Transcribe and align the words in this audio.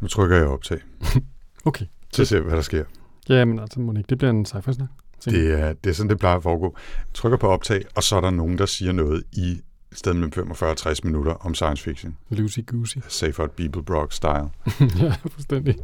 Nu 0.00 0.08
trykker 0.08 0.36
jeg 0.36 0.46
optag. 0.46 0.78
Okay. 1.64 1.84
Så 2.12 2.24
ser 2.24 2.40
vi, 2.40 2.44
hvad 2.46 2.56
der 2.56 2.62
sker. 2.62 2.84
Ja, 3.28 3.44
men 3.44 3.58
altså, 3.58 3.80
Monique, 3.80 4.06
det 4.08 4.18
bliver 4.18 4.30
en 4.30 4.46
sci-fi 4.46 4.72
snak. 4.72 4.88
Det 5.24 5.60
er, 5.60 5.72
det 5.72 5.90
er 5.90 5.94
sådan, 5.94 6.10
det 6.10 6.18
plejer 6.18 6.36
at 6.36 6.42
foregå. 6.42 6.76
Trykker 7.14 7.38
på 7.38 7.46
optag, 7.48 7.84
og 7.96 8.02
så 8.02 8.16
er 8.16 8.20
der 8.20 8.30
nogen, 8.30 8.58
der 8.58 8.66
siger 8.66 8.92
noget 8.92 9.24
i 9.32 9.60
stedet 9.92 10.16
mellem 10.16 10.32
45 10.32 10.70
og 10.70 10.76
60 10.76 11.04
minutter 11.04 11.32
om 11.32 11.54
science 11.54 11.82
fiction. 11.82 12.16
Lucy 12.30 12.58
Goosey. 12.66 13.00
Safe 13.08 13.42
out 13.42 13.50
Beeple 13.50 13.82
Brock 13.82 14.12
style. 14.12 14.48
ja, 15.02 15.14
fuldstændig. 15.22 15.74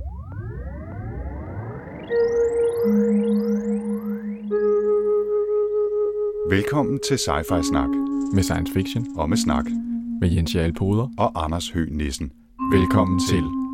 Velkommen 6.51 6.99
til 7.09 7.15
Sci-Fi 7.15 7.63
Snak. 7.63 7.89
Med 8.35 8.43
science 8.43 8.73
fiction. 8.73 9.07
Og 9.17 9.29
med 9.29 9.37
snak. 9.37 9.65
Med 10.21 10.31
Jens 10.31 10.55
Jarl 10.55 10.73
Poder. 10.73 11.09
Og 11.19 11.45
Anders 11.45 11.71
Høgh 11.71 11.93
Nissen. 11.93 12.33
Velkommen 12.73 13.21
til. 13.31 13.43
You're 13.43 13.66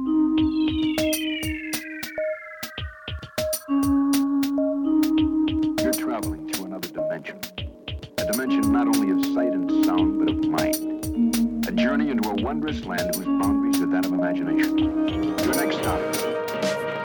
imagination. 14.37 14.79
Your 14.79 15.65
next 15.65 15.79
stop. 15.79 16.01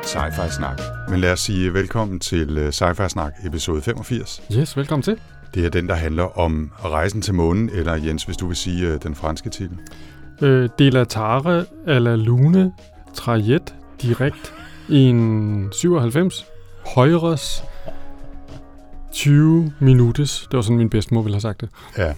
Sci-Fi 0.03 0.49
Snak. 0.49 0.81
Men 1.09 1.19
lad 1.19 1.31
os 1.31 1.39
sige 1.39 1.73
velkommen 1.73 2.19
til 2.19 2.57
uh, 2.57 2.67
Sci-Fi 2.67 3.07
Snak 3.07 3.33
episode 3.45 3.81
85. 3.81 4.41
Yes, 4.57 4.77
velkommen 4.77 5.03
til. 5.03 5.19
Det 5.53 5.65
er 5.65 5.69
den, 5.69 5.87
der 5.87 5.95
handler 5.95 6.39
om 6.39 6.71
rejsen 6.83 7.21
til 7.21 7.33
månen, 7.33 7.69
eller 7.69 7.95
Jens, 7.95 8.23
hvis 8.23 8.37
du 8.37 8.47
vil 8.47 8.55
sige 8.55 8.93
uh, 8.93 8.99
den 9.03 9.15
franske 9.15 9.49
titel. 9.49 9.77
Øh, 10.41 10.69
Delatare 10.79 11.65
a 11.87 11.97
la 11.97 12.15
Lune 12.15 12.71
Trajet 13.13 13.75
direkt 14.01 14.53
i 14.89 14.97
en 14.97 15.69
97 15.71 16.45
højres 16.95 17.63
20 19.11 19.73
minuttes. 19.79 20.47
Det 20.51 20.57
var 20.57 20.61
sådan, 20.61 20.77
min 20.77 20.89
bedstemor 20.89 21.21
ville 21.21 21.35
have 21.35 21.41
sagt 21.41 21.61
det. 21.61 21.69
Ja, 21.97 22.13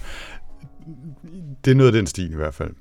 det 1.66 1.72
er 1.72 1.76
noget 1.76 1.88
af 1.88 1.94
den 1.94 2.08
stil 2.08 2.32
i 2.32 2.36
hvert 2.36 2.54
fald. 2.54 2.72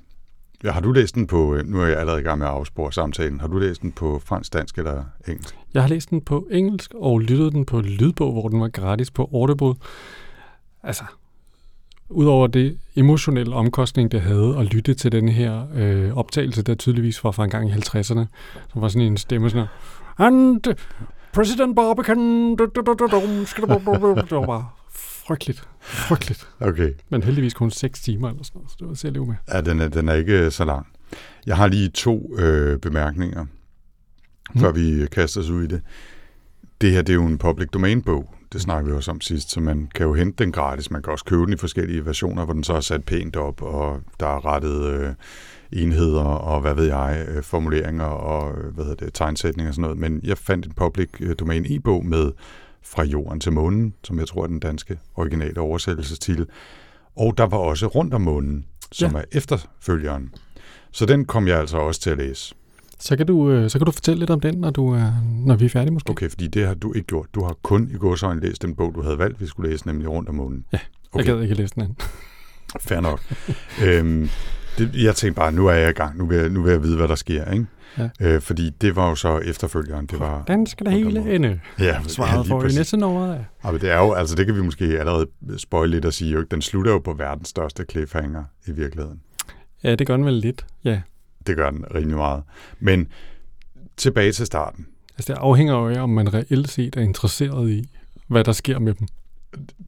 Ja, 0.63 0.71
har 0.71 0.81
du 0.81 0.91
læst 0.91 1.15
den 1.15 1.27
på, 1.27 1.57
nu 1.65 1.81
er 1.81 1.85
jeg 1.87 1.97
allerede 1.97 2.21
i 2.21 2.23
gang 2.23 2.39
med 2.39 2.47
at 2.47 2.53
afspore 2.53 2.93
samtalen, 2.93 3.39
har 3.39 3.47
du 3.47 3.57
læst 3.57 3.81
den 3.81 3.91
på 3.91 4.21
fransk, 4.25 4.53
dansk 4.53 4.77
eller 4.77 5.03
engelsk? 5.27 5.55
Jeg 5.73 5.81
har 5.81 5.89
læst 5.89 6.09
den 6.09 6.21
på 6.21 6.47
engelsk 6.51 6.93
og 6.95 7.19
lyttet 7.19 7.53
den 7.53 7.65
på 7.65 7.81
lydbog, 7.81 8.31
hvor 8.31 8.47
den 8.47 8.61
var 8.61 8.67
gratis 8.67 9.11
på 9.11 9.29
Audible. 9.33 9.73
Altså, 10.83 11.03
udover 12.09 12.47
det 12.47 12.77
emotionelle 12.95 13.55
omkostning, 13.55 14.11
det 14.11 14.21
havde 14.21 14.55
at 14.59 14.65
lytte 14.73 14.93
til 14.93 15.11
den 15.11 15.29
her 15.29 15.63
øh, 15.75 16.17
optagelse, 16.17 16.61
der 16.61 16.75
tydeligvis 16.75 17.23
var 17.23 17.31
fra 17.31 17.43
en 17.43 17.49
gang 17.49 17.69
i 17.69 17.71
50'erne, 17.71 18.25
som 18.71 18.81
var 18.81 18.87
sådan 18.87 19.07
en 19.07 19.17
stemme 19.17 19.49
sådan 19.49 19.67
And 20.17 20.61
President 21.33 21.75
Barbican, 21.75 22.57
frygteligt, 25.29 25.69
frygteligt. 25.79 26.47
Okay. 26.59 26.93
Men 27.09 27.23
heldigvis 27.23 27.53
kun 27.53 27.71
6 27.71 28.01
timer 28.01 28.29
eller 28.29 28.43
sådan 28.43 28.59
noget, 28.59 28.71
så 28.71 28.75
det 28.79 28.87
var 28.87 28.93
til 28.93 29.07
at 29.07 29.13
leve 29.13 29.25
med. 29.25 29.35
Ja, 29.53 29.61
den 29.61 29.79
er, 29.79 29.87
den 29.87 30.09
er 30.09 30.13
ikke 30.13 30.51
så 30.51 30.65
lang. 30.65 30.87
Jeg 31.45 31.57
har 31.57 31.67
lige 31.67 31.89
to 31.89 32.37
øh, 32.37 32.79
bemærkninger, 32.79 33.43
mm. 33.43 34.61
før 34.61 34.71
vi 34.71 35.07
kaster 35.11 35.41
os 35.41 35.49
ud 35.49 35.63
i 35.63 35.67
det. 35.67 35.81
Det 36.81 36.91
her, 36.91 37.01
det 37.01 37.13
er 37.13 37.15
jo 37.15 37.25
en 37.25 37.37
public 37.37 37.69
domain 37.69 38.01
bog. 38.01 38.33
Det 38.53 38.61
snakker 38.61 38.91
vi 38.91 38.95
også 38.95 39.11
om 39.11 39.21
sidst, 39.21 39.51
så 39.51 39.59
man 39.59 39.89
kan 39.95 40.05
jo 40.05 40.13
hente 40.13 40.43
den 40.43 40.51
gratis. 40.51 40.91
Man 40.91 41.01
kan 41.01 41.11
også 41.11 41.25
købe 41.25 41.45
den 41.45 41.53
i 41.53 41.57
forskellige 41.57 42.05
versioner, 42.05 42.45
hvor 42.45 42.53
den 42.53 42.63
så 42.63 42.73
er 42.73 42.81
sat 42.81 43.03
pænt 43.03 43.35
op, 43.35 43.61
og 43.61 44.01
der 44.19 44.27
er 44.27 44.45
rettet 44.45 44.83
øh, 44.83 45.13
enheder 45.71 46.23
og 46.23 46.61
hvad 46.61 46.73
ved 46.73 46.85
jeg, 46.85 47.25
øh, 47.29 47.43
formuleringer 47.43 48.05
og 48.05 48.57
øh, 48.57 48.73
hvad 48.73 48.85
hedder 48.85 49.05
det, 49.05 49.13
tegnsætninger 49.13 49.69
og 49.69 49.75
sådan 49.75 49.81
noget. 49.81 49.97
Men 49.97 50.21
jeg 50.23 50.37
fandt 50.37 50.65
en 50.65 50.73
public 50.75 51.09
øh, 51.19 51.35
domain 51.39 51.65
e-bog 51.69 52.05
med 52.05 52.31
Fra 52.83 53.03
jorden 53.03 53.39
til 53.39 53.51
månen, 53.51 53.93
som 54.03 54.19
jeg 54.19 54.27
tror 54.27 54.43
er 54.43 54.47
den 54.47 54.59
danske 54.59 54.99
originale 55.15 55.61
oversættelsestitel. 55.61 56.45
Og 57.15 57.37
der 57.37 57.43
var 57.43 57.57
også 57.57 57.87
Rundt 57.87 58.13
om 58.13 58.21
månen, 58.21 58.65
som 58.91 59.11
ja. 59.11 59.17
er 59.19 59.23
efterfølgeren. 59.31 60.33
Så 60.91 61.05
den 61.05 61.25
kom 61.25 61.47
jeg 61.47 61.59
altså 61.59 61.77
også 61.77 62.01
til 62.01 62.09
at 62.09 62.17
læse. 62.17 62.55
Så 62.99 63.17
kan 63.17 63.27
du, 63.27 63.51
øh, 63.51 63.69
så 63.69 63.79
kan 63.79 63.85
du 63.85 63.91
fortælle 63.91 64.19
lidt 64.19 64.29
om 64.29 64.39
den, 64.39 64.55
når, 64.55 64.69
du 64.69 64.93
er, 64.93 65.11
når 65.45 65.55
vi 65.55 65.65
er 65.65 65.69
færdige 65.69 65.93
måske. 65.93 66.09
Okay, 66.09 66.29
fordi 66.29 66.47
det 66.47 66.67
har 66.67 66.73
du 66.73 66.93
ikke 66.93 67.07
gjort. 67.07 67.27
Du 67.35 67.43
har 67.43 67.55
kun 67.63 67.89
i 67.93 67.97
gåsøjne 67.97 68.41
læst 68.41 68.61
den 68.61 68.75
bog, 68.75 68.95
du 68.95 69.01
havde 69.01 69.17
valgt, 69.17 69.41
vi 69.41 69.47
skulle 69.47 69.71
læse, 69.71 69.87
nemlig 69.87 70.09
Rundt 70.09 70.29
om 70.29 70.35
månen. 70.35 70.65
Ja, 70.73 70.79
okay. 71.11 71.25
jeg 71.25 71.35
gad 71.35 71.43
ikke 71.43 71.55
læse 71.55 71.75
den 71.75 71.83
anden. 71.83 71.97
Fair 72.79 72.99
nok. 72.99 73.21
øhm, 73.85 74.29
det, 74.77 74.95
jeg 74.95 75.15
tænkte 75.15 75.39
bare, 75.39 75.51
nu 75.51 75.67
er 75.67 75.73
jeg 75.73 75.89
i 75.89 75.93
gang. 75.93 76.17
Nu 76.17 76.25
vil 76.25 76.37
jeg, 76.37 76.49
nu 76.49 76.61
vil 76.61 76.71
jeg 76.71 76.83
vide, 76.83 76.97
hvad 76.97 77.07
der 77.07 77.15
sker. 77.15 77.51
Ikke? 77.51 77.65
Ja. 77.97 78.09
Øh, 78.19 78.41
fordi 78.41 78.69
det 78.69 78.95
var 78.95 79.09
jo 79.09 79.15
så 79.15 79.37
efterfølgeren. 79.37 80.05
Det 80.05 80.19
var 80.19 80.43
Den 80.47 80.67
skal 80.67 80.85
det 80.85 80.93
hele 80.93 81.35
ende. 81.35 81.59
Ja, 81.79 81.99
Svaret 82.07 82.49
ja, 82.49 82.53
for 82.53 82.63
i 82.63 82.67
næste 82.73 82.97
nummer. 82.97 83.27
Ja. 83.63 83.71
Men 83.71 83.81
det 83.81 83.91
er 83.91 83.97
jo, 83.97 84.13
altså 84.13 84.35
det 84.35 84.45
kan 84.45 84.55
vi 84.55 84.61
måske 84.61 84.85
allerede 84.85 85.27
spoil 85.57 85.89
lidt 85.89 86.05
og 86.05 86.13
sige, 86.13 86.31
jo, 86.31 86.41
den 86.41 86.61
slutter 86.61 86.91
jo 86.91 86.99
på 86.99 87.13
verdens 87.13 87.47
største 87.49 87.85
cliffhanger 87.91 88.43
i 88.67 88.71
virkeligheden. 88.71 89.19
ja, 89.83 89.95
det 89.95 90.07
gør 90.07 90.15
den 90.15 90.25
vel 90.25 90.33
lidt. 90.33 90.65
Ja. 90.83 91.01
Det 91.47 91.55
gør 91.55 91.69
den 91.69 91.85
rimelig 91.95 92.17
meget. 92.17 92.43
Men 92.79 93.07
tilbage 93.97 94.31
til 94.31 94.45
starten. 94.45 94.87
Altså 95.17 95.33
det 95.33 95.39
afhænger 95.39 95.73
jo 95.73 95.87
af, 95.89 95.99
om 96.03 96.09
man 96.09 96.33
reelt 96.33 96.69
set 96.69 96.95
er 96.95 97.01
interesseret 97.01 97.69
i, 97.69 97.89
hvad 98.27 98.43
der 98.43 98.51
sker 98.51 98.79
med 98.79 98.93
dem. 98.93 99.07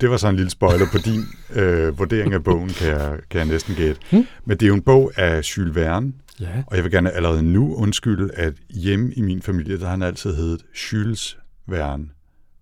Det 0.02 0.10
var 0.10 0.18
så 0.18 0.28
en 0.28 0.36
lille 0.36 0.50
spoiler 0.52 0.86
på 0.92 0.98
din 0.98 1.24
øh, 1.54 2.00
vurdering 2.00 2.34
af 2.34 2.44
bogen, 2.44 2.70
kan 2.70 2.88
jeg, 2.88 3.20
kan 3.30 3.40
jeg 3.40 3.48
næsten 3.48 3.76
gætte. 3.76 4.02
Hmm? 4.12 4.28
Men 4.46 4.58
det 4.58 4.66
er 4.66 4.68
jo 4.68 4.74
en 4.74 4.82
bog 4.82 5.12
af 5.18 5.58
Jules 5.58 5.76
Verne, 5.76 6.14
Ja. 6.42 6.64
og 6.68 6.76
jeg 6.76 6.84
vil 6.84 6.92
gerne 6.92 7.12
allerede 7.12 7.44
nu 7.44 7.76
undskylde, 7.76 8.34
at 8.34 8.54
hjemme 8.70 9.14
i 9.14 9.22
min 9.22 9.42
familie, 9.42 9.78
der 9.78 9.84
har 9.84 9.92
han 9.92 10.02
altid 10.02 10.36
heddet 10.36 10.66
Jules 10.76 11.38
Verne, 11.68 12.10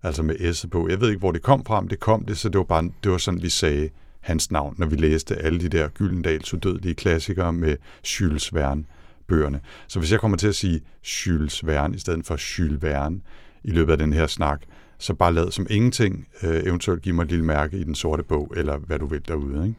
altså 0.02 0.22
med 0.22 0.54
S 0.54 0.66
på. 0.70 0.88
Jeg 0.88 1.00
ved 1.00 1.08
ikke, 1.08 1.18
hvor 1.18 1.32
det 1.32 1.42
kom 1.42 1.64
fra, 1.64 1.80
men 1.80 1.90
det 1.90 2.00
kom 2.00 2.24
det, 2.24 2.38
så 2.38 2.48
det 2.48 2.58
var, 2.58 2.64
bare, 2.64 2.90
det 3.04 3.12
var 3.12 3.18
sådan, 3.18 3.42
vi 3.42 3.48
sagde 3.48 3.88
hans 4.20 4.50
navn, 4.50 4.74
når 4.78 4.86
vi 4.86 4.96
læste 4.96 5.36
alle 5.36 5.60
de 5.60 5.68
der 5.68 5.88
Gyldendals 5.88 6.54
udødelige 6.54 6.94
klassikere 6.94 7.52
med 7.52 7.76
Jules 8.20 8.54
Verne 8.54 8.84
bøgerne. 9.28 9.60
Så 9.88 9.98
hvis 9.98 10.12
jeg 10.12 10.20
kommer 10.20 10.36
til 10.36 10.48
at 10.48 10.54
sige 10.54 10.80
Jules 11.04 11.66
Verne 11.66 11.96
i 11.96 11.98
stedet 11.98 12.26
for 12.26 12.58
Jules 12.58 12.82
Verne 12.82 13.20
i 13.64 13.70
løbet 13.70 13.92
af 13.92 13.98
den 13.98 14.12
her 14.12 14.26
snak, 14.26 14.62
så 14.98 15.14
bare 15.14 15.32
lad 15.32 15.50
som 15.50 15.66
ingenting, 15.70 16.26
øh, 16.42 16.62
eventuelt 16.64 17.02
give 17.02 17.14
mig 17.14 17.22
et 17.22 17.28
lille 17.28 17.44
mærke 17.44 17.78
i 17.78 17.84
den 17.84 17.94
sorte 17.94 18.22
bog, 18.22 18.52
eller 18.56 18.78
hvad 18.78 18.98
du 18.98 19.06
vil 19.06 19.28
derude. 19.28 19.66
Ikke? 19.66 19.78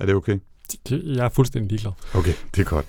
Er 0.00 0.06
det 0.06 0.14
okay? 0.14 0.38
Det- 0.88 1.02
Jeg 1.16 1.24
er 1.24 1.28
fuldstændig 1.28 1.70
ligeglad. 1.70 1.92
Okay, 2.14 2.32
det 2.54 2.60
er 2.60 2.64
godt. 2.64 2.86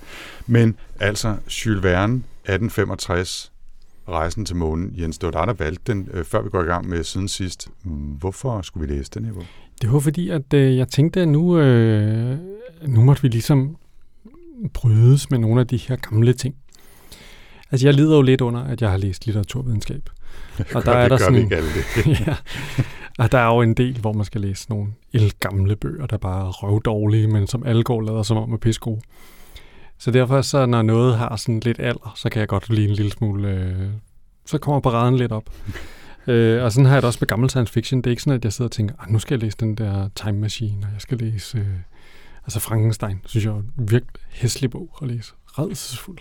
Men 0.47 0.75
altså, 0.99 1.35
Jules 1.65 1.83
Verne, 1.83 2.13
1865, 2.13 3.51
Rejsen 4.09 4.45
til 4.45 4.55
månen. 4.55 4.93
Jens, 4.97 5.17
det 5.17 5.25
var 5.33 5.45
dig, 5.45 5.47
der 5.47 5.63
valgte 5.65 5.93
den, 5.93 6.09
øh, 6.13 6.25
før 6.25 6.41
vi 6.41 6.49
går 6.49 6.61
i 6.61 6.65
gang 6.65 6.89
med 6.89 7.03
siden 7.03 7.27
sidst. 7.27 7.67
Hvorfor 8.19 8.61
skulle 8.61 8.87
vi 8.87 8.93
læse 8.95 9.11
den 9.13 9.25
her 9.25 9.33
bog? 9.33 9.43
Det 9.81 9.91
var 9.93 9.99
fordi, 9.99 10.29
at 10.29 10.53
øh, 10.53 10.77
jeg 10.77 10.87
tænkte, 10.87 11.21
at 11.21 11.27
nu, 11.27 11.59
øh, 11.59 12.37
nu 12.87 13.01
måtte 13.03 13.21
vi 13.21 13.27
ligesom 13.27 13.77
brydes 14.73 15.29
med 15.31 15.39
nogle 15.39 15.61
af 15.61 15.67
de 15.67 15.77
her 15.77 15.95
gamle 15.95 16.33
ting. 16.33 16.55
Altså, 17.71 17.87
jeg 17.87 17.93
lider 17.93 18.15
jo 18.15 18.21
lidt 18.21 18.41
under, 18.41 18.61
at 18.63 18.81
jeg 18.81 18.89
har 18.89 18.97
læst 18.97 19.25
litteraturvidenskab. 19.25 20.09
Og 20.75 20.85
der 20.85 20.91
er 20.91 20.95
der 20.95 21.01
det 21.01 21.09
gør 21.09 21.17
sådan- 21.17 21.33
vi 21.35 21.39
ikke 21.41 21.55
alle 21.55 21.69
det. 21.69 22.19
ja. 22.27 22.35
Og 23.19 23.31
der 23.31 23.37
er 23.37 23.55
jo 23.55 23.61
en 23.61 23.73
del, 23.73 23.99
hvor 23.99 24.13
man 24.13 24.25
skal 24.25 24.41
læse 24.41 24.69
nogle 24.69 24.87
gamle 25.39 25.75
bøger, 25.75 26.05
der 26.05 26.17
bare 26.17 26.47
er 26.47 26.51
røvdårlige, 26.51 27.27
men 27.27 27.47
som 27.47 27.63
alle 27.65 27.83
går 27.83 28.01
lader 28.01 28.23
som 28.23 28.37
om 28.37 28.53
er 28.53 28.57
pissegode. 28.57 29.01
Så 29.97 30.11
derfor, 30.11 30.41
så 30.41 30.65
når 30.65 30.81
noget 30.81 31.17
har 31.17 31.35
sådan 31.35 31.59
lidt 31.59 31.79
alder, 31.79 32.13
så 32.15 32.29
kan 32.29 32.39
jeg 32.39 32.47
godt 32.47 32.69
lide 32.69 32.87
en 32.89 32.93
lille 32.95 33.11
smule... 33.11 33.49
Øh, 33.49 33.89
så 34.45 34.57
kommer 34.57 34.79
paraden 34.79 35.15
lidt 35.17 35.31
op. 35.31 35.43
øh, 36.27 36.63
og 36.63 36.71
sådan 36.71 36.85
har 36.85 36.93
jeg 36.93 37.01
det 37.01 37.07
også 37.07 37.17
med 37.21 37.27
gammel 37.27 37.49
science 37.49 37.73
fiction. 37.73 37.97
Det 38.01 38.07
er 38.07 38.11
ikke 38.11 38.21
sådan, 38.23 38.37
at 38.37 38.43
jeg 38.45 38.53
sidder 38.53 38.67
og 38.67 38.71
tænker, 38.71 38.95
"Ah, 38.99 39.11
nu 39.11 39.19
skal 39.19 39.35
jeg 39.35 39.43
læse 39.43 39.57
den 39.59 39.75
der 39.75 40.09
Time 40.15 40.39
Machine, 40.39 40.77
og 40.87 40.93
jeg 40.93 41.01
skal 41.01 41.17
læse... 41.17 41.57
Øh, 41.57 41.65
altså 42.45 42.59
Frankenstein, 42.59 43.21
synes 43.25 43.45
jeg 43.45 43.51
er 43.51 43.55
en 43.57 43.91
virkelig 43.91 44.21
hæslig 44.29 44.69
bog 44.71 44.95
at 45.01 45.07
læse. 45.07 45.33
Redselsfuld. 45.45 46.17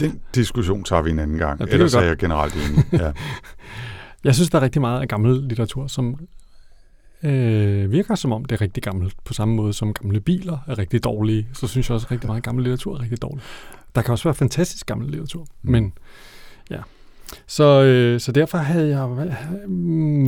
Den 0.00 0.20
diskussion 0.34 0.84
tager 0.84 1.02
vi 1.02 1.10
en 1.10 1.18
anden 1.18 1.38
gang. 1.38 1.60
Ja, 1.60 1.66
Ellers 1.66 1.94
er 1.94 2.00
jeg 2.00 2.16
generelt 2.16 2.54
enig. 2.54 2.84
Ja. 2.92 3.12
Jeg 4.24 4.34
synes, 4.34 4.50
der 4.50 4.58
er 4.58 4.62
rigtig 4.62 4.80
meget 4.80 5.00
af 5.00 5.08
gammel 5.08 5.42
litteratur, 5.42 5.86
som 5.86 6.16
øh, 7.22 7.90
virker 7.92 8.14
som 8.14 8.32
om 8.32 8.44
det 8.44 8.56
er 8.56 8.60
rigtig 8.60 8.82
gammelt. 8.82 9.14
På 9.24 9.34
samme 9.34 9.54
måde 9.54 9.72
som 9.72 9.94
gamle 9.94 10.20
biler 10.20 10.58
er 10.66 10.78
rigtig 10.78 11.04
dårlige, 11.04 11.48
så 11.52 11.66
synes 11.66 11.88
jeg 11.88 11.94
også, 11.94 12.06
at 12.06 12.10
rigtig 12.12 12.26
meget 12.26 12.42
gammel 12.42 12.64
litteratur 12.64 12.96
er 12.96 13.00
rigtig 13.02 13.22
dårlig. 13.22 13.42
Der 13.94 14.02
kan 14.02 14.12
også 14.12 14.24
være 14.24 14.34
fantastisk 14.34 14.86
gammel 14.86 15.06
litteratur, 15.10 15.46
Mm. 15.62 15.70
men 15.72 15.92
ja. 16.70 16.80
Så, 17.46 17.82
øh, 17.82 18.20
så 18.20 18.32
derfor 18.32 18.58
havde 18.58 18.88
jeg 18.88 19.08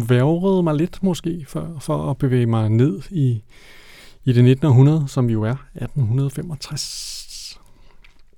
værvet 0.09 0.65
mig 0.65 0.75
lidt 0.75 1.03
måske 1.03 1.45
for, 1.49 1.77
for 1.81 2.11
at 2.11 2.19
bevæge 2.19 2.47
mig 2.47 2.69
ned 2.69 3.01
i, 3.11 3.43
i 4.25 4.33
det 4.33 4.45
1900, 4.51 5.05
som 5.09 5.29
vi 5.29 5.33
jo 5.33 5.43
er, 5.43 5.57
1865. 5.75 7.61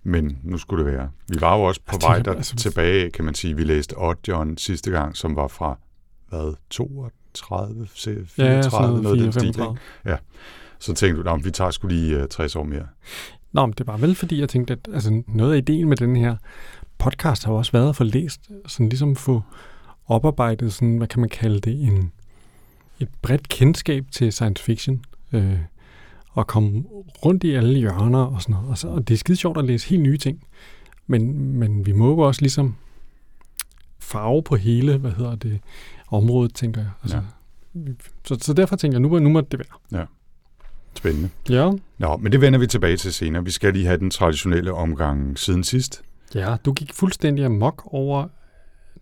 Men 0.03 0.39
nu 0.43 0.59
skulle 0.59 0.85
det 0.85 0.93
være. 0.93 1.11
Vi 1.29 1.41
var 1.41 1.57
jo 1.57 1.63
også 1.63 1.81
på 1.87 1.93
Altså, 1.95 2.09
vej 2.09 2.19
der 2.19 2.33
altså- 2.35 2.57
tilbage, 2.57 3.11
kan 3.11 3.25
man 3.25 3.35
sige. 3.35 3.57
Vi 3.57 3.65
læste 3.65 3.95
Odd 3.99 4.17
John 4.29 4.57
sidste 4.59 4.91
gang, 4.91 5.17
som 5.17 5.37
var 5.37 5.49
fra, 5.49 5.79
hvad, 6.29 6.55
32, 7.35 7.87
34, 7.87 8.57
Ja, 8.57 8.63
sådan 8.63 8.89
noget, 8.89 9.03
noget 9.03 9.17
af 9.17 9.23
den 9.23 9.33
4, 9.33 9.41
stil, 9.41 9.55
35. 9.55 9.79
ikke? 10.07 10.23
Så 10.79 10.95
tænkte 10.95 11.23
du, 11.23 11.29
"Nå, 11.31 11.37
vi 11.37 11.51
tager 11.51 11.71
skulle 11.71 11.97
lige 11.97 12.23
uh, 12.23 12.29
60 12.31 12.57
år 12.57 12.63
mere. 12.65 12.87
Nå, 13.53 13.67
men 13.67 13.75
det 13.79 13.87
var 13.87 13.97
vel 13.97 14.15
fordi, 14.15 14.41
jeg 14.41 14.49
tænkte, 14.49 14.73
at 14.73 14.89
altså, 14.95 15.23
noget 15.29 15.53
af 15.53 15.59
ideen 15.59 15.89
med 15.89 15.97
den 15.97 16.17
her 16.17 16.37
podcast 16.99 17.45
har 17.45 17.53
jo 17.53 17.59
også 17.59 17.73
været 17.73 17.89
at 17.89 17.97
få 17.97 18.05
læst, 18.05 18.51
sådan 18.67 18.89
ligesom 18.89 19.17
få 19.17 19.43
oparbejdet 20.07 20.73
sådan, 20.73 20.97
hvad 20.97 21.07
kan 21.09 21.21
man 21.21 21.29
kalde 21.29 21.61
det, 21.61 21.81
en, 21.83 22.13
et 23.01 23.09
bredt 23.23 23.49
kendskab 23.49 24.05
til 24.13 24.33
science 24.33 24.65
fiction. 24.65 25.05
Øh, 25.33 25.59
og 26.35 26.47
komme 26.47 26.85
rundt 27.25 27.45
i 27.45 27.55
alle 27.55 27.79
hjørner 27.79 28.25
og 28.25 28.43
sådan 28.43 28.55
noget. 28.55 28.69
Og, 28.71 28.79
så, 28.79 28.89
og 28.89 29.09
det 29.09 29.15
er 29.15 29.19
skide 29.19 29.37
sjovt 29.37 29.59
at 29.59 29.65
læse 29.65 29.89
helt 29.89 30.03
nye 30.03 30.17
ting. 30.19 30.45
Men, 31.07 31.53
men 31.59 31.87
vi 31.87 31.93
må 31.93 32.09
jo 32.09 32.19
også 32.19 32.41
ligesom 32.41 32.77
farve 33.99 34.43
på 34.43 34.57
hele, 34.57 34.97
hvad 34.97 35.11
hedder 35.11 35.35
det, 35.35 35.61
området, 36.13 36.55
tænker 36.55 36.81
jeg. 36.81 36.91
Altså, 37.03 37.17
Ja. 37.75 37.81
så, 38.25 38.39
så 38.41 38.53
derfor 38.53 38.77
tænker 38.77 38.99
jeg, 38.99 39.03
nu, 39.09 39.19
nu 39.19 39.29
må 39.29 39.41
det 39.41 39.59
være. 39.91 40.07
Spændende. 40.97 41.29
Ja. 41.49 41.71
Nå, 41.99 42.17
men 42.17 42.33
det 42.33 42.41
vender 42.41 42.59
vi 42.59 42.67
tilbage 42.67 42.97
til 42.97 43.13
senere. 43.13 43.45
Vi 43.45 43.51
skal 43.51 43.73
lige 43.73 43.87
have 43.87 43.99
den 43.99 44.11
traditionelle 44.11 44.73
omgang 44.73 45.39
siden 45.39 45.65
sidst. 45.65 46.03
Ja, 46.35 46.57
du 46.65 46.73
gik 46.73 46.93
fuldstændig 46.95 47.45
amok 47.45 47.83
over 47.87 48.29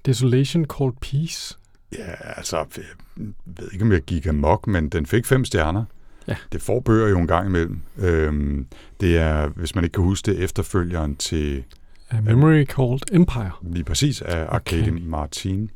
Desolation 0.06 0.64
Called 0.64 0.94
Peace. 1.00 1.56
Ja, 1.98 2.12
altså, 2.36 2.56
jeg 2.56 2.66
ved 3.46 3.68
ikke, 3.72 3.84
om 3.84 3.92
jeg 3.92 4.00
gik 4.02 4.26
amok, 4.26 4.66
men 4.66 4.88
den 4.88 5.06
fik 5.06 5.26
fem 5.26 5.44
stjerner. 5.44 5.84
Ja. 6.28 6.36
Det 6.52 6.62
får 6.62 6.80
bøger 6.80 7.08
jo 7.08 7.18
en 7.18 7.26
gang 7.26 7.46
imellem. 7.46 7.80
Øhm, 7.98 8.66
det 9.00 9.18
er, 9.18 9.46
hvis 9.48 9.74
man 9.74 9.84
ikke 9.84 9.94
kan 9.94 10.04
huske 10.04 10.30
det, 10.32 10.40
efterfølgeren 10.40 11.16
til 11.16 11.64
A 12.10 12.20
Memory 12.20 12.64
Called 12.66 13.00
Empire. 13.12 13.50
lige 13.62 13.84
præcis 13.84 14.22
af 14.22 14.46
Arcadian 14.48 14.94
okay. 14.94 15.04
Martin, 15.06 15.70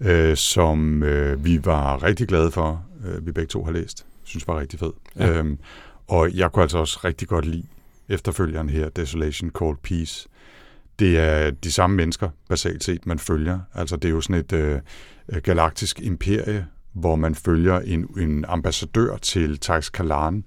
øh, 0.00 0.36
som 0.36 1.02
øh, 1.02 1.44
vi 1.44 1.64
var 1.64 2.02
rigtig 2.02 2.28
glade 2.28 2.50
for, 2.50 2.84
øh, 3.06 3.26
vi 3.26 3.32
begge 3.32 3.48
to 3.48 3.64
har 3.64 3.72
læst. 3.72 4.06
Synes 4.24 4.48
var 4.48 4.60
rigtig 4.60 4.78
fed. 4.78 4.92
Ja. 5.16 5.38
Øhm, 5.38 5.58
og 6.08 6.34
jeg 6.34 6.52
kunne 6.52 6.62
altså 6.62 6.78
også 6.78 7.00
rigtig 7.04 7.28
godt 7.28 7.44
lide 7.44 7.66
efterfølgeren 8.08 8.68
her, 8.68 8.88
Desolation 8.88 9.50
Called 9.50 9.76
Peace. 9.82 10.28
Det 10.98 11.18
er 11.18 11.50
de 11.50 11.72
samme 11.72 11.96
mennesker, 11.96 12.28
basalt 12.48 12.84
set, 12.84 13.06
man 13.06 13.18
følger. 13.18 13.60
Altså 13.74 13.96
det 13.96 14.08
er 14.08 14.12
jo 14.12 14.20
sådan 14.20 14.36
et 14.36 14.52
øh, 14.52 14.80
galaktisk 15.42 16.00
imperie, 16.00 16.66
hvor 16.92 17.16
man 17.16 17.34
følger 17.34 17.80
en, 17.80 18.08
en 18.18 18.44
ambassadør 18.48 19.16
til 19.16 19.58
Tax 19.58 19.92
Kalan, 19.92 20.44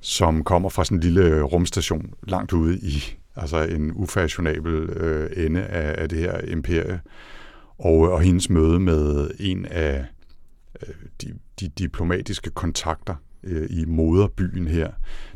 som 0.00 0.44
kommer 0.44 0.68
fra 0.68 0.84
sådan 0.84 0.98
en 0.98 1.02
lille 1.02 1.42
rumstation 1.42 2.14
langt 2.22 2.52
ude 2.52 2.78
i 2.78 3.16
altså 3.36 3.62
en 3.62 3.92
ufashionabel 3.94 4.74
øh, 4.74 5.44
ende 5.46 5.62
af, 5.62 6.02
af 6.02 6.08
det 6.08 6.18
her 6.18 6.38
imperie. 6.38 7.00
Og, 7.78 7.98
og 8.12 8.20
hendes 8.20 8.50
møde 8.50 8.80
med 8.80 9.30
en 9.38 9.66
af 9.66 10.04
øh, 10.82 10.94
de, 11.22 11.34
de 11.60 11.68
diplomatiske 11.68 12.50
kontakter 12.50 13.14
øh, 13.44 13.66
i 13.70 13.84
moderbyen 13.84 14.68
her. 14.68 14.90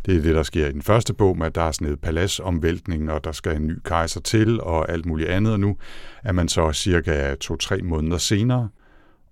Det 0.06 0.16
er 0.16 0.22
det, 0.22 0.34
der 0.34 0.42
sker 0.42 0.66
i 0.68 0.72
den 0.72 0.82
første 0.82 1.14
bog, 1.14 1.38
med 1.38 1.46
at 1.46 1.54
der 1.54 1.62
er 1.62 1.72
sådan 1.72 1.92
et 1.92 2.00
paladsomvæltning, 2.00 3.10
og 3.10 3.24
der 3.24 3.32
skal 3.32 3.56
en 3.56 3.66
ny 3.66 3.78
kejser 3.84 4.20
til, 4.20 4.60
og 4.60 4.90
alt 4.92 5.06
muligt 5.06 5.28
andet. 5.28 5.52
Og 5.52 5.60
nu 5.60 5.76
er 6.24 6.32
man 6.32 6.48
så 6.48 6.72
cirka 6.72 7.34
to-tre 7.34 7.78
måneder 7.82 8.18
senere, 8.18 8.68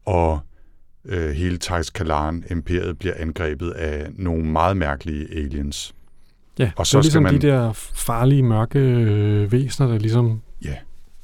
og 0.06 0.40
øh, 1.04 1.31
hele 1.31 1.58
Thijs 1.58 1.90
Kalan 1.90 2.44
imperiet 2.50 2.99
bliver 2.99 3.14
angrebet 3.16 3.70
af 3.70 4.06
nogle 4.16 4.44
meget 4.44 4.76
mærkelige 4.76 5.37
aliens. 5.37 5.94
Ja, 6.58 6.70
Og 6.76 6.87
så 6.87 6.96
det 6.99 7.00
er 7.00 7.04
ligesom 7.04 7.22
man- 7.22 7.34
de 7.34 7.38
der 7.38 7.72
farlige, 7.94 8.43
mørke 8.43 8.78
øh, 8.78 9.52
væsener, 9.52 9.88
der 9.88 9.99
ligesom... 9.99 10.40
Ja, 10.64 10.75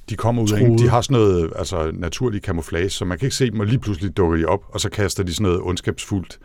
de 0.09 0.17
kommer 0.17 0.43
ud 0.43 0.53
af 0.53 0.79
de 0.79 0.89
har 0.89 1.01
sådan 1.01 1.15
noget 1.15 1.53
altså, 1.57 1.91
naturlig 1.95 2.43
camouflage, 2.43 2.91
så 2.91 3.05
man 3.05 3.19
kan 3.19 3.27
ikke 3.27 3.37
se 3.37 3.51
dem, 3.51 3.61
og 3.61 3.67
lige 3.67 3.79
pludselig 3.79 4.17
dukker 4.17 4.37
de 4.37 4.45
op, 4.45 4.65
og 4.69 4.81
så 4.81 4.91
kaster 4.91 5.23
de 5.23 5.35
sådan 5.35 5.43
noget 5.43 5.61
ondskabsfuldt 5.61 6.39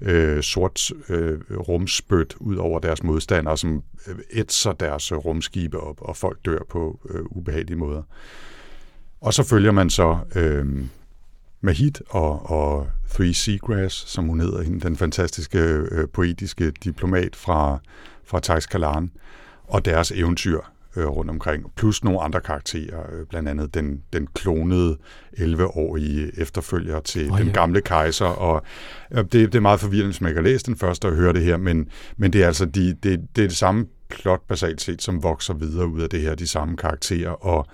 øh, 0.00 0.42
sort 0.42 0.90
øh, 1.08 1.38
rumspødt 1.50 2.36
ud 2.40 2.56
over 2.56 2.78
deres 2.78 3.02
modstandere, 3.02 3.58
som 3.58 3.82
øh, 4.06 4.16
ætser 4.32 4.72
deres 4.72 5.12
øh, 5.12 5.18
rumskibe 5.18 5.80
op, 5.80 5.96
og 6.00 6.16
folk 6.16 6.38
dør 6.44 6.58
på 6.70 7.00
øh, 7.10 7.22
ubehagelige 7.30 7.78
måder. 7.78 8.02
Og 9.20 9.34
så 9.34 9.42
følger 9.42 9.72
man 9.72 9.90
så 9.90 10.18
øh, 10.34 10.66
Mahid 11.60 11.92
og, 12.08 12.50
og 12.50 12.88
Three 13.10 13.34
Seagrass, 13.34 14.10
som 14.10 14.26
hun 14.26 14.40
hedder, 14.40 14.62
hende, 14.62 14.80
den 14.80 14.96
fantastiske 14.96 15.58
øh, 15.58 16.08
poetiske 16.08 16.70
diplomat 16.70 17.36
fra, 17.36 17.78
fra 18.24 18.40
Thijs 18.40 18.66
Kalan, 18.66 19.10
og 19.64 19.84
deres 19.84 20.12
eventyr 20.12 20.60
øh, 20.96 21.06
rundt 21.06 21.30
omkring, 21.30 21.72
plus 21.76 22.04
nogle 22.04 22.20
andre 22.20 22.40
karakterer, 22.40 23.00
øh, 23.12 23.26
blandt 23.26 23.48
andet 23.48 23.74
den, 23.74 24.02
den 24.12 24.26
klonede 24.34 24.96
11-årige 25.38 26.40
efterfølger 26.40 27.00
til 27.00 27.30
oh, 27.30 27.38
den 27.38 27.46
ja. 27.46 27.52
gamle 27.52 27.80
kejser, 27.80 28.26
og 28.26 28.62
øh, 29.12 29.18
det, 29.18 29.32
det 29.32 29.54
er 29.54 29.60
meget 29.60 29.80
forvirrende, 29.80 30.08
hvis 30.08 30.20
man 30.20 30.30
ikke 30.30 30.38
har 30.38 30.48
læst 30.48 30.66
den 30.66 30.76
første 30.76 31.06
og 31.06 31.12
høre 31.12 31.32
det 31.32 31.42
her, 31.42 31.56
men, 31.56 31.88
men 32.16 32.32
det 32.32 32.42
er 32.42 32.46
altså 32.46 32.66
de, 32.66 32.88
det, 32.88 33.20
det 33.36 33.44
er 33.44 33.48
det 33.48 33.56
samme 33.56 33.86
plot 34.08 34.40
basalt 34.48 34.80
set, 34.80 35.02
som 35.02 35.22
vokser 35.22 35.54
videre 35.54 35.86
ud 35.86 36.00
af 36.00 36.10
det 36.10 36.20
her, 36.20 36.34
de 36.34 36.46
samme 36.46 36.76
karakterer, 36.76 37.30
og 37.30 37.66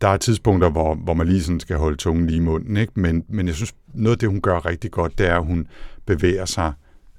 der 0.00 0.08
er 0.08 0.16
tidspunkter, 0.16 0.70
hvor, 0.70 0.94
hvor 0.94 1.14
man 1.14 1.28
lige 1.28 1.42
sådan 1.42 1.60
skal 1.60 1.76
holde 1.76 1.96
tungen 1.96 2.26
lige 2.26 2.36
i 2.36 2.40
munden, 2.40 2.76
ikke? 2.76 2.92
Men, 3.00 3.24
men 3.28 3.46
jeg 3.46 3.54
synes, 3.54 3.74
noget 3.94 4.16
af 4.16 4.18
det, 4.18 4.28
hun 4.28 4.40
gør 4.40 4.66
rigtig 4.66 4.90
godt, 4.90 5.18
det 5.18 5.26
er, 5.26 5.36
at 5.36 5.44
hun 5.44 5.66
bevæger 6.06 6.44
sig 6.44 6.72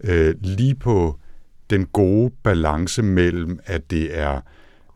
øh, 0.04 0.36
lige 0.42 0.76
på 0.76 1.20
den 1.70 1.86
gode 1.86 2.32
balance 2.44 3.04
mellem, 3.04 3.60
at 3.66 3.92
det 3.92 4.20
er 4.20 4.42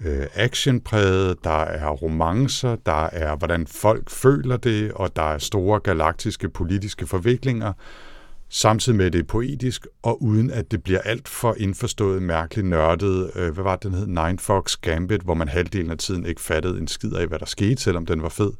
øh, 0.05 0.27
actionpræget, 0.33 1.43
der 1.43 1.61
er 1.63 1.89
romancer, 1.89 2.75
der 2.75 3.05
er, 3.05 3.35
hvordan 3.35 3.67
folk 3.67 4.09
føler 4.09 4.57
det, 4.57 4.91
og 4.91 5.15
der 5.15 5.33
er 5.33 5.37
store 5.37 5.79
galaktiske 5.79 6.49
politiske 6.49 7.07
forviklinger, 7.07 7.73
samtidig 8.49 8.97
med 8.97 9.05
at 9.05 9.13
det 9.13 9.19
er 9.19 9.23
poetisk, 9.23 9.87
og 10.03 10.23
uden 10.23 10.51
at 10.51 10.71
det 10.71 10.83
bliver 10.83 10.99
alt 10.99 11.27
for 11.27 11.55
indforstået, 11.57 12.21
mærkeligt 12.21 12.67
nørdet. 12.67 13.31
Øh, 13.35 13.53
hvad 13.53 13.63
var 13.63 13.75
det, 13.75 13.83
den 13.83 13.93
hed? 13.93 14.07
Nine 14.07 14.39
Fox 14.39 14.75
Gambit, 14.81 15.21
hvor 15.21 15.33
man 15.33 15.47
halvdelen 15.47 15.91
af 15.91 15.97
tiden 15.97 16.25
ikke 16.25 16.41
fattede 16.41 16.77
en 16.77 16.87
skid 16.87 17.13
af, 17.13 17.27
hvad 17.27 17.39
der 17.39 17.45
skete, 17.45 17.81
selvom 17.81 18.05
den 18.05 18.21
var 18.21 18.29
fed. 18.29 18.51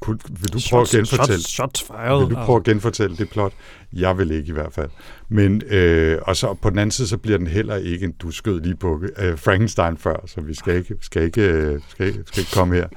Kunne, 0.00 0.18
vil 0.40 0.52
du 0.52 0.58
prøve 0.70 0.82
at 0.82 0.88
genfortælle? 0.88 1.42
Shots, 1.42 1.48
shots 1.50 1.82
fired. 1.82 2.26
Vil 2.26 2.36
du 2.36 2.40
prøve 2.44 2.56
at 2.56 2.64
genfortælle 2.64 3.16
det 3.16 3.30
plot? 3.30 3.52
Jeg 3.92 4.18
vil 4.18 4.30
ikke 4.30 4.48
i 4.48 4.52
hvert 4.52 4.72
fald. 4.72 4.90
Men, 5.28 5.62
øh, 5.66 6.18
og 6.22 6.36
så 6.36 6.54
på 6.54 6.70
den 6.70 6.78
anden 6.78 6.90
side, 6.90 7.08
så 7.08 7.16
bliver 7.18 7.38
den 7.38 7.46
heller 7.46 7.76
ikke, 7.76 8.04
en, 8.04 8.12
du 8.12 8.30
skød 8.30 8.60
lige 8.60 8.76
på 8.76 9.02
øh, 9.18 9.38
Frankenstein 9.38 9.96
før, 9.96 10.16
så 10.26 10.40
vi 10.40 10.54
skal 10.54 10.76
ikke, 10.76 10.94
skal 11.00 11.22
ikke, 11.22 11.42
øh, 11.42 11.80
skal, 11.88 12.06
ikke- 12.06 12.22
skal 12.26 12.40
ikke 12.40 12.52
komme 12.52 12.74
her. 12.74 12.88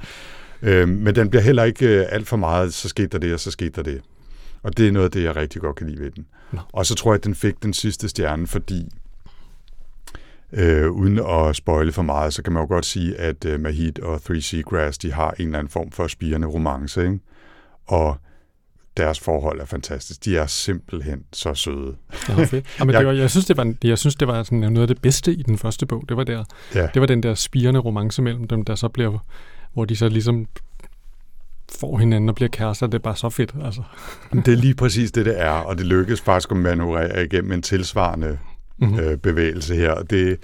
Øh, 0.62 0.88
men 0.88 1.14
den 1.14 1.30
bliver 1.30 1.42
heller 1.42 1.64
ikke 1.64 1.86
øh, 2.00 2.06
alt 2.08 2.28
for 2.28 2.36
meget, 2.36 2.74
så 2.74 2.88
skete 2.88 3.08
der 3.08 3.18
det, 3.18 3.34
og 3.34 3.40
så 3.40 3.50
skete 3.50 3.70
der 3.70 3.82
det. 3.82 4.00
Og 4.62 4.76
det 4.76 4.88
er 4.88 4.92
noget 4.92 5.04
af 5.04 5.10
det, 5.10 5.22
jeg 5.22 5.36
rigtig 5.36 5.60
godt 5.60 5.76
kan 5.76 5.86
lide 5.86 6.00
ved 6.00 6.10
den. 6.10 6.26
Nå. 6.52 6.58
Og 6.72 6.86
så 6.86 6.94
tror 6.94 7.12
jeg, 7.12 7.18
at 7.18 7.24
den 7.24 7.34
fik 7.34 7.62
den 7.62 7.72
sidste 7.72 8.08
stjerne, 8.08 8.46
fordi 8.46 8.88
øh, 10.52 10.90
uden 10.90 11.18
at 11.18 11.56
spoile 11.56 11.92
for 11.92 12.02
meget, 12.02 12.34
så 12.34 12.42
kan 12.42 12.52
man 12.52 12.62
jo 12.62 12.66
godt 12.68 12.86
sige, 12.86 13.16
at 13.16 13.44
øh, 13.44 13.60
Mahid 13.60 14.00
og 14.02 14.22
Three 14.22 14.42
Seagrass, 14.42 14.98
de 14.98 15.12
har 15.12 15.30
en 15.30 15.46
eller 15.46 15.58
anden 15.58 15.70
form 15.70 15.90
for 15.90 16.06
spirende 16.06 16.46
romance, 16.46 17.04
ikke? 17.04 17.18
Og 17.86 18.16
deres 18.96 19.20
forhold 19.20 19.60
er 19.60 19.64
fantastisk. 19.64 20.24
De 20.24 20.36
er 20.36 20.46
simpelthen 20.46 21.22
så 21.32 21.54
søde. 21.54 21.96
Ja, 22.28 22.44
fedt. 22.44 22.66
Ja, 22.78 22.84
men 22.84 22.90
Jeg- 22.94 23.00
det 23.00 23.06
var, 23.06 23.12
jeg 23.12 23.30
synes, 23.30 23.46
det 23.46 23.56
var, 23.56 23.74
jeg 23.84 23.98
synes, 23.98 24.14
det 24.16 24.28
var 24.28 24.42
sådan 24.42 24.58
noget 24.58 24.78
af 24.80 24.88
det 24.88 25.02
bedste 25.02 25.32
i 25.34 25.42
den 25.42 25.58
første 25.58 25.86
bog. 25.86 26.04
Det 26.08 26.16
var, 26.16 26.24
der, 26.24 26.44
Ja. 26.74 26.86
det 26.94 27.00
var 27.00 27.06
den 27.06 27.22
der 27.22 27.34
spirende 27.34 27.80
romance 27.80 28.22
mellem 28.22 28.48
dem, 28.48 28.64
der 28.64 28.74
så 28.74 28.88
bliver, 28.88 29.18
hvor 29.72 29.84
de 29.84 29.96
så 29.96 30.08
ligesom 30.08 30.46
får 31.78 31.98
hinanden 31.98 32.28
og 32.28 32.34
bliver 32.34 32.48
kærester. 32.48 32.86
Det 32.86 32.94
er 32.94 33.02
bare 33.02 33.16
så 33.16 33.28
fedt. 33.30 33.54
Altså. 33.64 33.82
Det 34.32 34.48
er 34.48 34.56
lige 34.56 34.74
præcis 34.74 35.12
det, 35.12 35.26
det 35.26 35.40
er, 35.40 35.50
og 35.50 35.78
det 35.78 35.86
lykkes 35.86 36.20
faktisk 36.20 36.50
at 36.50 36.56
manøvrere 36.56 37.24
igennem 37.24 37.52
en 37.52 37.62
tilsvarende 37.62 38.38
Mm-hmm. 38.78 38.98
øh, 38.98 39.16
bevægelse 39.16 39.74
her. 39.74 39.90
Og 39.90 40.10
Det, 40.10 40.38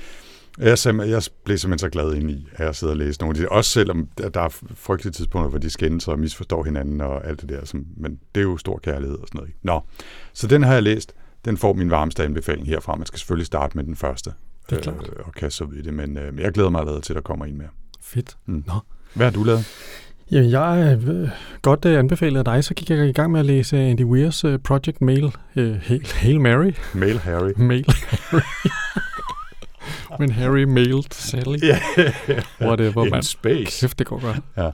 jeg, 0.58 0.78
simpel- 0.78 1.08
jeg 1.08 1.22
blev 1.44 1.58
simpelthen 1.58 1.78
så 1.78 1.90
glad 1.90 2.14
ind 2.14 2.30
i, 2.30 2.48
at 2.52 2.64
jeg 2.66 2.74
sidder 2.74 2.92
og 2.92 2.96
læser 2.98 3.22
nogle 3.22 3.38
af 3.38 3.42
de 3.44 3.48
Også 3.48 3.70
selvom 3.70 4.08
der 4.18 4.40
er 4.40 4.48
frygtelige 4.74 5.12
tidspunkter, 5.12 5.50
hvor 5.50 5.58
de 5.58 5.70
skændes 5.70 6.08
og 6.08 6.18
misforstår 6.18 6.64
hinanden 6.64 7.00
og 7.00 7.26
alt 7.26 7.40
det 7.40 7.48
der. 7.48 7.64
Som, 7.64 7.86
men 7.96 8.18
det 8.34 8.40
er 8.40 8.44
jo 8.44 8.56
stor 8.56 8.78
kærlighed 8.78 9.18
og 9.18 9.28
sådan 9.28 9.38
noget. 9.38 9.48
Ikke? 9.48 9.58
Nå, 9.62 9.80
så 10.32 10.46
den 10.46 10.62
har 10.62 10.74
jeg 10.74 10.82
læst. 10.82 11.12
Den 11.44 11.56
får 11.56 11.72
min 11.72 11.90
varmeste 11.90 12.24
anbefaling 12.24 12.66
herfra. 12.66 12.96
Man 12.96 13.06
skal 13.06 13.18
selvfølgelig 13.18 13.46
starte 13.46 13.76
med 13.76 13.84
den 13.84 13.96
første. 13.96 14.32
Det 14.70 14.78
er 14.78 14.82
klart. 14.82 15.10
Øh, 15.16 15.26
og 15.26 15.32
kaste 15.32 15.56
sig 15.56 15.66
ud 15.68 15.74
i 15.74 15.82
det. 15.82 15.94
Men 15.94 16.18
øh, 16.18 16.38
jeg 16.40 16.52
glæder 16.52 16.70
mig 16.70 16.80
allerede 16.80 17.00
til, 17.00 17.12
at 17.12 17.14
der 17.14 17.22
kommer 17.22 17.44
en 17.46 17.58
mere. 17.58 17.68
Fedt. 18.00 18.36
Mm. 18.46 18.64
Nå. 18.66 18.74
Hvad 19.14 19.26
har 19.26 19.32
du 19.32 19.44
lavet? 19.44 19.64
Jamen, 20.32 20.50
jeg 20.50 20.80
er 20.90 20.98
øh, 21.06 21.28
godt 21.62 21.84
øh, 21.84 21.98
anbefalet 21.98 22.38
af 22.38 22.44
dig, 22.44 22.64
så 22.64 22.74
gik 22.74 22.90
jeg 22.90 23.08
i 23.08 23.12
gang 23.12 23.32
med 23.32 23.40
at 23.40 23.46
læse 23.46 23.78
Andy 23.78 24.04
Weirs 24.04 24.44
øh, 24.44 24.58
Project 24.58 25.00
Mail. 25.00 25.32
Øh, 25.56 25.76
Hail, 25.82 26.06
Hail 26.14 26.40
Mary. 26.40 26.72
Mail 26.94 27.18
Harry. 27.18 27.50
Mail 27.70 27.84
Harry. 27.88 28.40
Men 30.18 30.30
Harry 30.30 30.62
mailed 30.64 31.04
Sally. 31.12 31.58
Ja, 31.62 31.78
Whatever, 32.60 33.04
in 33.04 33.10
mand. 33.10 33.22
space. 33.22 33.80
Kæft, 33.80 33.98
det 33.98 34.06
går 34.06 34.20
godt. 34.20 34.36
Ja. 34.56 34.70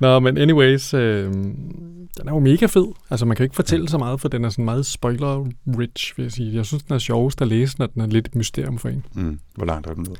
Nå, 0.00 0.18
men 0.20 0.38
anyways, 0.38 0.94
øh, 0.94 1.24
den 1.32 2.28
er 2.28 2.32
jo 2.32 2.38
mega 2.38 2.66
fed. 2.66 2.86
Altså, 3.10 3.26
man 3.26 3.36
kan 3.36 3.42
jo 3.42 3.46
ikke 3.46 3.56
fortælle 3.56 3.88
så 3.88 3.98
meget, 3.98 4.20
for 4.20 4.28
den 4.28 4.44
er 4.44 4.48
sådan 4.48 4.64
meget 4.64 4.86
spoiler-rich, 4.86 6.12
vil 6.16 6.22
jeg 6.22 6.32
sige. 6.32 6.54
Jeg 6.56 6.66
synes, 6.66 6.82
den 6.82 6.94
er 6.94 6.98
sjovest 6.98 7.42
at 7.42 7.48
læse, 7.48 7.78
når 7.78 7.86
den 7.86 8.02
er 8.02 8.06
lidt 8.06 8.26
et 8.26 8.34
mysterium 8.34 8.78
for 8.78 8.88
en. 8.88 9.04
Mm. 9.14 9.38
Hvor 9.54 9.66
langt 9.66 9.86
er 9.86 9.94
den 9.94 10.04
nået? 10.08 10.18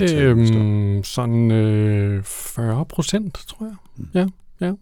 Øhm, 0.00 1.04
sådan 1.04 1.50
øh, 1.50 2.22
40 2.22 2.84
procent, 2.84 3.34
tror 3.34 3.66
jeg. 3.66 3.74
Mm. 3.96 4.08
Ja, 4.14 4.26
ja. 4.60 4.72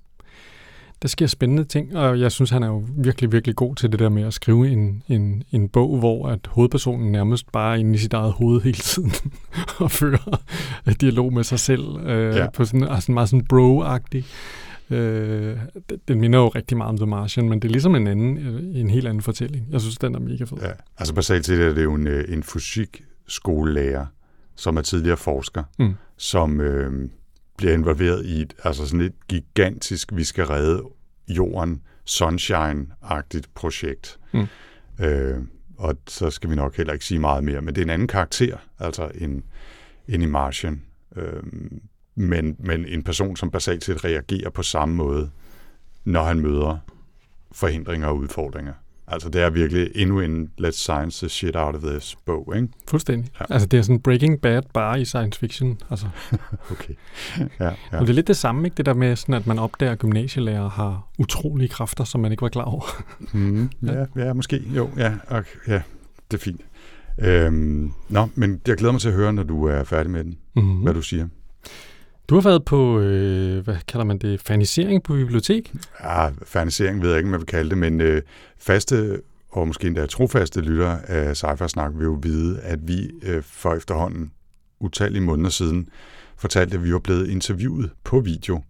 der 1.03 1.09
sker 1.09 1.27
spændende 1.27 1.65
ting, 1.65 1.97
og 1.97 2.21
jeg 2.21 2.33
synes, 2.33 2.51
han 2.51 2.63
er 2.63 2.67
jo 2.67 2.87
virkelig, 2.97 3.33
virkelig 3.33 3.57
god 3.57 3.75
til 3.75 3.93
det 3.93 3.99
der 3.99 4.09
med 4.09 4.23
at 4.23 4.35
skrive 4.35 4.69
en, 4.69 5.03
en, 5.09 5.43
en 5.51 5.69
bog, 5.69 5.99
hvor 5.99 6.29
at 6.29 6.39
hovedpersonen 6.47 7.13
nærmest 7.13 7.53
bare 7.53 7.75
er 7.75 7.79
inde 7.79 7.95
i 7.95 7.99
sit 7.99 8.13
eget 8.13 8.33
hoved 8.33 8.61
hele 8.61 8.79
tiden 8.79 9.13
og 9.85 9.91
fører 9.91 10.39
dialog 11.01 11.33
med 11.33 11.45
sig 11.45 11.61
selv 11.61 12.07
øh, 12.07 12.37
ja. 12.37 12.51
på 12.51 12.65
sådan, 12.65 12.89
altså 12.89 13.13
meget 13.13 13.29
sådan 13.29 13.47
bro-agtig. 13.53 14.25
Øh, 14.91 15.57
den 16.09 16.21
minder 16.21 16.39
jo 16.39 16.49
rigtig 16.49 16.77
meget 16.77 16.89
om 16.89 16.97
The 16.97 17.07
Martian, 17.07 17.49
men 17.49 17.63
det 17.63 17.69
er 17.69 17.73
ligesom 17.73 17.95
en 17.95 18.07
anden, 18.07 18.37
en 18.75 18.91
helt 18.91 19.07
anden 19.07 19.23
fortælling. 19.23 19.67
Jeg 19.71 19.81
synes, 19.81 19.99
den 19.99 20.15
er 20.15 20.19
mega 20.19 20.45
fed. 20.45 20.59
Ja, 20.63 20.71
altså 20.99 21.15
basalt 21.15 21.47
set 21.47 21.61
er 21.61 21.75
det 21.75 21.83
jo 21.83 21.95
en, 21.95 22.07
øh, 22.07 22.25
en 22.29 22.43
fysikskolelærer, 22.43 24.07
som 24.63 24.77
er 24.77 24.83
tidligere 24.83 25.17
forsker, 25.17 25.63
mm. 25.79 25.95
som 26.17 26.61
øh, 26.61 27.11
bliver 27.57 27.75
involveret 27.75 28.27
i 28.27 28.43
et, 28.43 28.55
altså 28.65 28.87
sådan 28.87 29.01
et 29.01 29.29
gigantisk, 29.29 30.11
vi 30.15 30.25
skal 30.25 30.47
redde 30.47 30.83
jorden, 31.29 31.83
sunshine-agtigt 32.05 33.47
projekt. 33.55 34.19
Mm. 34.33 34.47
Øh, 35.05 35.39
og 35.79 35.97
så 36.09 36.31
skal 36.31 36.51
vi 36.51 36.55
nok 36.55 36.77
heller 36.77 36.93
ikke 36.93 37.05
sige 37.05 37.19
meget 37.19 37.45
mere, 37.45 37.61
men 37.61 37.75
det 37.75 37.81
er 37.81 37.85
en 37.85 37.91
anden 37.91 38.09
karakter, 38.09 38.57
altså 38.79 39.11
en, 39.15 39.45
en 40.09 40.23
i 40.23 40.27
Martian. 40.27 40.83
Øh, 41.17 41.43
men, 42.15 42.57
men 42.59 42.85
en 42.87 43.03
person, 43.03 43.37
som 43.37 43.51
basalt 43.51 43.85
set 43.85 44.05
reagerer 44.05 44.51
på 44.51 44.63
samme 44.63 44.95
måde, 44.95 45.31
når 46.05 46.23
han 46.23 46.41
møder 46.41 46.79
forhindringer 47.53 48.09
og 48.09 48.17
udfordringer. 48.17 48.73
Altså 49.13 49.29
det 49.29 49.43
er 49.43 49.51
virkelig 49.51 49.91
endnu 49.95 50.21
en 50.21 50.51
let's 50.61 50.71
science 50.71 51.27
the 51.27 51.29
shit 51.29 51.57
out 51.57 51.75
of 51.75 51.83
this 51.83 52.17
bog, 52.27 52.53
ikke? 52.57 52.69
Fuldstændig. 52.89 53.31
Ja. 53.41 53.45
Altså 53.51 53.69
det 53.69 53.79
er 53.79 53.83
sådan 53.83 54.01
Breaking 54.01 54.41
Bad 54.41 54.63
bare 54.75 55.01
i 55.01 55.05
science 55.05 55.41
fiction. 55.41 55.79
Altså. 55.91 56.07
okay. 56.73 56.95
Ja, 57.39 57.65
ja. 57.65 57.71
Og 57.93 58.01
det 58.01 58.09
er 58.09 58.15
lidt 58.15 58.27
det 58.27 58.37
samme, 58.37 58.65
ikke? 58.65 58.75
Det 58.75 58.87
der 58.87 58.95
med 58.95 59.17
sådan, 59.17 59.35
at 59.35 59.47
man 59.47 59.59
opdager, 59.59 59.93
at 59.93 59.99
gymnasielærer 59.99 60.71
har 60.71 61.09
utrolige 61.19 61.69
kræfter, 61.69 62.05
som 62.05 62.21
man 62.21 62.33
ikke 62.33 62.43
var 62.43 62.49
klar 62.49 62.65
over. 62.65 63.05
mm, 63.35 63.71
ja, 63.83 64.05
ja, 64.17 64.33
måske. 64.33 64.63
Jo, 64.77 64.91
ja, 64.97 65.13
okay, 65.29 65.57
ja, 65.69 65.83
det 66.31 66.37
er 66.37 66.43
fint. 66.43 66.61
Øhm, 67.19 67.93
nå, 68.09 68.29
men 68.35 68.61
jeg 68.67 68.77
glæder 68.77 68.93
mig 68.93 69.01
til 69.01 69.09
at 69.09 69.15
høre, 69.15 69.33
når 69.33 69.43
du 69.43 69.65
er 69.65 69.85
færdig 69.85 70.11
med 70.11 70.25
den, 70.25 70.39
mm-hmm. 70.57 70.83
hvad 70.83 70.95
du 70.95 71.03
siger. 71.03 71.29
Du 72.33 72.37
har 72.37 72.43
været 72.43 72.65
på, 72.65 73.01
øh, 73.01 73.65
hvad 73.65 73.77
kalder 73.89 74.05
man 74.05 74.19
det, 74.19 74.41
fanisering 74.41 75.03
på 75.03 75.13
bibliotek? 75.13 75.75
Ja, 76.01 76.29
fanisering 76.45 77.03
ved 77.03 77.09
jeg 77.09 77.19
ikke, 77.19 77.29
hvad 77.29 77.39
vi 77.39 77.45
kalde 77.45 77.71
det, 77.71 77.79
men 77.79 78.01
øh, 78.01 78.23
faste 78.59 79.21
og 79.51 79.67
måske 79.67 79.87
endda 79.87 80.07
trofaste 80.07 80.61
lyttere 80.61 81.11
af 81.11 81.37
sci 81.37 81.69
snak 81.69 81.93
vil 81.95 82.05
jo 82.05 82.19
vide, 82.23 82.61
at 82.61 82.89
vi 82.89 83.11
øh, 83.23 83.43
for 83.43 83.75
efterhånden 83.75 84.33
utallige 84.81 85.23
måneder 85.23 85.51
siden 85.51 85.89
fortalte, 86.37 86.75
at 86.75 86.85
vi 86.85 86.93
var 86.93 86.99
blevet 86.99 87.31
interviewet 87.31 87.91
på 88.05 88.21
video 88.21 88.63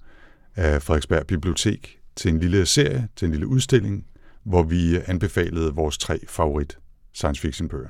af 0.56 0.82
Frederiksberg 0.82 1.26
Bibliotek 1.26 2.00
til 2.16 2.28
en 2.28 2.40
lille 2.40 2.66
serie, 2.66 3.08
til 3.16 3.26
en 3.26 3.32
lille 3.32 3.46
udstilling, 3.46 4.06
hvor 4.44 4.62
vi 4.62 4.96
øh, 4.96 5.02
anbefalede 5.06 5.74
vores 5.74 5.98
tre 5.98 6.18
favorit 6.28 6.78
science 7.14 7.40
fiction 7.40 7.68
bøger. 7.68 7.88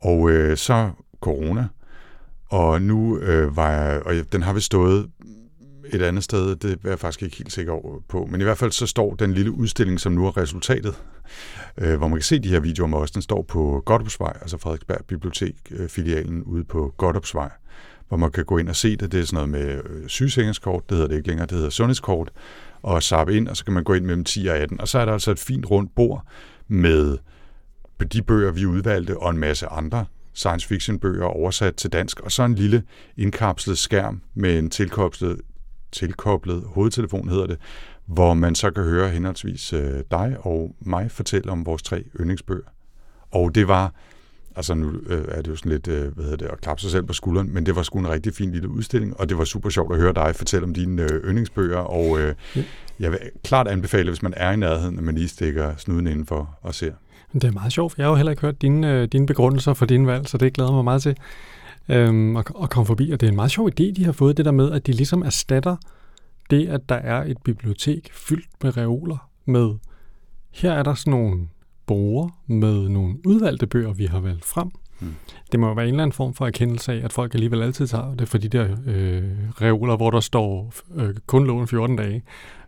Og 0.00 0.30
øh, 0.30 0.56
så 0.56 0.90
corona, 1.20 1.68
og 2.50 2.82
nu 2.82 3.18
øh, 3.18 3.56
var 3.56 3.70
jeg, 3.70 4.02
og 4.06 4.14
den 4.32 4.42
har 4.42 4.52
vi 4.52 4.60
stået 4.60 5.10
et 5.92 6.02
andet 6.02 6.24
sted, 6.24 6.56
det 6.56 6.78
er 6.84 6.88
jeg 6.88 6.98
faktisk 6.98 7.22
ikke 7.22 7.36
helt 7.36 7.52
sikker 7.52 8.02
på, 8.08 8.28
men 8.30 8.40
i 8.40 8.44
hvert 8.44 8.58
fald 8.58 8.70
så 8.70 8.86
står 8.86 9.14
den 9.14 9.32
lille 9.32 9.50
udstilling, 9.50 10.00
som 10.00 10.12
nu 10.12 10.26
er 10.26 10.36
resultatet, 10.36 11.02
øh, 11.78 11.96
hvor 11.96 12.08
man 12.08 12.18
kan 12.18 12.22
se 12.22 12.38
de 12.38 12.48
her 12.48 12.60
videoer 12.60 12.88
med 12.88 12.98
os, 12.98 13.10
den 13.10 13.22
står 13.22 13.42
på 13.42 13.82
Godopsvej, 13.86 14.38
altså 14.40 14.58
Frederiksberg 14.58 15.04
Bibliotek, 15.08 15.54
øh, 15.70 15.88
filialen 15.88 16.42
ude 16.42 16.64
på 16.64 16.94
Godopsvej, 16.96 17.50
hvor 18.08 18.16
man 18.16 18.30
kan 18.30 18.44
gå 18.44 18.58
ind 18.58 18.68
og 18.68 18.76
se 18.76 18.96
det. 18.96 19.12
Det 19.12 19.20
er 19.20 19.24
sådan 19.24 19.48
noget 19.48 19.48
med 19.48 19.82
øh, 19.90 20.08
sygesikringskort, 20.08 20.82
det 20.88 20.96
hedder 20.96 21.08
det 21.08 21.16
ikke 21.16 21.28
længere, 21.28 21.46
det 21.46 21.56
hedder 21.56 21.70
sundhedskort, 21.70 22.30
og 22.82 23.02
sappe 23.02 23.36
ind, 23.36 23.48
og 23.48 23.56
så 23.56 23.64
kan 23.64 23.74
man 23.74 23.84
gå 23.84 23.94
ind 23.94 24.04
mellem 24.04 24.24
10 24.24 24.46
og 24.46 24.56
18. 24.56 24.80
Og 24.80 24.88
så 24.88 24.98
er 24.98 25.04
der 25.04 25.12
altså 25.12 25.30
et 25.30 25.38
fint 25.38 25.70
rundt 25.70 25.94
bord 25.94 26.26
med 26.68 27.18
de 28.12 28.22
bøger, 28.22 28.52
vi 28.52 28.66
udvalgte, 28.66 29.18
og 29.18 29.30
en 29.30 29.38
masse 29.38 29.66
andre 29.66 30.06
science 30.34 30.68
fiction 30.68 30.98
bøger 30.98 31.24
oversat 31.24 31.74
til 31.74 31.92
dansk, 31.92 32.20
og 32.20 32.32
så 32.32 32.44
en 32.44 32.54
lille 32.54 32.82
indkapslet 33.16 33.78
skærm 33.78 34.22
med 34.34 34.58
en 34.58 34.70
tilkoblet, 34.70 35.40
tilkoblet 35.92 36.62
hovedtelefon, 36.66 37.28
hedder 37.28 37.46
det, 37.46 37.58
hvor 38.06 38.34
man 38.34 38.54
så 38.54 38.70
kan 38.70 38.84
høre 38.84 39.08
henholdsvis 39.08 39.72
øh, 39.72 40.02
dig 40.10 40.36
og 40.40 40.76
mig 40.80 41.10
fortælle 41.10 41.52
om 41.52 41.66
vores 41.66 41.82
tre 41.82 42.04
yndlingsbøger. 42.20 42.68
Og 43.30 43.54
det 43.54 43.68
var, 43.68 43.94
altså 44.56 44.74
nu 44.74 44.92
øh, 45.06 45.24
er 45.28 45.42
det 45.42 45.50
jo 45.50 45.56
sådan 45.56 45.72
lidt, 45.72 45.88
øh, 45.88 46.14
hvad 46.14 46.24
hedder 46.24 46.36
det, 46.36 46.46
at 46.46 46.60
klappe 46.60 46.82
sig 46.82 46.90
selv 46.90 47.04
på 47.04 47.12
skulderen, 47.12 47.54
men 47.54 47.66
det 47.66 47.76
var 47.76 47.82
sgu 47.82 47.98
en 47.98 48.08
rigtig 48.08 48.34
fin 48.34 48.52
lille 48.52 48.68
udstilling, 48.68 49.20
og 49.20 49.28
det 49.28 49.38
var 49.38 49.44
super 49.44 49.70
sjovt 49.70 49.92
at 49.92 50.00
høre 50.00 50.12
dig 50.12 50.36
fortælle 50.36 50.64
om 50.64 50.74
dine 50.74 51.02
yndlingsbøger, 51.02 51.78
og 51.78 52.20
øh, 52.20 52.34
jeg 53.00 53.10
vil 53.10 53.18
klart 53.44 53.68
anbefale, 53.68 54.10
hvis 54.10 54.22
man 54.22 54.34
er 54.36 54.52
i 54.52 54.56
nærheden, 54.56 54.98
at 54.98 55.04
man 55.04 55.14
lige 55.14 55.28
stikker 55.28 55.76
snuden 55.76 56.06
indenfor 56.06 56.58
og 56.62 56.74
ser. 56.74 56.92
Det 57.34 57.44
er 57.44 57.52
meget 57.52 57.72
sjovt, 57.72 57.98
jeg 57.98 58.06
har 58.06 58.10
jo 58.10 58.16
heller 58.16 58.32
ikke 58.32 58.42
hørt 58.42 58.62
dine, 58.62 58.92
øh, 58.92 59.08
dine 59.08 59.26
begrundelser 59.26 59.74
for 59.74 59.86
din 59.86 60.06
valg, 60.06 60.28
så 60.28 60.38
det 60.38 60.52
glæder 60.52 60.72
mig 60.72 60.84
meget 60.84 61.02
til 61.02 61.16
øhm, 61.88 62.36
at, 62.36 62.52
at 62.62 62.70
komme 62.70 62.86
forbi. 62.86 63.10
Og 63.10 63.20
det 63.20 63.26
er 63.26 63.30
en 63.30 63.36
meget 63.36 63.50
sjov 63.50 63.68
idé, 63.68 63.92
de 63.92 64.04
har 64.04 64.12
fået, 64.12 64.36
det 64.36 64.44
der 64.44 64.50
med, 64.50 64.72
at 64.72 64.86
de 64.86 64.92
ligesom 64.92 65.22
erstatter 65.22 65.76
det, 66.50 66.68
at 66.68 66.88
der 66.88 66.94
er 66.94 67.24
et 67.24 67.36
bibliotek 67.44 68.10
fyldt 68.12 68.48
med 68.62 68.76
reoler 68.76 69.28
med, 69.44 69.74
her 70.52 70.72
er 70.72 70.82
der 70.82 70.94
sådan 70.94 71.10
nogle 71.10 71.48
borer 71.86 72.28
med 72.46 72.88
nogle 72.88 73.26
udvalgte 73.26 73.66
bøger, 73.66 73.92
vi 73.92 74.06
har 74.06 74.20
valgt 74.20 74.44
frem. 74.44 74.70
Mm. 75.00 75.14
Det 75.52 75.60
må 75.60 75.66
jo 75.66 75.72
være 75.72 75.84
en 75.84 75.94
eller 75.94 76.02
anden 76.02 76.12
form 76.12 76.34
for 76.34 76.46
erkendelse 76.46 76.92
af, 76.92 77.04
at 77.04 77.12
folk 77.12 77.34
alligevel 77.34 77.62
altid 77.62 77.86
tager 77.86 78.14
det 78.14 78.28
for 78.28 78.38
de 78.38 78.48
der 78.48 78.76
øh, 78.86 79.22
reoler, 79.60 79.96
hvor 79.96 80.10
der 80.10 80.20
står 80.20 80.72
øh, 80.94 81.14
kun 81.26 81.46
lån 81.46 81.68
14 81.68 81.96
dage. 81.96 82.22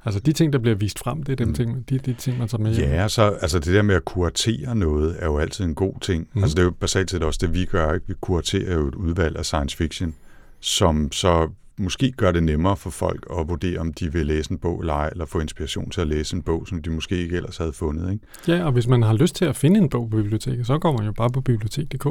Altså 0.06 0.20
de 0.20 0.32
ting, 0.32 0.52
der 0.52 0.58
bliver 0.58 0.74
vist 0.74 0.98
frem, 0.98 1.22
det 1.22 1.32
er 1.32 1.36
dem 1.36 1.48
mm. 1.48 1.54
ting, 1.54 1.88
de, 1.90 1.98
de 1.98 2.12
ting, 2.12 2.38
man 2.38 2.48
tager 2.48 2.62
med 2.62 2.74
hjem. 2.74 2.88
Ja, 2.88 3.08
så, 3.08 3.22
altså 3.22 3.58
det 3.58 3.74
der 3.74 3.82
med 3.82 3.94
at 3.94 4.04
kuratere 4.04 4.74
noget, 4.74 5.16
er 5.18 5.26
jo 5.26 5.38
altid 5.38 5.64
en 5.64 5.74
god 5.74 6.00
ting. 6.00 6.28
Mm. 6.32 6.42
Altså 6.42 6.54
det 6.54 6.60
er 6.60 6.64
jo 6.64 6.70
basalt 6.70 7.10
set 7.10 7.22
også 7.22 7.38
det, 7.42 7.54
vi 7.54 7.64
gør. 7.64 7.92
Ikke? 7.92 8.06
Vi 8.08 8.14
kuraterer 8.20 8.74
jo 8.74 8.88
et 8.88 8.94
udvalg 8.94 9.36
af 9.36 9.44
science 9.44 9.76
fiction, 9.76 10.14
som 10.60 11.12
så 11.12 11.48
måske 11.78 12.12
gør 12.12 12.32
det 12.32 12.42
nemmere 12.42 12.76
for 12.76 12.90
folk 12.90 13.26
at 13.38 13.48
vurdere, 13.48 13.78
om 13.78 13.92
de 13.92 14.12
vil 14.12 14.26
læse 14.26 14.50
en 14.52 14.58
bog 14.58 14.80
eller 14.80 14.94
ej, 14.94 15.08
eller 15.12 15.26
få 15.26 15.40
inspiration 15.40 15.90
til 15.90 16.00
at 16.00 16.06
læse 16.06 16.36
en 16.36 16.42
bog, 16.42 16.68
som 16.68 16.82
de 16.82 16.90
måske 16.90 17.16
ikke 17.16 17.36
ellers 17.36 17.56
havde 17.56 17.72
fundet. 17.72 18.12
Ikke? 18.12 18.24
Ja, 18.48 18.64
og 18.64 18.72
hvis 18.72 18.86
man 18.86 19.02
har 19.02 19.14
lyst 19.14 19.34
til 19.36 19.44
at 19.44 19.56
finde 19.56 19.80
en 19.80 19.88
bog 19.88 20.10
på 20.10 20.16
biblioteket, 20.16 20.66
så 20.66 20.78
går 20.78 20.96
man 20.96 21.06
jo 21.06 21.12
bare 21.12 21.30
på 21.30 21.40
bibliotek.dk 21.40 22.06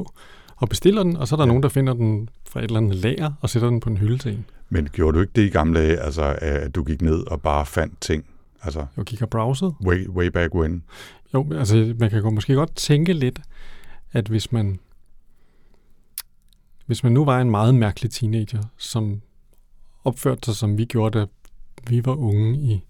og 0.55 0.69
bestiller 0.69 1.03
den, 1.03 1.17
og 1.17 1.27
så 1.27 1.35
er 1.35 1.37
der 1.37 1.43
ja. 1.43 1.47
nogen, 1.47 1.63
der 1.63 1.69
finder 1.69 1.93
den 1.93 2.29
fra 2.49 2.59
et 2.59 2.63
eller 2.63 2.77
andet 2.77 2.95
lager 2.95 3.31
og 3.41 3.49
sætter 3.49 3.69
den 3.69 3.79
på 3.79 3.89
en 3.89 3.97
hylde 3.97 4.17
til 4.17 4.31
en. 4.31 4.45
Men 4.69 4.89
gjorde 4.91 5.15
du 5.15 5.21
ikke 5.21 5.33
det 5.35 5.41
i 5.45 5.49
gamle 5.49 5.79
dage, 5.79 5.99
altså, 5.99 6.35
at 6.41 6.75
du 6.75 6.83
gik 6.83 7.01
ned 7.01 7.27
og 7.27 7.41
bare 7.41 7.65
fandt 7.65 8.01
ting? 8.01 8.25
Altså, 8.63 8.85
jeg 8.97 9.05
gik 9.05 9.21
og 9.21 9.29
browsede. 9.29 9.73
Way, 9.85 10.07
way 10.07 10.27
back 10.27 10.55
when. 10.55 10.83
Jo, 11.33 11.53
altså 11.53 11.93
man 11.99 12.09
kan 12.09 12.33
måske 12.33 12.53
godt 12.53 12.75
tænke 12.75 13.13
lidt, 13.13 13.39
at 14.13 14.27
hvis 14.27 14.51
man 14.51 14.79
hvis 16.85 17.03
man 17.03 17.11
nu 17.11 17.25
var 17.25 17.41
en 17.41 17.51
meget 17.51 17.75
mærkelig 17.75 18.11
teenager, 18.11 18.63
som 18.77 19.21
opførte 20.03 20.41
sig, 20.45 20.55
som 20.55 20.77
vi 20.77 20.85
gjorde, 20.85 21.19
da 21.19 21.25
vi 21.89 22.05
var 22.05 22.15
unge 22.15 22.57
i 22.57 22.85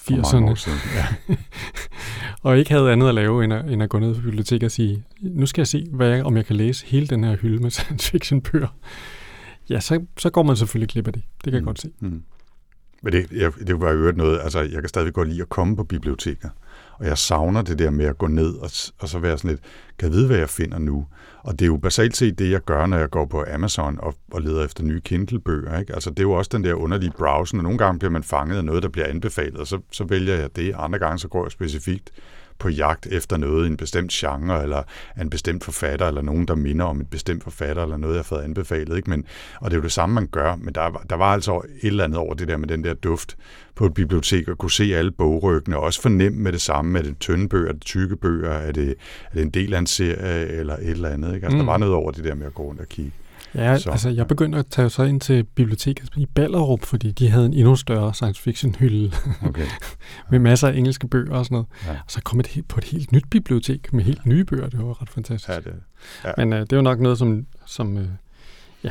80'erne. 0.00 0.70
Ja. 0.94 1.36
og 2.42 2.58
ikke 2.58 2.70
havde 2.70 2.92
andet 2.92 3.08
at 3.08 3.14
lave, 3.14 3.44
end 3.44 3.52
at, 3.52 3.70
end 3.70 3.82
at 3.82 3.88
gå 3.88 3.98
ned 3.98 4.14
på 4.14 4.20
biblioteket 4.20 4.62
og 4.62 4.70
sige, 4.70 5.04
nu 5.20 5.46
skal 5.46 5.60
jeg 5.60 5.66
se, 5.66 5.88
hvad 5.92 6.08
jeg, 6.08 6.24
om 6.24 6.36
jeg 6.36 6.46
kan 6.46 6.56
læse 6.56 6.86
hele 6.86 7.06
den 7.06 7.24
her 7.24 7.36
hylde 7.36 7.62
med 7.62 7.70
science 7.70 8.10
fiction 8.10 8.40
bøger. 8.40 8.76
Ja, 9.70 9.80
så, 9.80 10.04
så 10.18 10.30
går 10.30 10.42
man 10.42 10.56
selvfølgelig 10.56 10.88
glip 10.88 11.06
af 11.06 11.12
det. 11.12 11.22
Det 11.44 11.52
kan 11.52 11.52
mm. 11.52 11.56
jeg 11.56 11.64
godt 11.64 11.80
se. 11.80 11.92
Mm. 12.00 12.22
Men 13.02 13.12
det, 13.12 13.32
jeg, 13.32 13.52
det 13.66 13.80
var 13.80 13.92
jo 13.92 14.12
noget, 14.12 14.40
altså 14.40 14.60
jeg 14.60 14.80
kan 14.80 14.88
stadig 14.88 15.12
godt 15.12 15.28
lide 15.28 15.42
at 15.42 15.48
komme 15.48 15.76
på 15.76 15.84
biblioteker. 15.84 16.48
Og 16.98 17.06
jeg 17.06 17.18
savner 17.18 17.62
det 17.62 17.78
der 17.78 17.90
med 17.90 18.04
at 18.04 18.18
gå 18.18 18.26
ned 18.26 18.54
og, 18.54 18.70
og 18.98 19.08
så 19.08 19.18
være 19.18 19.38
sådan 19.38 19.50
lidt, 19.50 19.60
kan 19.98 20.08
jeg 20.08 20.16
vide, 20.16 20.26
hvad 20.26 20.38
jeg 20.38 20.48
finder 20.48 20.78
nu? 20.78 21.06
Og 21.42 21.52
det 21.52 21.62
er 21.62 21.66
jo 21.66 21.76
basalt 21.76 22.16
set 22.16 22.38
det, 22.38 22.50
jeg 22.50 22.60
gør, 22.60 22.86
når 22.86 22.98
jeg 22.98 23.10
går 23.10 23.26
på 23.26 23.44
Amazon 23.54 23.98
og, 24.00 24.14
og 24.30 24.42
leder 24.42 24.64
efter 24.64 24.84
nye 24.84 25.00
Kindle-bøger. 25.00 25.78
Ikke? 25.78 25.94
Altså, 25.94 26.10
det 26.10 26.18
er 26.18 26.22
jo 26.22 26.32
også 26.32 26.50
den 26.52 26.64
der 26.64 26.74
underlige 26.74 27.12
browsen, 27.18 27.58
og 27.58 27.62
nogle 27.62 27.78
gange 27.78 27.98
bliver 27.98 28.12
man 28.12 28.22
fanget 28.22 28.56
af 28.56 28.64
noget, 28.64 28.82
der 28.82 28.88
bliver 28.88 29.06
anbefalet, 29.06 29.56
og 29.56 29.66
så, 29.66 29.80
så 29.92 30.04
vælger 30.04 30.34
jeg 30.34 30.56
det. 30.56 30.74
Andre 30.76 30.98
gange 30.98 31.18
så 31.18 31.28
går 31.28 31.44
jeg 31.44 31.52
specifikt 31.52 32.10
på 32.58 32.68
jagt 32.68 33.06
efter 33.06 33.36
noget 33.36 33.64
i 33.64 33.66
en 33.66 33.76
bestemt 33.76 34.10
genre, 34.10 34.62
eller 34.62 34.82
en 35.20 35.30
bestemt 35.30 35.64
forfatter, 35.64 36.06
eller 36.08 36.22
nogen, 36.22 36.48
der 36.48 36.54
minder 36.54 36.84
om 36.84 37.00
en 37.00 37.06
bestemt 37.06 37.42
forfatter, 37.44 37.82
eller 37.82 37.96
noget, 37.96 38.14
jeg 38.14 38.18
har 38.18 38.24
fået 38.24 38.42
anbefalet. 38.42 38.96
Ikke? 38.96 39.10
Men, 39.10 39.24
og 39.60 39.70
det 39.70 39.76
er 39.76 39.78
jo 39.78 39.82
det 39.82 39.92
samme, 39.92 40.14
man 40.14 40.26
gør, 40.26 40.56
men 40.56 40.74
der, 40.74 41.04
der 41.10 41.16
var 41.16 41.32
altså 41.32 41.56
et 41.56 41.86
eller 41.86 42.04
andet 42.04 42.18
over 42.18 42.34
det 42.34 42.48
der 42.48 42.56
med 42.56 42.68
den 42.68 42.84
der 42.84 42.94
duft 42.94 43.36
på 43.74 43.86
et 43.86 43.94
bibliotek, 43.94 44.48
og 44.48 44.58
kunne 44.58 44.70
se 44.70 44.94
alle 44.94 45.10
bogryggene, 45.10 45.76
og 45.76 45.82
også 45.82 46.02
fornemme 46.02 46.38
med 46.38 46.52
det 46.52 46.60
samme, 46.60 46.98
er 46.98 47.02
det 47.02 47.18
tynde 47.18 47.48
bøger, 47.48 47.68
er 47.68 47.72
det 47.72 47.82
tykke 47.82 48.16
bøger, 48.16 48.50
er 48.50 48.72
det, 48.72 48.88
er 49.30 49.34
det 49.34 49.42
en 49.42 49.50
del 49.50 49.74
af 49.74 49.78
en 49.78 49.86
serie, 49.86 50.46
eller 50.46 50.76
et 50.76 50.90
eller 50.90 51.08
andet. 51.08 51.34
Ikke? 51.34 51.46
Altså, 51.46 51.56
mm. 51.56 51.64
der 51.64 51.72
var 51.72 51.78
noget 51.78 51.94
over 51.94 52.10
det 52.10 52.24
der 52.24 52.34
med 52.34 52.46
at 52.46 52.54
gå 52.54 52.62
rundt 52.62 52.80
og 52.80 52.88
kigge. 52.88 53.12
Ja, 53.56 53.78
så, 53.78 53.90
altså 53.90 54.08
jeg 54.08 54.26
begyndte 54.26 54.58
at 54.58 54.66
tage 54.66 54.90
så 54.90 55.02
ind 55.02 55.20
til 55.20 55.44
biblioteket 55.44 56.10
i 56.16 56.26
Ballerup, 56.26 56.84
fordi 56.84 57.10
de 57.10 57.28
havde 57.28 57.46
en 57.46 57.54
endnu 57.54 57.76
større 57.76 58.14
science 58.14 58.42
fiction 58.42 58.74
hylde 58.74 59.12
okay. 59.46 59.66
med 60.30 60.38
masser 60.38 60.68
af 60.68 60.76
engelske 60.76 61.08
bøger 61.08 61.34
og 61.34 61.44
sådan 61.44 61.54
noget. 61.54 61.66
Ja. 61.86 61.90
Og 61.90 62.10
så 62.10 62.20
kom 62.22 62.40
jeg 62.54 62.64
på 62.68 62.78
et 62.78 62.84
helt 62.84 63.12
nyt 63.12 63.24
bibliotek 63.30 63.92
med 63.92 64.04
helt 64.04 64.26
nye 64.26 64.44
bøger. 64.44 64.68
Det 64.68 64.78
var 64.78 65.02
ret 65.02 65.10
fantastisk. 65.10 65.48
Ja, 65.48 65.56
det, 65.56 65.74
ja. 66.24 66.30
Men 66.36 66.52
uh, 66.52 66.58
det 66.58 66.72
er 66.72 66.76
jo 66.76 66.82
nok 66.82 67.00
noget, 67.00 67.18
som, 67.18 67.46
som 67.66 67.96
uh, 67.96 68.02
ja, 68.84 68.90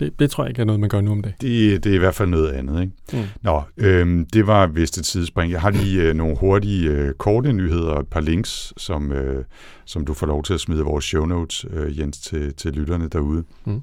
Det, 0.00 0.18
det 0.18 0.30
tror 0.30 0.44
jeg 0.44 0.50
ikke 0.50 0.60
er 0.60 0.64
noget, 0.64 0.80
man 0.80 0.88
gør 0.88 1.00
nu 1.00 1.10
om 1.10 1.22
det. 1.22 1.34
Det, 1.40 1.84
det 1.84 1.90
er 1.90 1.96
i 1.96 1.98
hvert 1.98 2.14
fald 2.14 2.28
noget 2.28 2.48
andet, 2.48 2.80
ikke? 2.80 2.92
Mm. 3.12 3.28
Nå, 3.42 3.62
øhm, 3.76 4.26
det 4.26 4.46
var 4.46 4.66
vist 4.66 4.98
et 4.98 5.04
tidsspring. 5.04 5.52
Jeg 5.52 5.60
har 5.60 5.70
lige 5.70 6.02
øh, 6.02 6.14
nogle 6.14 6.36
hurtige, 6.36 6.90
øh, 6.90 7.14
korte 7.14 7.52
nyheder 7.52 7.90
og 7.90 8.00
et 8.00 8.08
par 8.08 8.20
links, 8.20 8.72
som, 8.76 9.12
øh, 9.12 9.44
som 9.84 10.04
du 10.04 10.14
får 10.14 10.26
lov 10.26 10.42
til 10.42 10.54
at 10.54 10.60
smide 10.60 10.80
i 10.80 10.84
vores 10.84 11.04
show 11.04 11.26
notes, 11.26 11.66
øh, 11.70 11.98
Jens, 11.98 12.18
til, 12.18 12.54
til 12.54 12.72
lytterne 12.72 13.08
derude. 13.08 13.44
Mm. 13.64 13.82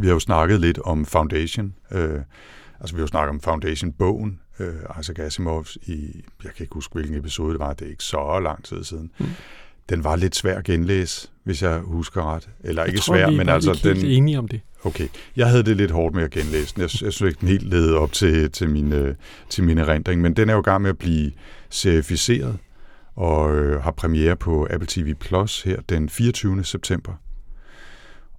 Vi 0.00 0.06
har 0.06 0.14
jo 0.14 0.20
snakket 0.20 0.60
lidt 0.60 0.78
om 0.78 1.06
Foundation. 1.06 1.74
Øh, 1.92 2.20
altså, 2.80 2.94
vi 2.94 2.98
har 2.98 3.02
jo 3.02 3.06
snakket 3.06 3.28
om 3.30 3.40
Foundation-bogen, 3.40 4.40
øh, 4.58 4.74
Isaac 5.00 5.18
Asimovs, 5.18 5.78
i, 5.82 6.24
jeg 6.44 6.52
kan 6.56 6.64
ikke 6.64 6.74
huske, 6.74 6.92
hvilken 6.92 7.14
episode 7.14 7.52
det 7.52 7.60
var, 7.60 7.72
det 7.72 7.86
er 7.86 7.90
ikke 7.90 8.04
så 8.04 8.40
lang 8.40 8.64
tid 8.64 8.84
siden. 8.84 9.10
Mm. 9.18 9.26
Den 9.88 10.04
var 10.04 10.16
lidt 10.16 10.36
svær 10.36 10.58
at 10.58 10.64
genlæse, 10.64 11.28
hvis 11.44 11.62
jeg 11.62 11.78
husker 11.78 12.34
ret. 12.34 12.48
Eller 12.60 12.82
Jeg 12.82 12.88
ikke 12.88 13.00
tror, 13.00 13.14
svær, 13.14 13.30
vi 13.30 13.36
men 13.36 13.48
altså 13.48 13.72
ikke 13.72 13.82
helt 13.88 14.00
den... 14.00 14.06
enige 14.10 14.38
om 14.38 14.48
det. 14.48 14.60
Okay, 14.84 15.08
jeg 15.36 15.48
havde 15.48 15.62
det 15.62 15.76
lidt 15.76 15.90
hårdt 15.90 16.14
med 16.14 16.22
at 16.22 16.30
genlæse 16.30 16.74
den. 16.74 16.80
Jeg, 16.80 16.90
jeg 17.02 17.12
synes 17.12 17.20
ikke, 17.20 17.40
den 17.40 17.48
helt 17.48 17.62
ledede 17.62 17.98
op 17.98 18.12
til, 18.12 18.50
til, 18.50 18.70
min, 18.70 18.92
øh, 18.92 19.14
til 19.48 19.64
min 19.64 19.78
erindring, 19.78 20.20
men 20.20 20.36
den 20.36 20.48
er 20.48 20.54
jo 20.54 20.60
i 20.60 20.62
gang 20.62 20.82
med 20.82 20.90
at 20.90 20.98
blive 20.98 21.32
serificeret 21.70 22.58
og 23.16 23.56
øh, 23.56 23.82
har 23.82 23.90
premiere 23.90 24.36
på 24.36 24.66
Apple 24.70 24.86
TV 24.90 25.14
Plus 25.14 25.62
her 25.62 25.80
den 25.88 26.08
24. 26.08 26.64
september. 26.64 27.12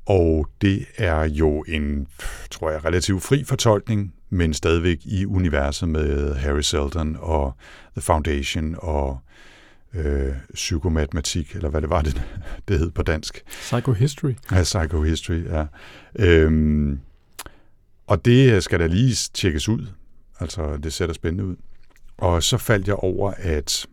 Og 0.09 0.47
det 0.61 0.85
er 0.97 1.23
jo 1.23 1.63
en, 1.67 2.07
tror 2.51 2.71
jeg, 2.71 2.85
relativt 2.85 3.23
fri 3.23 3.43
fortolkning, 3.43 4.13
men 4.29 4.53
stadigvæk 4.53 4.99
i 5.05 5.25
universet 5.25 5.89
med 5.89 6.35
Harry 6.35 6.61
Seldon 6.61 7.17
og 7.19 7.53
The 7.91 8.01
Foundation 8.01 8.75
og 8.77 9.19
øh, 9.93 10.33
psykomatematik, 10.53 11.55
eller 11.55 11.69
hvad 11.69 11.81
det 11.81 11.89
var, 11.89 12.01
det, 12.07 12.21
det 12.67 12.79
hed 12.79 12.91
på 12.91 13.03
dansk. 13.03 13.43
Psychohistory. 13.47 14.33
Ja, 14.51 14.63
Psychohistory, 14.63 15.45
ja. 15.45 15.65
Øhm, 16.15 16.99
og 18.07 18.25
det 18.25 18.63
skal 18.63 18.79
da 18.79 18.87
lige 18.87 19.15
tjekkes 19.33 19.69
ud. 19.69 19.87
Altså, 20.39 20.77
det 20.77 20.93
ser 20.93 21.07
da 21.07 21.13
spændende 21.13 21.45
ud. 21.45 21.55
Og 22.17 22.43
så 22.43 22.57
faldt 22.57 22.87
jeg 22.87 22.95
over, 22.95 23.33
at 23.37 23.85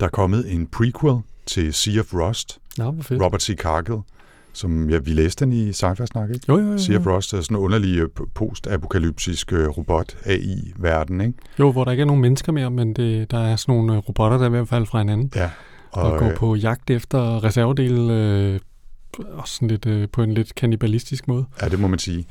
der 0.00 0.06
er 0.06 0.10
kommet 0.10 0.52
en 0.52 0.66
prequel 0.66 1.16
til 1.46 1.74
Sea 1.74 2.00
of 2.00 2.14
Rust, 2.14 2.58
Nå, 2.78 2.94
fedt. 3.02 3.22
Robert 3.22 3.42
C. 3.42 3.56
Cargill, 3.58 4.00
som 4.52 4.90
ja, 4.90 4.98
vi 4.98 5.10
læste 5.10 5.44
den 5.44 5.52
i 5.52 5.70
Sci-Fi 5.70 6.06
Snak, 6.06 6.30
ikke? 6.30 6.44
Jo, 6.48 6.58
jo, 6.58 6.72
jo. 6.72 6.78
Sea 6.78 6.98
of 6.98 7.06
jo. 7.06 7.16
Rust 7.16 7.32
er 7.32 7.40
sådan 7.40 7.56
en 7.56 7.62
underlig 7.62 7.98
øh, 7.98 8.08
post-apokalyptisk 8.34 9.52
øh, 9.52 9.68
robot-AI-verden, 9.68 11.20
ikke? 11.20 11.34
jo, 11.58 11.72
hvor 11.72 11.84
der 11.84 11.90
ikke 11.90 12.00
er 12.00 12.06
nogen 12.06 12.22
mennesker 12.22 12.52
mere, 12.52 12.70
men 12.70 12.94
det, 12.94 13.30
der 13.30 13.38
er 13.38 13.56
sådan 13.56 13.74
nogle 13.74 13.92
øh, 13.92 13.98
robotter, 13.98 14.38
der 14.38 14.44
er 14.44 14.50
ved 14.50 14.58
at 14.58 14.68
falde 14.68 14.86
fra 14.86 14.98
hinanden. 14.98 15.32
Ja. 15.36 15.50
Og, 15.90 16.12
og 16.12 16.18
går 16.18 16.28
øh, 16.28 16.36
på 16.36 16.54
jagt 16.54 16.90
efter 16.90 17.44
reservedele 17.44 18.12
øh, 18.12 18.60
og 19.32 19.48
sådan 19.48 19.68
lidt, 19.68 19.86
øh, 19.86 20.08
på 20.12 20.22
en 20.22 20.34
lidt 20.34 20.54
kannibalistisk 20.54 21.28
måde. 21.28 21.44
Ja, 21.62 21.68
det 21.68 21.80
må 21.80 21.86
man 21.88 21.98
sige. 21.98 22.26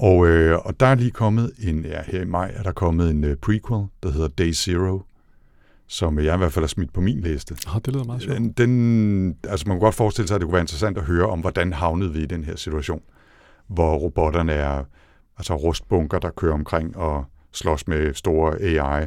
Og, 0.00 0.26
øh, 0.26 0.58
og 0.64 0.80
der 0.80 0.86
er 0.86 0.94
lige 0.94 1.10
kommet 1.10 1.52
en, 1.58 1.84
ja, 1.84 2.02
her 2.06 2.22
i 2.22 2.24
maj 2.24 2.52
er 2.54 2.62
der 2.62 2.72
kommet 2.72 3.10
en 3.10 3.24
øh, 3.24 3.36
prequel, 3.36 3.86
der 4.02 4.10
hedder 4.10 4.28
Day 4.28 4.52
Zero, 4.52 5.02
som 5.88 6.18
jeg 6.18 6.34
i 6.34 6.38
hvert 6.38 6.52
fald 6.52 6.62
har 6.62 6.68
smidt 6.68 6.92
på 6.92 7.00
min 7.00 7.20
liste. 7.20 7.56
Oh, 7.74 7.80
det 7.84 7.92
lyder 7.92 8.04
meget 8.04 8.22
sjovt. 8.22 8.58
Den, 8.58 9.36
altså 9.48 9.68
man 9.68 9.76
kan 9.76 9.80
godt 9.80 9.94
forestille 9.94 10.28
sig, 10.28 10.34
at 10.34 10.40
det 10.40 10.46
kunne 10.46 10.52
være 10.52 10.62
interessant 10.62 10.98
at 10.98 11.04
høre 11.04 11.26
om, 11.26 11.40
hvordan 11.40 11.72
havnede 11.72 12.12
vi 12.12 12.22
i 12.22 12.26
den 12.26 12.44
her 12.44 12.56
situation, 12.56 13.02
hvor 13.66 13.96
robotterne 13.96 14.52
er 14.52 14.84
altså 15.38 15.54
rustbunker, 15.54 16.18
der 16.18 16.30
kører 16.30 16.54
omkring 16.54 16.96
og 16.96 17.24
slås 17.52 17.88
med 17.88 18.14
store 18.14 18.62
AI 18.62 19.06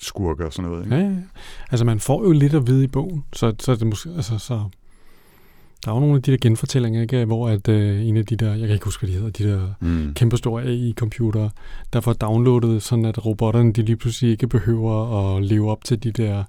skurker 0.00 0.46
og 0.46 0.52
sådan 0.52 0.70
noget. 0.70 0.84
Ikke? 0.84 0.96
Ja, 0.96 1.02
ja. 1.02 1.16
Altså, 1.70 1.84
man 1.84 2.00
får 2.00 2.24
jo 2.24 2.32
lidt 2.32 2.54
at 2.54 2.66
vide 2.66 2.84
i 2.84 2.86
bogen, 2.86 3.24
så, 3.32 3.54
så 3.58 3.74
det 3.74 3.86
måske, 3.86 4.10
altså, 4.10 4.38
så... 4.38 4.64
Der 5.84 5.90
er 5.90 5.94
jo 5.94 6.00
nogle 6.00 6.16
af 6.16 6.22
de 6.22 6.30
der 6.32 6.36
genfortællinger, 6.40 7.02
ikke, 7.02 7.24
hvor 7.24 7.48
at 7.48 7.68
øh, 7.68 8.06
en 8.06 8.16
af 8.16 8.26
de 8.26 8.36
der, 8.36 8.50
jeg 8.50 8.60
kan 8.66 8.70
ikke 8.70 8.84
huske, 8.84 9.00
hvad 9.06 9.08
de 9.08 9.14
hedder, 9.14 9.30
de 9.30 9.44
der 9.52 9.68
Mm. 9.80 10.14
kæmpestore 10.14 10.62
AI-computere, 10.62 11.50
der 11.92 12.00
får 12.00 12.12
downloadet, 12.12 12.82
sådan 12.82 13.04
at 13.04 13.26
robotterne 13.26 13.72
de 13.72 13.82
lige 13.82 13.96
pludselig 13.96 14.30
ikke 14.30 14.48
behøver 14.48 15.36
at 15.36 15.44
leve 15.44 15.70
op 15.70 15.84
til 15.84 16.02
de 16.02 16.10
der, 16.12 16.44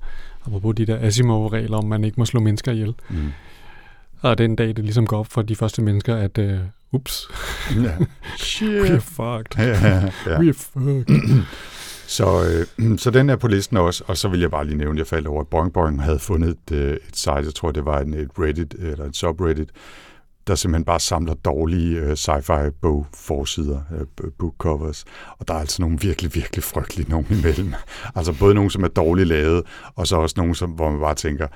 apropos 0.45 0.75
de 0.75 0.85
der 0.85 0.97
Asimov-regler, 0.99 1.77
om 1.77 1.85
man 1.85 2.03
ikke 2.03 2.15
må 2.17 2.25
slå 2.25 2.39
mennesker 2.39 2.71
ihjel. 2.71 2.93
Mm. 3.09 3.31
Og 4.21 4.37
den 4.37 4.55
dag, 4.55 4.67
det 4.67 4.79
ligesom 4.79 5.05
går 5.07 5.19
op 5.19 5.27
for 5.27 5.41
de 5.41 5.55
første 5.55 5.81
mennesker, 5.81 6.15
at 6.15 6.37
øh, 6.37 6.59
ups, 6.91 7.27
Ja. 7.75 7.81
we 8.81 8.89
are 8.91 9.01
fucked. 9.01 9.57
ja, 9.57 10.03
ja. 10.25 10.39
We 10.39 10.47
are 10.47 10.53
fucked. 10.53 11.15
Så, 12.11 12.65
øh, 12.79 12.97
så 13.03 13.11
den 13.11 13.29
er 13.29 13.35
på 13.35 13.47
listen 13.47 13.77
også, 13.77 14.03
og 14.07 14.17
så 14.17 14.27
vil 14.27 14.39
jeg 14.39 14.51
bare 14.51 14.65
lige 14.65 14.77
nævne, 14.77 14.93
at 14.93 14.97
jeg 14.97 15.07
faldt 15.07 15.27
over, 15.27 15.41
at 15.41 15.47
Boing 15.47 15.73
Boing 15.73 16.03
havde 16.03 16.19
fundet 16.19 16.57
et, 16.71 16.77
et 16.91 17.01
site, 17.13 17.31
jeg 17.31 17.55
tror 17.55 17.71
det 17.71 17.85
var 17.85 17.99
en, 17.99 18.13
et 18.13 18.29
Reddit 18.39 18.75
eller 18.79 19.05
et 19.05 19.15
subreddit, 19.15 19.69
der 20.47 20.55
simpelthen 20.55 20.85
bare 20.85 20.99
samler 20.99 21.33
dårlige 21.33 21.99
øh, 21.99 22.11
sci-fi 22.11 22.69
bog 22.81 23.07
forsider, 23.13 23.81
øh, 23.99 24.31
book 24.39 24.53
covers, 24.57 25.05
og 25.39 25.47
der 25.47 25.53
er 25.53 25.59
altså 25.59 25.81
nogle 25.81 25.99
virkelig, 26.01 26.35
virkelig 26.35 26.63
frygtelige 26.63 27.09
nogen 27.09 27.27
imellem. 27.29 27.73
Altså 28.15 28.33
både 28.39 28.55
nogle, 28.55 28.71
som 28.71 28.83
er 28.83 28.87
dårligt 28.87 29.27
lavet, 29.27 29.63
og 29.95 30.07
så 30.07 30.15
også 30.15 30.33
nogle, 30.37 30.55
som, 30.55 30.69
hvor 30.69 30.91
man 30.91 30.99
bare 30.99 31.15
tænker, 31.15 31.47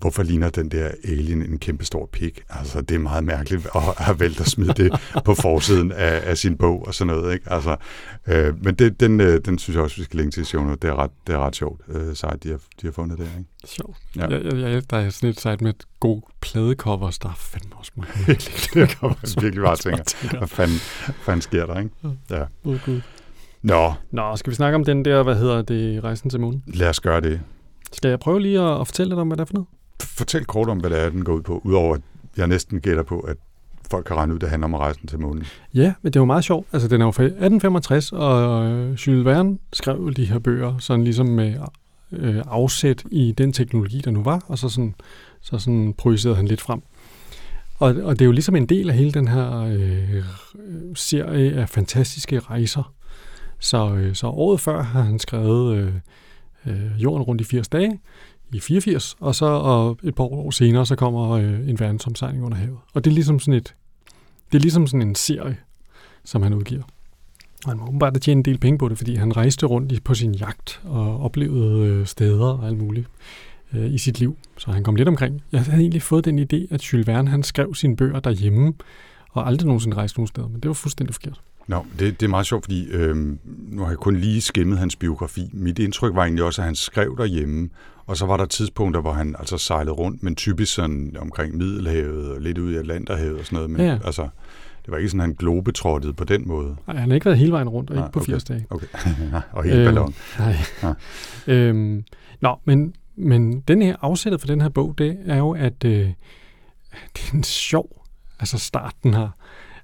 hvorfor 0.00 0.22
ligner 0.22 0.50
den 0.50 0.68
der 0.68 0.90
alien 1.04 1.42
en 1.42 1.58
kæmpe 1.58 1.84
stor 1.84 2.08
pik? 2.12 2.42
Altså, 2.50 2.80
det 2.80 2.94
er 2.94 2.98
meget 2.98 3.24
mærkeligt 3.24 3.66
at 3.74 3.82
have 4.06 4.20
valgt 4.20 4.40
at 4.40 4.46
smide 4.46 4.72
det 4.72 4.92
på 5.24 5.34
forsiden 5.34 5.92
af, 5.92 6.30
af 6.30 6.38
sin 6.38 6.56
bog 6.56 6.86
og 6.86 6.94
sådan 6.94 7.14
noget, 7.14 7.34
ikke? 7.34 7.52
Altså, 7.52 7.76
øh, 8.26 8.64
men 8.64 8.74
det, 8.74 9.00
den, 9.00 9.20
øh, 9.20 9.40
den 9.44 9.58
synes 9.58 9.74
jeg 9.74 9.82
også, 9.84 9.96
vi 9.96 10.04
skal 10.04 10.20
linke 10.20 10.34
til 10.34 10.46
show. 10.46 10.74
Det 10.74 10.84
er 10.84 10.98
ret, 10.98 11.10
det 11.26 11.34
er 11.34 11.38
ret 11.38 11.56
sjovt, 11.56 11.80
øh, 11.88 12.14
site, 12.14 12.38
de 12.42 12.48
har, 12.48 12.60
de 12.80 12.86
har 12.86 12.92
fundet 12.92 13.18
der, 13.18 13.24
ikke? 13.24 13.50
Sjovt. 13.64 13.96
Ja. 14.16 14.26
Jeg, 14.26 14.44
jeg, 14.44 14.72
jeg, 14.72 14.90
der 14.90 14.96
er 14.96 15.10
sådan 15.10 15.28
et 15.28 15.40
site 15.40 15.64
med 15.64 15.72
gode 16.00 16.22
pladecovers, 16.40 17.18
der 17.18 17.28
er 17.28 17.34
fandme 17.38 17.76
også 17.76 17.92
mange. 17.96 18.12
det 18.74 18.98
man 19.02 19.42
virkelig 19.42 19.64
bare 19.64 19.76
tænke. 19.76 20.38
Hvad 20.38 20.48
fanden, 20.48 20.78
fanden 21.24 21.42
sker 21.42 21.66
der, 21.66 21.78
ikke? 21.78 21.90
Ja. 22.30 22.42
Oh, 22.64 22.78
Gud. 22.84 23.00
Nå, 23.62 23.92
Nå, 24.10 24.36
skal 24.36 24.50
vi 24.50 24.54
snakke 24.54 24.74
om 24.74 24.84
den 24.84 25.04
der, 25.04 25.22
hvad 25.22 25.36
hedder 25.36 25.62
det, 25.62 26.04
rejsen 26.04 26.30
til 26.30 26.40
månen? 26.40 26.62
lad 26.66 26.88
os 26.88 27.00
gøre 27.00 27.20
det. 27.20 27.40
Skal 27.92 28.08
jeg 28.08 28.20
prøve 28.20 28.40
lige 28.40 28.60
at, 28.60 28.80
at 28.80 28.86
fortælle 28.86 29.10
lidt 29.10 29.20
om, 29.20 29.26
hvad 29.26 29.36
det 29.36 29.42
er 29.42 29.46
for 29.46 29.54
noget? 29.54 29.68
Fortæl 30.02 30.44
kort 30.44 30.68
om, 30.68 30.78
hvad 30.78 30.90
det 30.90 31.00
er, 31.00 31.10
den 31.10 31.24
går 31.24 31.32
ud 31.32 31.42
på, 31.42 31.60
udover 31.64 31.94
at 31.94 32.00
jeg 32.36 32.46
næsten 32.46 32.80
gætter 32.80 33.02
på, 33.02 33.20
at 33.20 33.36
folk 33.90 34.04
kan 34.04 34.16
regne 34.16 34.32
ud, 34.32 34.38
at 34.38 34.40
det 34.40 34.50
handler 34.50 34.64
om 34.64 34.74
rejsen 34.74 35.08
til 35.08 35.20
månen. 35.20 35.44
Ja, 35.74 35.94
men 36.02 36.12
det 36.12 36.16
er 36.16 36.20
jo 36.20 36.24
meget 36.24 36.44
sjovt. 36.44 36.66
Altså, 36.72 36.88
den 36.88 37.00
er 37.00 37.04
jo 37.04 37.10
fra 37.10 37.22
1865, 37.22 38.12
og 38.12 38.66
øh, 38.66 38.92
Jules 38.92 39.24
Verne 39.24 39.58
skrev 39.72 40.12
de 40.16 40.24
her 40.24 40.38
bøger, 40.38 40.78
sådan 40.78 41.04
ligesom 41.04 41.26
med 41.26 41.54
øh, 42.12 42.42
afsæt 42.46 43.04
i 43.10 43.34
den 43.38 43.52
teknologi, 43.52 44.00
der 44.00 44.10
nu 44.10 44.22
var, 44.22 44.44
og 44.46 44.58
så 44.58 44.68
sådan, 44.68 44.94
så 45.40 45.58
sådan 45.58 45.94
projicerede 45.98 46.36
han 46.36 46.46
lidt 46.46 46.60
frem. 46.60 46.82
Og, 47.78 47.94
og 48.02 48.12
det 48.18 48.20
er 48.20 48.26
jo 48.26 48.32
ligesom 48.32 48.56
en 48.56 48.66
del 48.66 48.90
af 48.90 48.96
hele 48.96 49.12
den 49.12 49.28
her 49.28 49.60
øh, 49.60 50.24
serie 50.94 51.52
af 51.52 51.68
fantastiske 51.68 52.38
rejser. 52.38 52.92
Så, 53.58 53.94
øh, 53.94 54.14
så 54.14 54.26
året 54.26 54.60
før 54.60 54.82
har 54.82 55.02
han 55.02 55.18
skrevet 55.18 55.76
øh, 55.76 55.92
øh, 56.66 57.02
Jorden 57.02 57.22
rundt 57.22 57.40
i 57.40 57.44
80 57.44 57.68
dage, 57.68 58.00
i 58.52 58.60
84, 58.60 59.16
og 59.20 59.34
så 59.34 59.46
og 59.46 59.98
et 60.02 60.14
par 60.14 60.24
år 60.24 60.50
senere, 60.50 60.86
så 60.86 60.96
kommer 60.96 61.30
øh, 61.30 61.68
en 61.68 61.80
verdensomsejling 61.80 62.44
under 62.44 62.58
havet. 62.58 62.78
Og 62.94 63.04
det 63.04 63.10
er 63.10 63.14
ligesom 63.14 63.38
sådan 63.40 63.54
et, 63.54 63.74
det 64.52 64.58
er 64.58 64.62
ligesom 64.62 64.86
sådan 64.86 65.08
en 65.08 65.14
serie, 65.14 65.56
som 66.24 66.42
han 66.42 66.54
udgiver. 66.54 66.82
Og 67.64 67.70
han 67.70 67.78
må 67.78 67.86
åbenbart 67.86 68.12
have 68.12 68.20
tjent 68.20 68.38
en 68.38 68.52
del 68.52 68.58
penge 68.58 68.78
på 68.78 68.88
det, 68.88 68.98
fordi 68.98 69.14
han 69.14 69.36
rejste 69.36 69.66
rundt 69.66 69.92
i, 69.92 70.00
på 70.00 70.14
sin 70.14 70.34
jagt 70.34 70.80
og 70.84 71.20
oplevede 71.20 71.86
øh, 71.86 72.06
steder 72.06 72.46
og 72.46 72.66
alt 72.66 72.78
muligt 72.78 73.06
øh, 73.72 73.94
i 73.94 73.98
sit 73.98 74.18
liv. 74.18 74.36
Så 74.58 74.70
han 74.70 74.84
kom 74.84 74.96
lidt 74.96 75.08
omkring. 75.08 75.42
Jeg 75.52 75.64
havde 75.64 75.80
egentlig 75.80 76.02
fået 76.02 76.24
den 76.24 76.38
idé, 76.38 76.74
at 76.74 76.92
Jules 76.92 77.06
Verne 77.06 77.30
han 77.30 77.42
skrev 77.42 77.74
sine 77.74 77.96
bøger 77.96 78.20
derhjemme, 78.20 78.74
og 79.30 79.46
aldrig 79.46 79.66
nogensinde 79.66 79.96
rejste 79.96 80.18
nogen 80.18 80.26
steder, 80.26 80.48
men 80.48 80.60
det 80.60 80.68
var 80.68 80.74
fuldstændig 80.74 81.14
forkert. 81.14 81.40
Nå, 81.66 81.86
det, 81.98 82.20
det 82.20 82.26
er 82.26 82.30
meget 82.30 82.46
sjovt, 82.46 82.64
fordi 82.64 82.86
øh, 82.86 83.16
nu 83.46 83.82
har 83.82 83.88
jeg 83.88 83.98
kun 83.98 84.16
lige 84.16 84.40
skimmet 84.40 84.78
hans 84.78 84.96
biografi. 84.96 85.50
Mit 85.52 85.78
indtryk 85.78 86.14
var 86.14 86.22
egentlig 86.22 86.44
også, 86.44 86.62
at 86.62 86.66
han 86.66 86.74
skrev 86.74 87.16
derhjemme, 87.18 87.68
og 88.06 88.16
så 88.16 88.26
var 88.26 88.36
der 88.36 88.44
tidspunkter, 88.44 89.00
hvor 89.00 89.12
han 89.12 89.36
altså 89.38 89.58
sejlede 89.58 89.92
rundt, 89.94 90.22
men 90.22 90.36
typisk 90.36 90.74
sådan 90.74 91.16
omkring 91.18 91.56
Middelhavet 91.56 92.30
og 92.34 92.40
lidt 92.40 92.58
ud 92.58 92.72
i 92.72 92.76
Atlanterhavet 92.76 93.38
og 93.38 93.44
sådan 93.44 93.56
noget. 93.56 93.70
Men 93.70 93.80
Ja. 93.80 93.98
altså, 94.04 94.22
det 94.84 94.90
var 94.92 94.96
ikke 94.96 95.08
sådan, 95.08 95.20
at 95.20 95.26
han 95.26 95.34
globetrottede 95.34 96.12
på 96.12 96.24
den 96.24 96.48
måde. 96.48 96.76
Nej, 96.86 96.96
han 96.96 97.08
har 97.10 97.14
ikke 97.14 97.24
været 97.26 97.38
hele 97.38 97.52
vejen 97.52 97.68
rundt, 97.68 97.90
og 97.90 97.96
Nej, 97.96 98.04
ikke 98.04 98.12
på 98.12 98.20
okay. 98.20 98.32
80 98.32 98.44
dage. 98.44 98.66
Okay, 98.70 98.86
og 99.52 99.64
helt 99.64 99.76
ballon. 99.84 100.14
Nej. 100.38 100.56
Ja. 100.82 100.92
øhm, 101.54 102.04
nå, 102.40 102.56
men, 102.64 102.94
men 103.16 103.60
den 103.60 103.82
her 103.82 103.96
afsættet 104.00 104.40
for 104.40 104.46
den 104.46 104.60
her 104.60 104.68
bog, 104.68 104.94
det 104.98 105.18
er 105.26 105.36
jo, 105.36 105.50
at 105.50 105.84
øh, 105.84 105.92
det 107.16 107.28
er 107.30 107.34
en 107.34 107.42
sjov 107.44 108.04
altså 108.40 108.58
start, 108.58 108.94
den 109.02 109.14
har. 109.14 109.36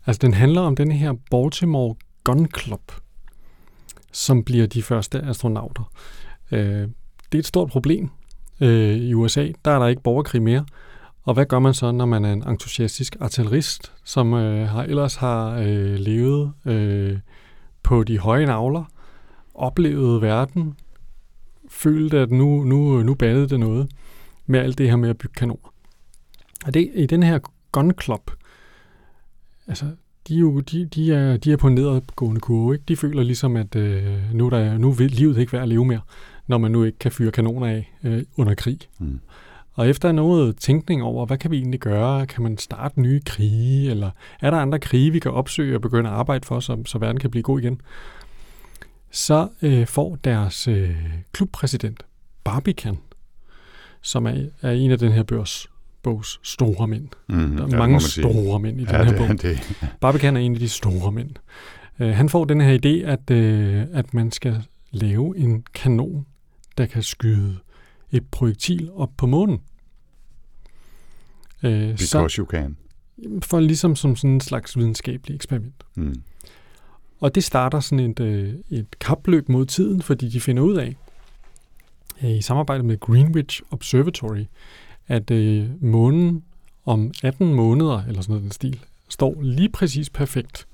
Altså, 0.06 0.18
den 0.22 0.34
handler 0.34 0.60
om 0.60 0.76
den 0.76 0.92
her 0.92 1.12
Baltimore 1.30 1.94
Gun 2.24 2.48
Club, 2.58 2.92
som 4.12 4.44
bliver 4.44 4.66
de 4.66 4.82
første 4.82 5.20
astronauter. 5.22 5.92
Øh, 6.52 6.88
det 7.32 7.38
er 7.38 7.42
et 7.42 7.46
stort 7.46 7.68
problem 7.68 8.10
øh, 8.60 8.96
i 8.96 9.14
USA. 9.14 9.48
Der 9.64 9.70
er 9.70 9.78
der 9.78 9.86
ikke 9.86 10.02
borgerkrig 10.02 10.42
mere. 10.42 10.64
Og 11.24 11.34
hvad 11.34 11.46
gør 11.46 11.58
man 11.58 11.74
så, 11.74 11.92
når 11.92 12.06
man 12.06 12.24
er 12.24 12.32
en 12.32 12.48
entusiastisk 12.48 13.16
artillerist, 13.20 13.92
som 14.04 14.34
øh, 14.34 14.68
har, 14.68 14.82
ellers 14.82 15.14
har 15.14 15.58
øh, 15.58 15.94
levet 15.94 16.52
øh, 16.64 17.18
på 17.82 18.04
de 18.04 18.18
høje 18.18 18.46
navler, 18.46 18.84
oplevet 19.54 20.22
verden, 20.22 20.74
følt, 21.68 22.14
at 22.14 22.30
nu, 22.30 22.64
nu, 22.64 23.02
nu 23.02 23.14
bandede 23.14 23.48
det 23.48 23.60
noget 23.60 23.90
med 24.46 24.60
alt 24.60 24.78
det 24.78 24.88
her 24.88 24.96
med 24.96 25.10
at 25.10 25.18
bygge 25.18 25.34
kanoner. 25.34 25.74
Og 26.66 26.74
det, 26.74 26.90
i 26.94 27.06
den 27.06 27.22
her 27.22 27.38
gun 27.72 27.92
club 28.02 28.30
altså, 29.68 29.86
de 30.28 30.34
er 30.34 30.38
jo 30.38 30.60
de, 30.60 30.86
de 30.86 31.14
er, 31.14 31.36
de 31.36 31.52
er 31.52 31.56
på 31.56 31.66
en 31.66 31.74
nedadgående 31.74 32.40
kurve. 32.40 32.74
Ikke? 32.74 32.84
De 32.88 32.96
føler 32.96 33.22
ligesom, 33.22 33.56
at 33.56 33.76
øh, 33.76 34.34
nu, 34.34 34.48
der, 34.48 34.78
nu 34.78 34.90
vil 34.90 35.10
livet 35.10 35.38
ikke 35.38 35.52
være 35.52 35.62
at 35.62 35.68
leve 35.68 35.84
mere, 35.84 36.00
når 36.46 36.58
man 36.58 36.70
nu 36.70 36.84
ikke 36.84 36.98
kan 36.98 37.12
fyre 37.12 37.30
kanoner 37.30 37.66
af 37.66 37.92
øh, 38.04 38.22
under 38.36 38.54
krig. 38.54 38.78
Mm. 38.98 39.20
Og 39.74 39.88
efter 39.88 40.12
noget 40.12 40.56
tænkning 40.56 41.02
over, 41.02 41.26
hvad 41.26 41.38
kan 41.38 41.50
vi 41.50 41.56
egentlig 41.56 41.80
gøre? 41.80 42.26
Kan 42.26 42.42
man 42.42 42.58
starte 42.58 43.00
nye 43.00 43.20
krige? 43.26 43.90
Eller 43.90 44.10
er 44.40 44.50
der 44.50 44.58
andre 44.58 44.78
krige, 44.78 45.10
vi 45.10 45.18
kan 45.18 45.30
opsøge 45.30 45.74
og 45.74 45.80
begynde 45.80 46.10
at 46.10 46.16
arbejde 46.16 46.46
for, 46.46 46.60
så, 46.60 46.82
så 46.86 46.98
verden 46.98 47.20
kan 47.20 47.30
blive 47.30 47.42
god 47.42 47.60
igen? 47.60 47.80
Så 49.10 49.48
øh, 49.62 49.86
får 49.86 50.18
deres 50.24 50.68
øh, 50.68 50.96
klubpræsident, 51.32 52.02
Barbican, 52.44 52.98
som 54.02 54.26
er, 54.26 54.34
er 54.62 54.70
en 54.70 54.90
af 54.90 54.98
den 54.98 55.12
her 55.12 55.22
børs 55.22 55.68
bogs 56.02 56.40
store 56.42 56.88
mænd. 56.88 57.08
Mm, 57.28 57.56
Der 57.56 57.64
er 57.64 57.68
ja, 57.70 57.78
mange 57.78 58.00
store 58.00 58.60
mænd 58.60 58.80
i 58.80 58.84
den 58.84 58.94
ja, 58.94 59.04
her 59.04 59.10
det, 59.10 59.16
bog. 59.18 59.42
Det, 59.42 59.74
Barbican 60.00 60.36
er 60.36 60.40
en 60.40 60.54
af 60.54 60.60
de 60.60 60.68
store 60.68 61.12
mænd. 61.12 61.30
Uh, 62.00 62.06
han 62.06 62.28
får 62.28 62.44
den 62.44 62.60
her 62.60 62.78
idé, 62.78 63.06
at, 63.10 63.30
uh, 63.30 63.98
at 63.98 64.14
man 64.14 64.30
skal 64.32 64.62
lave 64.90 65.38
en 65.38 65.64
kanon, 65.74 66.26
der 66.78 66.86
kan 66.86 67.02
skyde 67.02 67.58
et 68.10 68.26
projektil 68.30 68.90
op 68.94 69.10
på 69.16 69.26
månen. 69.26 69.60
Uh, 71.64 71.70
because 71.70 72.38
you 72.38 72.46
can. 72.46 72.76
for 73.42 73.60
ligesom 73.60 73.96
som 73.96 74.16
sådan 74.16 74.30
en 74.30 74.40
slags 74.40 74.76
videnskabelig 74.76 75.34
eksperiment. 75.34 75.84
Mm. 75.94 76.22
Og 77.20 77.34
det 77.34 77.44
starter 77.44 77.80
sådan 77.80 78.10
et, 78.10 78.20
øh, 78.20 78.54
et 78.70 78.98
kapløb 78.98 79.48
mod 79.48 79.66
tiden, 79.66 80.02
fordi 80.02 80.28
de 80.28 80.40
finder 80.40 80.62
ud 80.62 80.76
af, 80.76 80.96
øh, 82.22 82.30
i 82.30 82.42
samarbejde 82.42 82.82
med 82.82 83.00
Greenwich 83.00 83.62
Observatory, 83.70 84.44
at 85.08 85.30
øh, 85.30 85.82
månen 85.82 86.44
om 86.84 87.12
18 87.22 87.54
måneder, 87.54 88.04
eller 88.04 88.22
sådan 88.22 88.32
noget 88.32 88.42
den 88.42 88.50
stil, 88.50 88.80
står 89.08 89.42
lige 89.42 89.68
præcis 89.68 90.10
perfekt. 90.10 90.66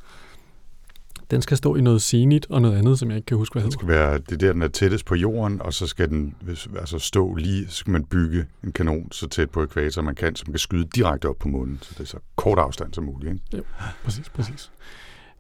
Den 1.31 1.43
skal 1.43 1.57
stå 1.57 1.75
i 1.75 1.81
noget 1.81 2.03
zenit 2.03 2.47
og 2.51 2.63
noget 2.63 2.77
andet, 2.77 2.99
som 2.99 3.09
jeg 3.09 3.17
ikke 3.17 3.27
kan 3.27 3.37
huske, 3.37 3.55
hvad 3.55 3.63
hedder. 3.63 3.79
skal 3.79 3.89
være 3.89 4.19
det 4.19 4.41
der, 4.41 4.53
den 4.53 4.63
er 4.63 4.69
tættest 4.69 5.07
på 5.07 5.15
jorden, 5.15 5.63
og 5.63 5.75
så 5.75 5.87
skal 5.87 6.09
den 6.09 6.35
altså 6.79 6.99
stå 6.99 7.35
lige, 7.35 7.69
så 7.69 7.77
skal 7.77 7.91
man 7.91 8.05
bygge 8.05 8.47
en 8.65 8.73
kanon 8.73 9.13
så 9.13 9.29
tæt 9.29 9.51
på 9.51 9.63
ekvator, 9.63 10.03
man 10.03 10.15
kan, 10.15 10.37
som 10.37 10.53
kan 10.53 10.59
skyde 10.59 10.89
direkte 10.95 11.29
op 11.29 11.37
på 11.39 11.49
månen, 11.49 11.79
så 11.83 11.95
det 11.95 12.01
er 12.01 12.05
så 12.05 12.19
kort 12.37 12.59
afstand 12.59 12.95
som 12.95 13.05
muligt. 13.05 13.33
Ikke? 13.53 13.65
Præcis, 14.05 14.29
præcis. 14.29 14.71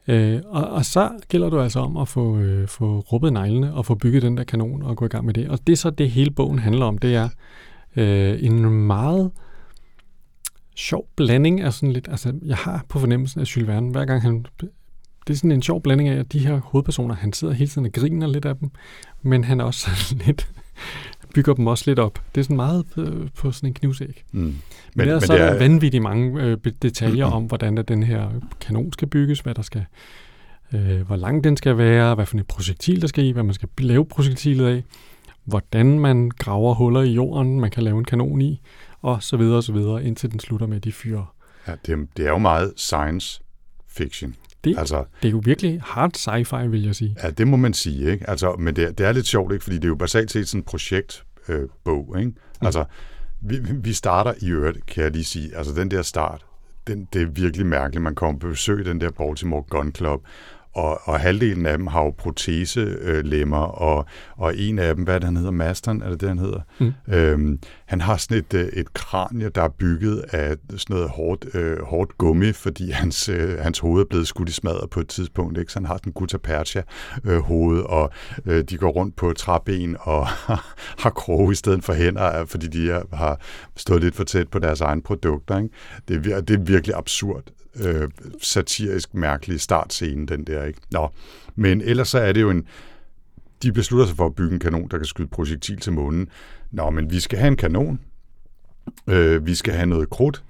Øh, 0.08 0.40
og, 0.46 0.68
og 0.68 0.84
så 0.84 1.10
gælder 1.28 1.50
det 1.50 1.62
altså 1.62 1.80
om 1.80 1.96
at 1.96 2.08
få, 2.08 2.38
øh, 2.38 2.68
få 2.68 3.00
rubbet 3.00 3.32
neglene 3.32 3.74
og 3.74 3.86
få 3.86 3.94
bygget 3.94 4.22
den 4.22 4.36
der 4.36 4.44
kanon 4.44 4.82
og 4.82 4.96
gå 4.96 5.04
i 5.04 5.08
gang 5.08 5.26
med 5.26 5.34
det. 5.34 5.48
Og 5.48 5.58
det 5.66 5.72
er 5.72 5.76
så 5.76 5.90
det 5.90 6.10
hele 6.10 6.30
bogen 6.30 6.58
handler 6.58 6.86
om. 6.86 6.98
Det 6.98 7.14
er 7.14 7.28
øh, 7.96 8.44
en 8.44 8.86
meget 8.86 9.30
sjov 10.76 11.08
blanding 11.16 11.60
af 11.60 11.72
sådan 11.72 11.92
lidt... 11.92 12.08
Altså, 12.08 12.32
jeg 12.44 12.56
har 12.56 12.84
på 12.88 12.98
fornemmelsen 12.98 13.40
af 13.40 13.56
Jules 13.56 13.68
Verne, 13.68 13.90
hver 13.90 14.04
gang 14.04 14.22
han... 14.22 14.46
Det 15.28 15.34
er 15.34 15.38
sådan 15.38 15.52
en 15.52 15.62
sjov 15.62 15.82
blanding 15.82 16.08
af, 16.08 16.16
at 16.18 16.32
de 16.32 16.38
her 16.38 16.60
hovedpersoner, 16.60 17.14
han 17.14 17.32
sidder 17.32 17.54
hele 17.54 17.68
tiden 17.70 17.86
og 17.86 17.92
griner 17.92 18.26
lidt 18.26 18.44
af 18.44 18.56
dem, 18.56 18.70
men 19.22 19.44
han 19.44 19.60
er 19.60 19.64
også 19.64 19.90
lidt 20.26 20.48
bygger 21.34 21.54
dem 21.54 21.66
også 21.66 21.84
lidt 21.86 21.98
op. 21.98 22.22
Det 22.34 22.40
er 22.40 22.44
sådan 22.44 22.56
meget 22.56 22.84
øh, 22.98 23.28
på 23.36 23.52
sådan 23.52 23.68
en 23.68 23.74
knivsæg. 23.74 24.24
Mm. 24.32 24.40
Men, 24.40 24.60
men 24.94 25.06
ellers 25.08 25.22
så 25.22 25.32
er 25.32 25.52
der 25.52 25.58
vanvittigt 25.58 26.02
mange 26.02 26.42
øh, 26.42 26.56
detaljer 26.82 27.26
Mhm. 27.26 27.34
om, 27.36 27.44
hvordan 27.44 27.78
at 27.78 27.88
den 27.88 28.02
her 28.02 28.30
kanon 28.60 28.92
skal 28.92 29.08
bygges, 29.08 29.40
hvad 29.40 29.54
der 29.54 29.62
skal, 29.62 29.84
øh, 30.74 31.00
hvor 31.06 31.16
lang 31.16 31.44
den 31.44 31.56
skal 31.56 31.78
være, 31.78 32.14
hvad 32.14 32.26
for 32.26 32.38
et 32.38 32.46
projektil 32.46 33.00
der 33.00 33.06
skal 33.06 33.24
i, 33.24 33.30
hvad 33.30 33.42
man 33.42 33.54
skal 33.54 33.68
lave 33.78 34.06
projektilet 34.06 34.66
af, 34.66 34.82
hvordan 35.44 35.98
man 36.00 36.30
graver 36.38 36.74
huller 36.74 37.02
i 37.02 37.10
jorden, 37.12 37.60
man 37.60 37.70
kan 37.70 37.82
lave 37.82 37.98
en 37.98 38.04
kanon 38.04 38.40
i, 38.42 38.60
og 39.02 39.22
så 39.22 39.36
videre 39.36 39.56
og 39.56 39.62
så 39.64 39.72
videre, 39.72 40.04
indtil 40.04 40.30
den 40.32 40.40
slutter 40.40 40.66
med 40.66 40.76
at 40.76 40.84
de 40.84 40.92
fyre. 40.92 41.26
Ja, 41.66 41.72
det, 41.86 41.92
er- 41.92 42.06
det 42.16 42.26
er 42.26 42.30
jo 42.30 42.38
meget 42.38 42.72
science 42.76 43.40
fiction. 43.88 44.34
Det, 44.64 44.78
Altså, 44.78 45.04
det 45.22 45.28
er 45.28 45.32
jo 45.32 45.40
virkelig 45.44 45.80
hard 45.84 46.16
sci-fi, 46.16 46.66
vil 46.66 46.84
jeg 46.84 46.94
sige. 46.94 47.16
ja, 47.22 47.30
det 47.30 47.48
må 47.48 47.56
man 47.56 47.74
sige, 47.74 48.10
ikke? 48.12 48.30
Altså, 48.30 48.52
men 48.58 48.76
det, 48.76 48.84
er- 48.84 48.90
det 48.92 49.06
er 49.06 49.12
lidt 49.12 49.26
sjovt, 49.26 49.52
ikke? 49.52 49.62
Fordi 49.64 49.76
det 49.76 49.84
er 49.84 49.88
jo 49.88 49.94
basalt 49.94 50.30
set 50.30 50.48
sådan 50.48 50.60
en 50.60 50.64
projektbog, 50.64 51.54
øh, 51.54 51.68
bog, 51.84 52.16
ikke? 52.18 52.32
Altså, 52.60 52.84
vi, 53.40 53.58
vi 53.82 53.92
starter 53.92 54.32
i 54.40 54.48
øvrigt, 54.50 54.86
kan 54.86 55.02
jeg 55.04 55.12
lige 55.12 55.24
sige, 55.24 55.56
altså 55.56 55.72
den 55.74 55.90
der 55.90 56.02
start, 56.02 56.44
den, 56.86 57.08
det 57.12 57.22
er 57.22 57.26
virkelig 57.26 57.66
mærkeligt. 57.66 58.02
Man 58.02 58.14
kommer 58.14 58.38
på 58.40 58.48
besøg 58.48 58.80
i 58.80 58.84
den 58.88 59.00
der 59.00 59.10
Baltimore 59.10 59.62
Gun 59.70 59.92
Club, 59.96 60.22
og, 60.74 61.00
og 61.04 61.20
halvdelen 61.20 61.66
af 61.66 61.78
dem 61.78 61.86
har 61.86 62.02
jo 62.02 62.10
proteselemmer, 62.10 63.58
og, 63.58 64.06
og 64.36 64.56
en 64.56 64.78
af 64.78 64.94
dem, 64.94 65.04
hvad 65.04 65.14
er 65.14 65.18
det, 65.18 65.26
han 65.26 65.36
hedder? 65.36 65.50
Masteren, 65.50 66.02
er 66.02 66.10
det 66.10 66.20
det, 66.20 66.28
han 66.28 66.38
hedder? 66.38 66.60
Mm. 66.80 66.92
Øhm, 67.08 67.58
han 67.86 68.00
har 68.00 68.16
sådan 68.16 68.38
et, 68.38 68.54
øh, 68.54 68.66
et 68.66 68.94
kranie, 68.94 69.48
der 69.48 69.62
er 69.62 69.68
bygget 69.68 70.18
af 70.18 70.56
sådan 70.70 70.96
noget 70.96 71.10
hårdt, 71.10 71.54
øh, 71.54 71.82
hårdt 71.82 72.18
gummi, 72.18 72.52
fordi 72.52 72.90
hans, 72.90 73.28
øh, 73.28 73.58
hans 73.58 73.78
hoved 73.78 74.00
er 74.00 74.06
blevet 74.10 74.28
skudt 74.28 74.48
i 74.48 74.52
smadret 74.52 74.90
på 74.90 75.00
et 75.00 75.08
tidspunkt. 75.08 75.58
Ikke? 75.58 75.72
Så 75.72 75.78
han 75.78 75.86
har 75.86 75.94
sådan 75.94 76.10
en 76.10 76.12
gutapercha 76.12 76.82
øh, 77.24 77.38
hoved, 77.38 77.80
og 77.80 78.10
øh, 78.46 78.64
de 78.64 78.76
går 78.76 78.90
rundt 78.90 79.16
på 79.16 79.32
træben 79.32 79.96
og 80.00 80.26
har 81.02 81.10
kroge 81.10 81.52
i 81.52 81.54
stedet 81.54 81.84
for 81.84 81.92
hænder, 81.92 82.44
fordi 82.44 82.66
de 82.66 83.02
har 83.12 83.40
stået 83.76 84.02
lidt 84.02 84.14
for 84.14 84.24
tæt 84.24 84.48
på 84.48 84.58
deres 84.58 84.80
egne 84.80 85.02
produkter. 85.02 85.58
Ikke? 85.58 85.70
Det, 86.08 86.26
er, 86.26 86.40
det 86.40 86.54
er 86.56 86.60
virkelig 86.60 86.96
absurd, 86.96 87.42
øh, 87.76 88.08
satirisk 88.42 89.14
mærkelig 89.14 89.60
startscene, 89.60 90.26
den 90.26 90.44
der. 90.44 90.64
Ikke? 90.64 90.80
Nå, 90.90 91.08
men 91.56 91.80
ellers 91.80 92.08
så 92.08 92.18
er 92.18 92.32
det 92.32 92.40
jo 92.40 92.50
en... 92.50 92.64
De 93.62 93.72
beslutter 93.72 94.06
sig 94.06 94.16
for 94.16 94.26
at 94.26 94.34
bygge 94.34 94.52
en 94.54 94.60
kanon, 94.60 94.88
der 94.90 94.96
kan 94.96 95.06
skyde 95.06 95.28
projektil 95.28 95.76
til 95.80 95.92
månen. 95.92 96.28
Nå, 96.70 96.90
men 96.90 97.10
vi 97.10 97.20
skal 97.20 97.38
have 97.38 97.48
en 97.48 97.56
kanon. 97.56 98.00
Øh, 99.06 99.46
vi 99.46 99.54
skal 99.54 99.74
have 99.74 99.86
noget 99.86 100.10
krudt, 100.10 100.42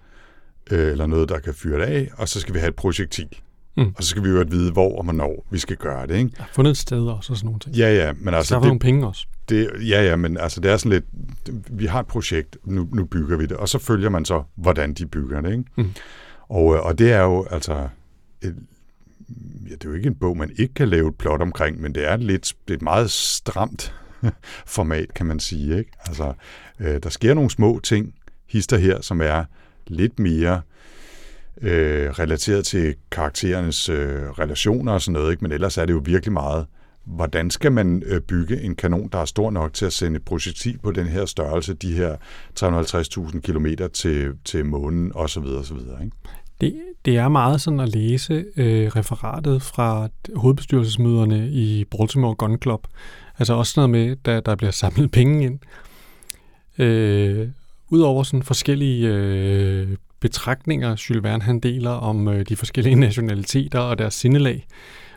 øh, 0.70 0.90
eller 0.92 1.07
noget, 1.07 1.28
der 1.28 1.38
kan 1.38 1.54
fyre 1.54 1.78
det 1.81 1.85
af, 1.85 2.11
og 2.16 2.28
så 2.28 2.40
skal 2.40 2.54
vi 2.54 2.59
have 2.59 2.68
et 2.68 2.76
projektil. 2.76 3.28
Mm. 3.76 3.92
Og 3.96 4.02
så 4.02 4.09
skal 4.09 4.24
vi 4.24 4.28
jo 4.28 4.44
vide, 4.48 4.72
hvor 4.72 4.98
og 4.98 5.04
hvornår 5.04 5.46
vi 5.50 5.59
skal 5.59 5.76
gøre 5.76 6.07
det. 6.07 6.14
Ikke? 6.14 6.31
Jeg 6.37 6.44
har 6.44 6.50
fundet 6.52 6.70
et 6.70 6.76
sted 6.76 7.07
også 7.07 7.33
og 7.33 7.37
sådan 7.37 7.46
nogle 7.46 7.61
ting. 7.61 7.76
Ja, 7.76 7.94
ja, 7.94 8.12
men 8.12 8.35
Altså, 8.35 8.54
der 8.54 8.61
Det, 8.61 8.66
nogle 8.66 8.81
penge 8.81 9.07
også. 9.07 9.26
det, 9.48 9.70
ja, 9.88 10.02
ja, 10.02 10.16
men 10.16 10.37
altså, 10.37 10.61
det 10.61 10.70
er 10.70 10.76
sådan 10.76 10.92
lidt... 10.92 11.04
Vi 11.70 11.87
har 11.87 12.00
et 12.00 12.07
projekt, 12.07 12.57
nu, 12.64 12.88
nu 12.92 13.04
bygger 13.04 13.37
vi 13.37 13.46
det, 13.46 13.57
og 13.57 13.68
så 13.68 13.78
følger 13.78 14.11
man 14.11 14.24
så, 14.24 14.42
hvordan 14.54 14.94
de 14.94 15.07
bygger 15.07 15.40
det. 15.40 15.50
Ikke? 15.50 15.64
Mm. 15.76 15.90
Og, 16.48 16.74
øh, 16.74 16.80
og 16.80 16.98
det 16.98 17.12
er 17.12 17.22
jo 17.22 17.46
altså... 17.50 17.88
Et, 18.42 18.56
ja, 19.68 19.72
det 19.74 19.84
er 19.84 19.88
jo 19.88 19.94
ikke 19.94 20.06
en 20.06 20.14
bog, 20.14 20.37
man 20.37 20.52
ikke 20.58 20.74
kan 20.74 20.88
lave 20.88 21.08
et 21.08 21.18
plot 21.18 21.42
omkring, 21.42 21.80
men 21.80 21.94
det 21.94 22.08
er 22.08 22.16
lidt 22.16 22.54
det 22.68 22.74
er 22.74 22.76
et 22.76 22.82
meget 22.82 23.11
stramt 23.11 23.94
format, 24.76 25.14
kan 25.14 25.26
man 25.26 25.40
sige. 25.40 25.78
Ikke? 25.78 25.90
Altså, 26.06 26.32
øh, 26.80 27.02
der 27.02 27.08
sker 27.08 27.34
nogle 27.34 27.50
små 27.50 27.80
ting, 27.80 28.14
hister 28.46 28.76
her, 28.76 29.00
som 29.00 29.20
er 29.20 29.44
lidt 29.87 30.18
mere 30.18 30.61
øh, 31.62 32.11
relateret 32.11 32.66
til 32.66 32.94
karakterernes 33.11 33.88
øh, 33.88 34.30
relationer 34.30 34.92
og 34.92 35.02
sådan 35.02 35.12
noget, 35.12 35.30
ikke? 35.30 35.44
men 35.44 35.52
ellers 35.52 35.78
er 35.78 35.84
det 35.84 35.92
jo 35.92 36.02
virkelig 36.04 36.32
meget, 36.32 36.66
hvordan 37.04 37.50
skal 37.50 37.72
man 37.72 38.02
øh, 38.06 38.20
bygge 38.20 38.61
en 38.61 38.74
kanon, 38.74 39.08
der 39.12 39.18
er 39.18 39.24
stor 39.24 39.50
nok 39.50 39.72
til 39.72 39.87
at 39.87 39.92
sende 39.92 40.16
et 40.16 40.24
projektil 40.24 40.78
på 40.82 40.90
den 40.90 41.06
her 41.06 41.26
størrelse, 41.26 41.74
de 41.74 41.92
her 41.92 42.16
350.000 42.61 43.40
km 43.40 43.66
til, 43.92 44.32
til 44.44 44.66
månen 44.66 45.12
osv. 45.14 45.42
osv. 45.42 45.76
Ikke? 45.76 46.16
Det, 46.60 46.74
det 47.04 47.16
er 47.16 47.28
meget 47.28 47.60
sådan 47.60 47.80
at 47.80 47.88
læse 47.88 48.44
øh, 48.56 48.86
referatet 48.96 49.62
fra 49.62 50.08
hovedbestyrelsesmøderne 50.36 51.50
i 51.50 51.84
Baltimore 51.84 52.34
Gun 52.34 52.58
Club. 52.62 52.86
Altså 53.38 53.54
også 53.54 53.72
noget 53.76 53.90
med, 53.90 54.16
da 54.16 54.40
der 54.40 54.56
bliver 54.56 54.70
samlet 54.70 55.10
penge 55.18 55.44
ind. 55.44 55.58
Øh, 56.78 57.48
Udover 57.90 58.22
sådan 58.22 58.42
forskellige 58.42 59.08
øh, 59.08 59.88
betragtninger, 60.20 60.88
Jules 61.10 61.22
Verne 61.22 61.42
han 61.42 61.60
deler 61.60 61.90
om 61.90 62.28
øh, 62.28 62.44
de 62.48 62.56
forskellige 62.56 62.94
nationaliteter 63.06 63.78
og 63.78 63.98
deres 63.98 64.14
sindelag, 64.14 64.66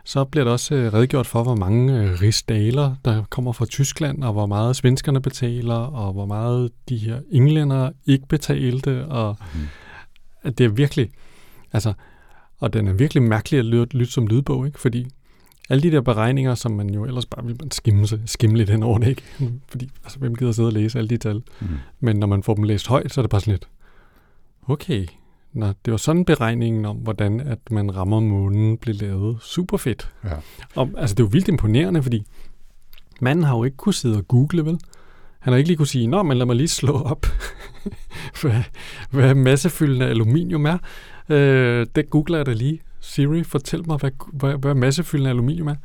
så 0.06 0.23
bliver 0.23 0.43
der 0.43 0.51
også 0.51 0.75
øh, 0.75 0.93
redegjort 0.93 1.27
for, 1.27 1.43
hvor 1.43 1.56
mange 1.56 1.99
øh, 1.99 2.21
rigsdaler, 2.21 2.95
der 3.06 3.23
kommer 3.30 3.51
fra 3.51 3.65
Tyskland, 3.65 4.23
og 4.23 4.34
hvor 4.34 4.45
meget 4.45 4.75
svenskerne 4.75 5.21
betaler, 5.21 5.75
og 5.75 6.13
hvor 6.13 6.25
meget 6.25 6.71
de 6.89 6.97
her 6.97 7.19
englænder 7.32 7.91
ikke 8.06 8.27
betalte, 8.27 9.06
og 9.06 9.38
Mm. 9.54 9.60
at 10.43 10.58
det 10.58 10.63
er 10.65 10.69
virkelig, 10.69 11.10
altså, 11.74 11.94
og 12.58 12.74
den 12.74 12.88
er 12.88 12.94
virkelig 12.94 13.24
mærkelig 13.24 13.60
at 13.60 13.66
lytte, 13.66 13.98
lytte 13.98 14.14
som 14.14 14.28
lydbog, 14.28 14.66
ikke? 14.66 14.80
Fordi 14.80 15.08
alle 15.70 15.84
de 15.84 15.92
der 15.92 16.02
beregninger, 16.02 16.56
som 16.56 16.72
man 16.72 16.90
jo 16.90 17.06
ellers 17.06 17.26
bare 17.26 17.46
vil 17.46 17.56
man 17.60 17.72
skimme, 17.72 18.08
skimme 18.26 18.58
lidt 18.58 18.70
hen 18.70 18.84
over 18.84 18.98
det, 18.98 19.08
ikke? 19.08 19.24
Fordi, 19.72 19.90
altså, 20.04 20.20
hvem 20.20 20.36
gider 20.36 20.52
sidde 20.52 20.70
og 20.70 20.74
læse 20.74 20.98
alle 20.98 21.10
de 21.10 21.18
tal? 21.18 21.44
Mm. 21.62 21.68
Men 22.00 22.16
når 22.16 22.28
man 22.28 22.44
får 22.44 22.54
dem 22.54 22.64
læst 22.64 22.88
højt, 22.88 23.14
så 23.14 23.22
er 23.22 23.24
det 23.24 23.30
bare 23.30 23.42
sådan 23.42 23.54
lidt, 23.54 23.68
okay, 24.68 25.08
Nå, 25.54 25.68
det 25.86 25.92
var 25.92 25.98
sådan 25.98 26.26
beregningen 26.26 26.86
om, 26.86 26.98
hvordan 26.98 27.40
at 27.40 27.60
man 27.72 27.96
rammer 27.96 28.20
månen 28.20 28.78
blev 28.78 28.96
lavet. 28.96 29.38
Super 29.42 29.78
fedt. 29.78 30.12
Ja. 30.24 30.36
Og, 30.76 30.90
altså, 30.98 31.14
det 31.16 31.24
er 31.24 31.28
jo 31.28 31.30
vildt 31.32 31.48
imponerende, 31.48 32.04
fordi 32.04 32.24
manden 33.22 33.46
har 33.46 33.58
jo 33.58 33.64
ikke 33.64 33.78
kunne 33.78 33.94
sidde 33.94 34.18
og 34.18 34.28
google, 34.28 34.66
vel? 34.66 34.80
Han 35.40 35.54
har 35.54 35.58
ikke 35.58 35.70
lige 35.70 35.78
kunne 35.78 35.88
sige, 35.88 36.08
nå, 36.08 36.24
men 36.24 36.38
lad 36.38 36.46
mig 36.46 36.56
lige 36.56 36.68
slå 36.68 36.94
op, 36.94 37.26
hvad, 38.42 38.64
hvad 39.10 39.36
massefyldende 39.36 40.06
aluminium 40.06 40.66
er. 40.66 40.78
Øh, 41.30 41.86
det 41.96 42.10
googler 42.10 42.38
jeg 42.38 42.46
da 42.46 42.54
lige. 42.54 42.82
Siri, 43.00 43.44
fortæl 43.44 43.88
mig, 43.88 43.98
hvad, 43.98 44.12
hvad, 44.34 44.58
hvad 44.58 44.74
massefyldende 44.74 45.30
aluminium 45.30 45.68
er. 45.68 45.76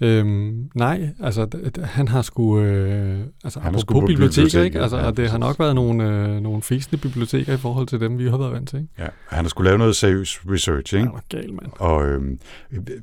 Øhm, 0.00 0.70
nej, 0.74 1.08
altså 1.20 1.46
han 1.84 2.08
har 2.08 2.22
sgu, 2.22 2.60
øh, 2.60 3.20
altså 3.44 3.60
Han 3.60 3.72
på 3.72 3.78
biblioteker, 3.78 4.06
biblioteket, 4.06 4.64
ikke? 4.64 4.80
Altså, 4.80 4.96
ja, 4.96 5.06
og 5.06 5.16
det 5.16 5.30
har 5.30 5.38
nok 5.38 5.58
været 5.58 5.74
nogle, 5.74 6.08
øh, 6.08 6.40
nogle 6.40 6.62
fæsende 6.62 6.96
biblioteker 7.02 7.54
i 7.54 7.56
forhold 7.56 7.86
til 7.86 8.00
dem, 8.00 8.18
vi 8.18 8.28
har 8.28 8.38
været 8.38 8.52
vant 8.52 8.68
til, 8.68 8.78
ikke? 8.78 8.90
Ja, 8.98 9.06
han 9.28 9.44
har 9.44 9.48
skulle 9.48 9.68
lave 9.68 9.78
noget 9.78 9.96
seriøs 9.96 10.40
research, 10.50 10.94
ikke? 10.94 11.06
Han 11.06 11.20
gal, 11.28 11.52
mand. 11.52 11.72
Og 11.78 12.06
øhm, 12.06 12.38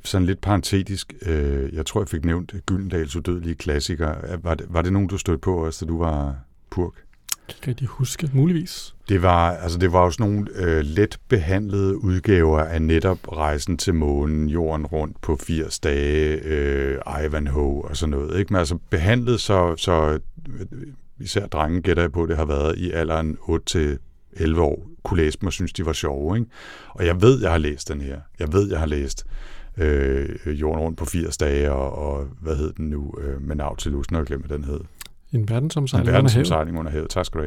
sådan 0.04 0.26
lidt 0.26 0.40
parentetisk, 0.40 1.14
øh, 1.26 1.74
jeg 1.74 1.86
tror, 1.86 2.00
jeg 2.00 2.08
fik 2.08 2.24
nævnt 2.24 2.54
Gyldendals 2.66 3.16
udødelige 3.16 3.54
klassiker. 3.54 4.14
Var 4.42 4.54
det, 4.54 4.66
var 4.68 4.82
det 4.82 4.92
nogen, 4.92 5.08
du 5.08 5.18
stødte 5.18 5.38
på 5.38 5.66
også, 5.66 5.84
da 5.84 5.88
du 5.88 5.98
var 5.98 6.36
purk? 6.70 6.94
Jeg 7.52 7.60
kan 7.62 7.70
ikke 7.70 7.80
rigtig 7.80 7.86
huske, 7.86 8.30
muligvis. 8.32 8.94
Det 9.08 9.22
var, 9.22 9.50
altså 9.50 9.78
det 9.78 9.92
var 9.92 10.04
jo 10.04 10.10
sådan 10.10 10.32
nogle 10.32 10.48
øh, 10.54 10.84
let 10.84 11.18
behandlede 11.28 12.04
udgaver 12.04 12.60
af 12.60 12.82
netop 12.82 13.32
rejsen 13.32 13.76
til 13.76 13.94
månen, 13.94 14.48
jorden 14.48 14.86
rundt 14.86 15.20
på 15.20 15.36
80 15.36 15.78
dage, 15.78 16.40
øh, 16.44 16.98
Ivanhoe 17.24 17.84
og 17.84 17.96
sådan 17.96 18.10
noget. 18.10 18.38
Ikke? 18.38 18.52
Men 18.52 18.58
altså 18.58 18.78
behandlet 18.90 19.40
så, 19.40 19.76
så 19.76 20.18
øh, 20.60 20.66
især 21.20 21.46
drenge 21.46 21.82
gætter 21.82 22.02
jeg 22.02 22.12
på, 22.12 22.26
det 22.26 22.36
har 22.36 22.44
været 22.44 22.78
i 22.78 22.90
alderen 22.90 23.38
8-11 23.42 24.60
år, 24.60 24.86
kunne 25.02 25.22
læse 25.22 25.38
dem 25.40 25.46
og 25.46 25.52
synes, 25.52 25.72
de 25.72 25.86
var 25.86 25.92
sjove. 25.92 26.36
Ikke? 26.36 26.50
Og 26.88 27.06
jeg 27.06 27.22
ved, 27.22 27.40
jeg 27.42 27.50
har 27.50 27.58
læst 27.58 27.88
den 27.88 28.00
her. 28.00 28.20
Jeg 28.38 28.52
ved, 28.52 28.70
jeg 28.70 28.78
har 28.78 28.86
læst 28.86 29.26
øh, 29.76 30.60
jorden 30.60 30.80
rundt 30.80 30.98
på 30.98 31.04
80 31.04 31.36
dage, 31.36 31.72
og, 31.72 31.92
og 31.92 32.28
hvad 32.40 32.56
hed 32.56 32.72
den 32.72 32.90
nu? 32.90 33.14
Øh, 33.20 33.42
med 33.42 33.56
Nautilus, 33.56 34.10
når 34.10 34.18
jeg 34.18 34.26
glemmer, 34.26 34.46
hvad 34.46 34.58
den 34.58 34.64
hed. 34.64 34.80
En 35.32 35.48
verdensomsejling 35.48 36.08
En 36.08 36.14
verdensomsejling 36.14 36.78
under 36.78 36.92
havet. 36.92 37.10
Tak 37.10 37.26
skal 37.26 37.40
du 37.40 37.46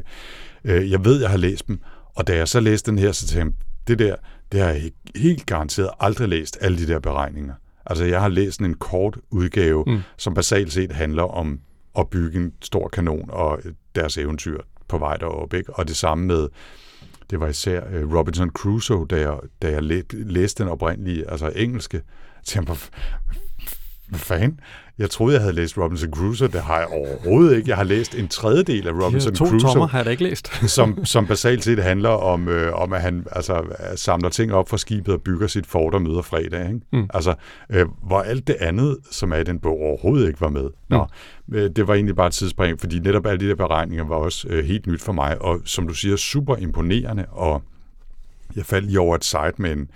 have. 0.65 0.77
Øh, 0.83 0.91
Jeg 0.91 1.05
ved, 1.05 1.21
jeg 1.21 1.29
har 1.29 1.37
læst 1.37 1.67
dem, 1.67 1.79
og 2.15 2.27
da 2.27 2.35
jeg 2.35 2.47
så 2.47 2.59
læste 2.59 2.91
den 2.91 2.99
her, 2.99 3.11
så 3.11 3.27
tænkte 3.27 3.57
jeg, 3.59 3.87
det 3.87 3.99
der, 3.99 4.15
det 4.51 4.59
har 4.59 4.67
jeg 4.69 4.91
helt- 5.15 5.45
garanteret 5.45 5.89
aldrig 5.99 6.29
læst, 6.29 6.57
alle 6.61 6.77
de 6.77 6.87
der 6.87 6.99
beregninger. 6.99 7.53
Altså, 7.85 8.05
jeg 8.05 8.21
har 8.21 8.27
læst 8.29 8.59
en 8.59 8.73
kort 8.73 9.17
udgave, 9.29 9.83
Mm. 9.87 9.99
som 10.17 10.33
basalt 10.33 10.73
set 10.73 10.91
handler 10.91 11.23
om 11.23 11.59
at 11.99 12.09
bygge 12.09 12.39
en 12.39 12.53
stor 12.61 12.87
kanon 12.87 13.29
og 13.31 13.59
deres 13.95 14.17
eventyr 14.17 14.57
på 14.87 14.97
vej 14.97 15.17
derop. 15.17 15.53
Ikke? 15.53 15.73
Og 15.73 15.87
det 15.87 15.95
samme 15.95 16.25
med, 16.25 16.47
det 17.29 17.39
var 17.39 17.47
især 17.47 17.81
øh, 17.91 18.13
Robinson 18.13 18.49
Crusoe, 18.49 19.07
da 19.07 19.19
jeg, 19.19 19.37
da 19.61 19.71
jeg 19.71 19.83
læ- 19.83 20.01
læste 20.13 20.63
den 20.63 20.71
oprindelige, 20.71 21.29
altså 21.31 21.51
engelske, 21.55 22.01
jeg, 22.55 22.63
hvad, 24.07 24.19
fanden? 24.19 24.59
Jeg 24.97 25.09
troede, 25.09 25.33
jeg 25.33 25.41
havde 25.41 25.55
læst 25.55 25.77
Robinson 25.77 26.11
Crusoe. 26.11 26.47
Det 26.47 26.61
har 26.61 26.77
jeg 26.77 26.87
overhovedet 26.87 27.57
ikke. 27.57 27.69
Jeg 27.69 27.77
har 27.77 27.83
læst 27.83 28.15
en 28.15 28.27
tredjedel 28.27 28.87
af 28.87 28.93
De 28.93 29.05
Robinson 29.05 29.35
to 29.35 29.45
Crusoe 29.45 29.59
tommer 29.59 29.87
har 29.87 29.97
jeg 29.97 30.05
da 30.05 30.09
ikke 30.09 30.23
læst. 30.23 30.51
som, 30.77 31.05
som 31.05 31.27
basalt 31.27 31.63
set 31.63 31.83
handler 31.83 32.09
om, 32.09 32.47
øh, 32.47 32.73
om 32.73 32.93
at 32.93 33.01
han 33.01 33.25
altså, 33.31 33.63
samler 33.95 34.29
ting 34.29 34.53
op 34.53 34.69
fra 34.69 34.77
skibet 34.77 35.13
og 35.13 35.21
bygger 35.21 35.47
sit 35.47 35.67
fort 35.67 35.93
og 35.93 36.01
møder 36.01 36.21
fredag. 36.21 36.67
Ikke? 36.67 36.79
Mm. 36.93 37.09
Altså, 37.13 37.33
øh, 37.69 37.85
hvor 38.03 38.21
alt 38.21 38.47
det 38.47 38.55
andet, 38.59 38.97
som 39.11 39.31
er 39.31 39.37
i 39.37 39.43
den 39.43 39.59
bog, 39.59 39.79
overhovedet 39.81 40.27
ikke 40.27 40.41
var 40.41 40.49
med. 40.49 40.69
Nå, 40.89 41.07
øh, 41.53 41.69
det 41.75 41.87
var 41.87 41.93
egentlig 41.93 42.15
bare 42.15 42.27
et 42.27 42.33
tidsspring, 42.33 42.79
fordi 42.79 42.99
netop 42.99 43.25
alle 43.25 43.39
de 43.39 43.49
der 43.49 43.55
beregninger 43.55 44.05
var 44.05 44.15
også 44.15 44.47
øh, 44.47 44.65
helt 44.65 44.87
nyt 44.87 45.01
for 45.01 45.13
mig, 45.13 45.41
og 45.41 45.61
som 45.65 45.87
du 45.87 45.93
siger, 45.93 46.15
super 46.15 46.55
imponerende, 46.55 47.25
og 47.29 47.61
jeg 48.55 48.65
faldt 48.65 48.87
lige 48.87 48.99
over 48.99 49.15
et 49.15 49.25
site 49.25 49.53
med 49.57 49.71
en, 49.71 49.89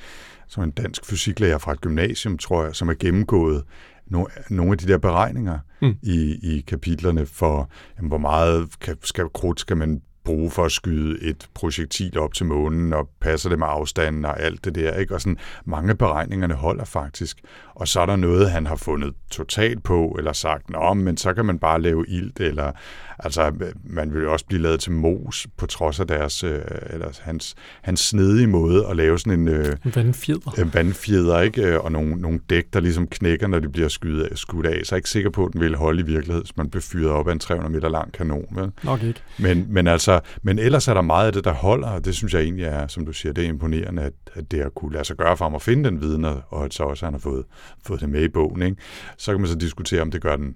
som 0.48 0.64
en 0.64 0.72
dansk 0.72 1.06
fysiklærer 1.06 1.58
fra 1.58 1.72
et 1.72 1.82
gymnasium, 1.82 2.38
tror 2.38 2.64
jeg, 2.64 2.76
som 2.76 2.88
har 2.88 2.96
gennemgået 3.00 3.64
nogle 4.50 4.72
af 4.72 4.78
de 4.78 4.88
der 4.88 4.98
beregninger 4.98 5.60
Mm. 5.82 5.96
i, 6.02 6.40
i 6.56 6.62
kapitlerne 6.68 7.26
for, 7.26 7.70
jamen, 7.98 8.08
hvor 8.08 8.18
meget 8.18 8.80
kan, 8.80 8.98
skal, 9.04 9.26
krudt 9.34 9.60
skal 9.60 9.78
man 9.78 10.02
bruge 10.24 10.52
for 10.52 10.66
at 10.66 10.72
skyde 10.72 11.24
et 11.24 11.48
projektil 11.54 12.20
op 12.20 12.34
til 12.34 12.46
månen, 12.46 12.94
og 12.94 13.10
passer 13.22 13.50
det 13.50 13.60
med 13.60 13.68
afstanden 13.70 14.26
og 14.26 14.40
alt 14.40 14.66
det 14.66 14.76
der. 14.76 14.94
Ikke? 14.94 15.14
Og 15.14 15.22
sådan, 15.22 15.38
mange 15.66 15.96
beregningerne 15.96 16.54
holder 16.54 16.86
faktisk. 16.86 17.42
Og 17.76 17.88
så 17.88 18.00
er 18.00 18.06
der 18.06 18.16
noget, 18.16 18.52
han 18.52 18.68
har 18.68 18.76
fundet 18.76 19.14
totalt 19.32 19.84
på, 19.84 20.16
eller 20.18 20.34
sagt, 20.34 20.70
nå, 20.70 20.94
men 20.94 21.18
så 21.18 21.34
kan 21.34 21.46
man 21.46 21.60
bare 21.60 21.82
lave 21.82 22.06
ilt, 22.08 22.40
eller 22.40 22.72
altså, 23.20 23.54
man 23.84 24.14
vil 24.14 24.28
også 24.28 24.46
blive 24.46 24.62
lavet 24.62 24.80
til 24.80 24.92
mos, 24.92 25.48
på 25.58 25.66
trods 25.66 26.00
af 26.00 26.08
deres, 26.08 26.44
øh, 26.44 26.62
eller 26.90 27.20
hans, 27.22 27.56
hans 27.82 28.00
snedige 28.00 28.48
måde 28.48 28.86
at 28.90 28.96
lave 28.96 29.20
sådan 29.20 29.40
en, 29.40 29.48
øh, 29.48 29.76
vandfjeder. 29.96 30.60
øh, 30.60 30.74
vandfjeder, 30.74 31.42
ikke? 31.42 31.64
Øh, 31.64 31.80
og 31.80 31.92
nogle, 31.92 32.16
nogle 32.16 32.40
dæk, 32.50 32.74
der 32.74 32.80
ligesom 32.80 33.08
knækker, 33.08 33.48
når 33.48 33.60
de 33.60 33.70
bliver 33.70 33.88
skudt 33.88 34.22
af, 34.22 34.38
skudt 34.38 34.66
af. 34.66 34.82
Så 34.84 34.96
er 34.96 34.98
jeg 34.98 34.98
ikke 34.98 35.10
sikker 35.10 35.30
på, 35.30 35.46
at 35.46 35.54
den 35.54 35.62
vil 35.62 35.76
holde 35.76 36.02
i 36.02 36.06
virkelighed, 36.06 36.42
hvis 36.44 36.58
man 36.58 36.70
bliver 36.70 36.82
fyret 36.82 37.12
op 37.12 37.28
af 37.28 37.32
en 37.32 37.40
300 37.40 37.74
meter 37.74 37.90
lang 37.90 38.12
kanon. 38.12 38.46
Vel? 38.52 38.72
Nok 38.84 39.04
ikke. 39.04 39.22
Men, 39.40 39.66
men, 39.70 39.88
altså, 39.88 40.09
Altså, 40.10 40.32
men 40.42 40.60
ellers 40.60 40.88
er 40.88 40.94
der 40.94 41.02
meget 41.02 41.28
af 41.28 41.34
det, 41.34 41.44
der 41.44 41.54
holder, 41.54 41.88
og 41.88 42.06
det 42.06 42.16
synes 42.16 42.34
jeg 42.34 42.42
egentlig 42.42 42.66
er, 42.66 42.88
som 42.88 43.06
du 43.06 43.14
siger, 43.14 43.34
det 43.34 43.44
er 43.44 43.48
imponerende, 43.48 44.02
at, 44.02 44.14
at 44.34 44.52
det 44.52 44.62
har 44.62 44.70
kunne 44.70 44.94
lade 44.94 45.06
sig 45.06 45.16
gøre 45.16 45.38
for 45.38 45.46
ham 45.46 45.56
at 45.56 45.62
finde 45.62 45.90
den 45.90 46.02
viden, 46.02 46.26
og 46.26 46.66
at 46.66 46.74
så 46.74 46.84
også 46.84 47.06
han 47.06 47.14
har 47.14 47.20
fået, 47.20 47.46
fået 47.84 48.02
det 48.02 48.10
med 48.10 48.24
i 48.24 48.28
bogen. 48.28 48.62
Ikke? 48.62 48.78
Så 49.18 49.32
kan 49.32 49.42
man 49.42 49.50
så 49.50 49.56
diskutere, 49.56 50.02
om 50.02 50.12
det 50.12 50.22
gør 50.22 50.36
den 50.36 50.56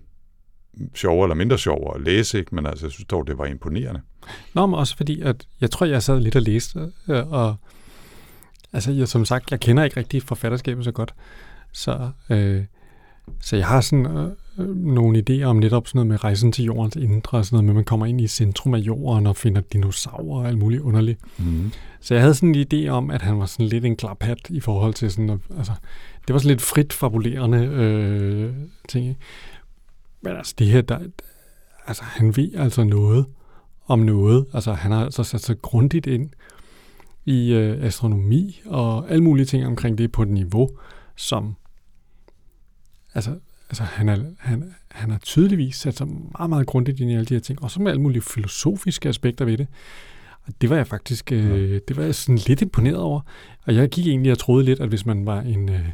sjovere 0.95 1.25
eller 1.25 1.35
mindre 1.35 1.57
sjovere 1.57 1.95
at 1.95 2.01
læse, 2.01 2.39
ikke? 2.39 2.55
men 2.55 2.65
altså, 2.65 2.85
jeg 2.85 2.91
synes 2.91 3.07
dog, 3.07 3.27
det 3.27 3.37
var 3.37 3.45
imponerende. 3.45 4.01
Nå, 4.53 4.65
men 4.65 4.79
også 4.79 4.97
fordi, 4.97 5.21
at 5.21 5.47
jeg 5.61 5.71
tror, 5.71 5.85
jeg 5.85 6.03
sad 6.03 6.19
lidt 6.19 6.35
og 6.35 6.41
læste, 6.41 6.91
øh, 7.09 7.31
og 7.31 7.55
altså, 8.73 8.91
jeg, 8.91 9.07
som 9.07 9.25
sagt, 9.25 9.51
jeg 9.51 9.59
kender 9.59 9.83
ikke 9.83 9.97
rigtig 9.97 10.23
forfatterskabet 10.23 10.85
så 10.85 10.91
godt, 10.91 11.13
så, 11.71 12.09
øh, 12.29 12.63
så 13.41 13.55
jeg 13.55 13.67
har 13.67 13.81
sådan 13.81 14.05
øh, 14.05 14.31
nogle 14.57 15.23
idéer 15.29 15.43
om 15.43 15.55
netop 15.55 15.87
sådan 15.87 15.97
noget 15.97 16.07
med 16.07 16.23
rejsen 16.23 16.51
til 16.51 16.65
jordens 16.65 16.95
indre, 16.95 17.37
og 17.37 17.45
sådan 17.45 17.55
noget 17.55 17.65
med, 17.65 17.71
at 17.71 17.75
man 17.75 17.83
kommer 17.83 18.05
ind 18.05 18.21
i 18.21 18.27
centrum 18.27 18.73
af 18.73 18.79
jorden 18.79 19.27
og 19.27 19.35
finder 19.35 19.61
dinosaurer 19.61 20.39
og 20.39 20.47
alt 20.47 20.57
muligt 20.57 20.81
underligt. 20.81 21.19
Mm. 21.37 21.71
Så 21.99 22.13
jeg 22.13 22.21
havde 22.21 22.35
sådan 22.35 22.55
en 22.55 22.67
idé 22.73 22.87
om, 22.87 23.11
at 23.11 23.21
han 23.21 23.39
var 23.39 23.45
sådan 23.45 23.65
lidt 23.65 23.85
en 23.85 23.95
klaphat 23.95 24.49
i 24.49 24.59
forhold 24.59 24.93
til 24.93 25.11
sådan, 25.11 25.29
at, 25.29 25.39
altså, 25.57 25.73
det 26.27 26.33
var 26.33 26.39
sådan 26.39 26.49
lidt 26.49 26.61
frit 26.61 26.93
fabulerende 26.93 27.65
øh, 27.65 28.53
ting. 28.89 29.07
ikke? 29.07 29.19
Men 30.21 30.35
altså, 30.35 30.55
det 30.59 30.67
her, 30.67 30.81
der, 30.81 30.99
altså, 31.87 32.03
han 32.03 32.37
ved 32.37 32.55
altså 32.55 32.83
noget 32.83 33.25
om 33.87 33.99
noget. 33.99 34.45
Altså, 34.53 34.73
han 34.73 34.91
har 34.91 35.05
altså 35.05 35.23
sat 35.23 35.41
sig 35.41 35.61
grundigt 35.61 36.07
ind 36.07 36.29
i 37.25 37.53
øh, 37.53 37.83
astronomi 37.83 38.61
og 38.65 39.11
alle 39.11 39.23
mulige 39.23 39.45
ting 39.45 39.67
omkring 39.67 39.97
det 39.97 40.11
på 40.11 40.21
et 40.21 40.29
niveau, 40.29 40.69
som, 41.15 41.55
altså, 43.13 43.39
altså 43.73 43.83
han, 43.83 44.09
er, 44.09 44.17
han, 44.39 44.75
han 44.91 45.11
har 45.11 45.17
tydeligvis 45.17 45.75
sat 45.75 45.97
sig 45.97 46.07
meget, 46.07 46.49
meget 46.49 46.67
grundigt 46.67 46.99
ind 46.99 47.11
i 47.11 47.13
alle 47.13 47.25
de 47.25 47.33
her 47.33 47.41
ting, 47.41 47.63
og 47.63 47.71
så 47.71 47.81
med 47.81 47.91
alle 47.91 48.01
mulige 48.01 48.21
filosofiske 48.21 49.09
aspekter 49.09 49.45
ved 49.45 49.57
det. 49.57 49.67
Og 50.43 50.53
det 50.61 50.69
var 50.69 50.75
jeg 50.75 50.87
faktisk 50.87 51.31
øh, 51.31 51.81
det 51.87 51.97
var 51.97 52.03
jeg 52.03 52.15
sådan 52.15 52.37
lidt 52.37 52.61
imponeret 52.61 52.97
over. 52.97 53.21
Og 53.65 53.75
jeg 53.75 53.89
gik 53.89 54.07
egentlig 54.07 54.31
og 54.31 54.37
troede 54.37 54.65
lidt, 54.65 54.79
at 54.79 54.89
hvis 54.89 55.05
man 55.05 55.25
var 55.25 55.41
en, 55.41 55.69
øh, 55.69 55.89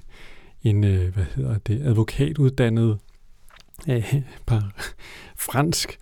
en 0.63 0.83
øh, 0.83 1.13
hvad 1.13 1.25
hedder 1.35 1.57
det, 1.57 1.81
advokatuddannet 1.81 2.97
øh, 3.89 4.13
par, 4.45 4.71
fransk 5.37 5.97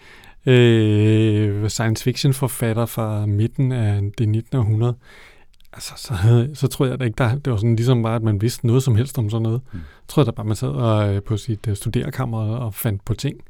øh, 0.45 1.69
science 1.69 2.03
fiction 2.03 2.33
forfatter 2.33 2.85
fra 2.85 3.25
midten 3.25 3.71
af 3.71 4.01
det 4.17 4.29
19. 4.29 4.57
århundrede, 4.57 4.95
altså, 5.77 5.93
så, 5.97 6.13
havde, 6.13 6.49
så 6.61 6.67
tror 6.67 6.85
jeg 6.85 6.99
da 6.99 7.05
ikke, 7.05 7.17
der, 7.17 7.35
det 7.35 7.51
var 7.51 7.57
sådan 7.57 7.75
ligesom 7.75 8.03
bare, 8.03 8.15
at 8.15 8.23
man 8.23 8.41
vidste 8.41 8.67
noget 8.67 8.83
som 8.83 8.95
helst 8.95 9.17
om 9.17 9.29
sådan 9.29 9.43
noget. 9.43 9.61
Mm. 9.71 9.79
Jeg 9.79 10.07
tror 10.07 10.23
da 10.23 10.31
bare, 10.31 10.45
man 10.45 10.55
sad 10.55 10.69
og, 10.69 11.15
øh, 11.15 11.23
på 11.23 11.37
sit 11.37 11.67
øh, 11.67 11.75
studerekammer 11.75 12.39
og 12.39 12.73
fandt 12.73 13.05
på 13.05 13.13
ting. 13.13 13.41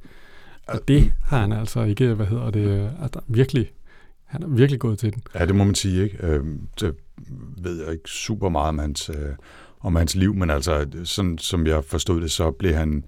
Og 0.68 0.88
det 0.88 1.14
har 1.24 1.42
han 1.42 1.52
altså 1.52 1.84
ikke, 1.84 2.14
hvad 2.14 2.26
hedder 2.26 2.52
det, 2.52 2.68
øh, 2.68 3.04
altså, 3.04 3.20
virkelig, 3.28 3.72
han 4.26 4.44
er 4.44 4.48
virkelig 4.48 4.80
gået 4.80 5.00
til 5.00 5.14
den. 5.14 5.24
Ja, 5.36 5.46
det 5.46 5.56
må 5.56 5.64
man 5.64 5.76
sige, 5.76 6.04
ikke? 6.04 6.18
Øh, 6.22 6.44
det 6.80 6.96
ved 7.58 7.84
jeg 7.84 7.92
ikke 7.92 8.10
super 8.10 8.50
meget 8.50 8.70
om 8.70 8.80
hans, 8.80 9.10
øh, 9.10 9.36
om 9.80 9.96
hans 9.96 10.16
liv, 10.16 10.36
men 10.36 10.50
altså, 10.50 10.86
sådan 11.04 11.38
som 11.38 11.68
jeg 11.68 11.84
forstod 11.84 12.22
det, 12.22 12.32
så 12.32 12.52
blev 12.52 12.74
han 12.74 13.04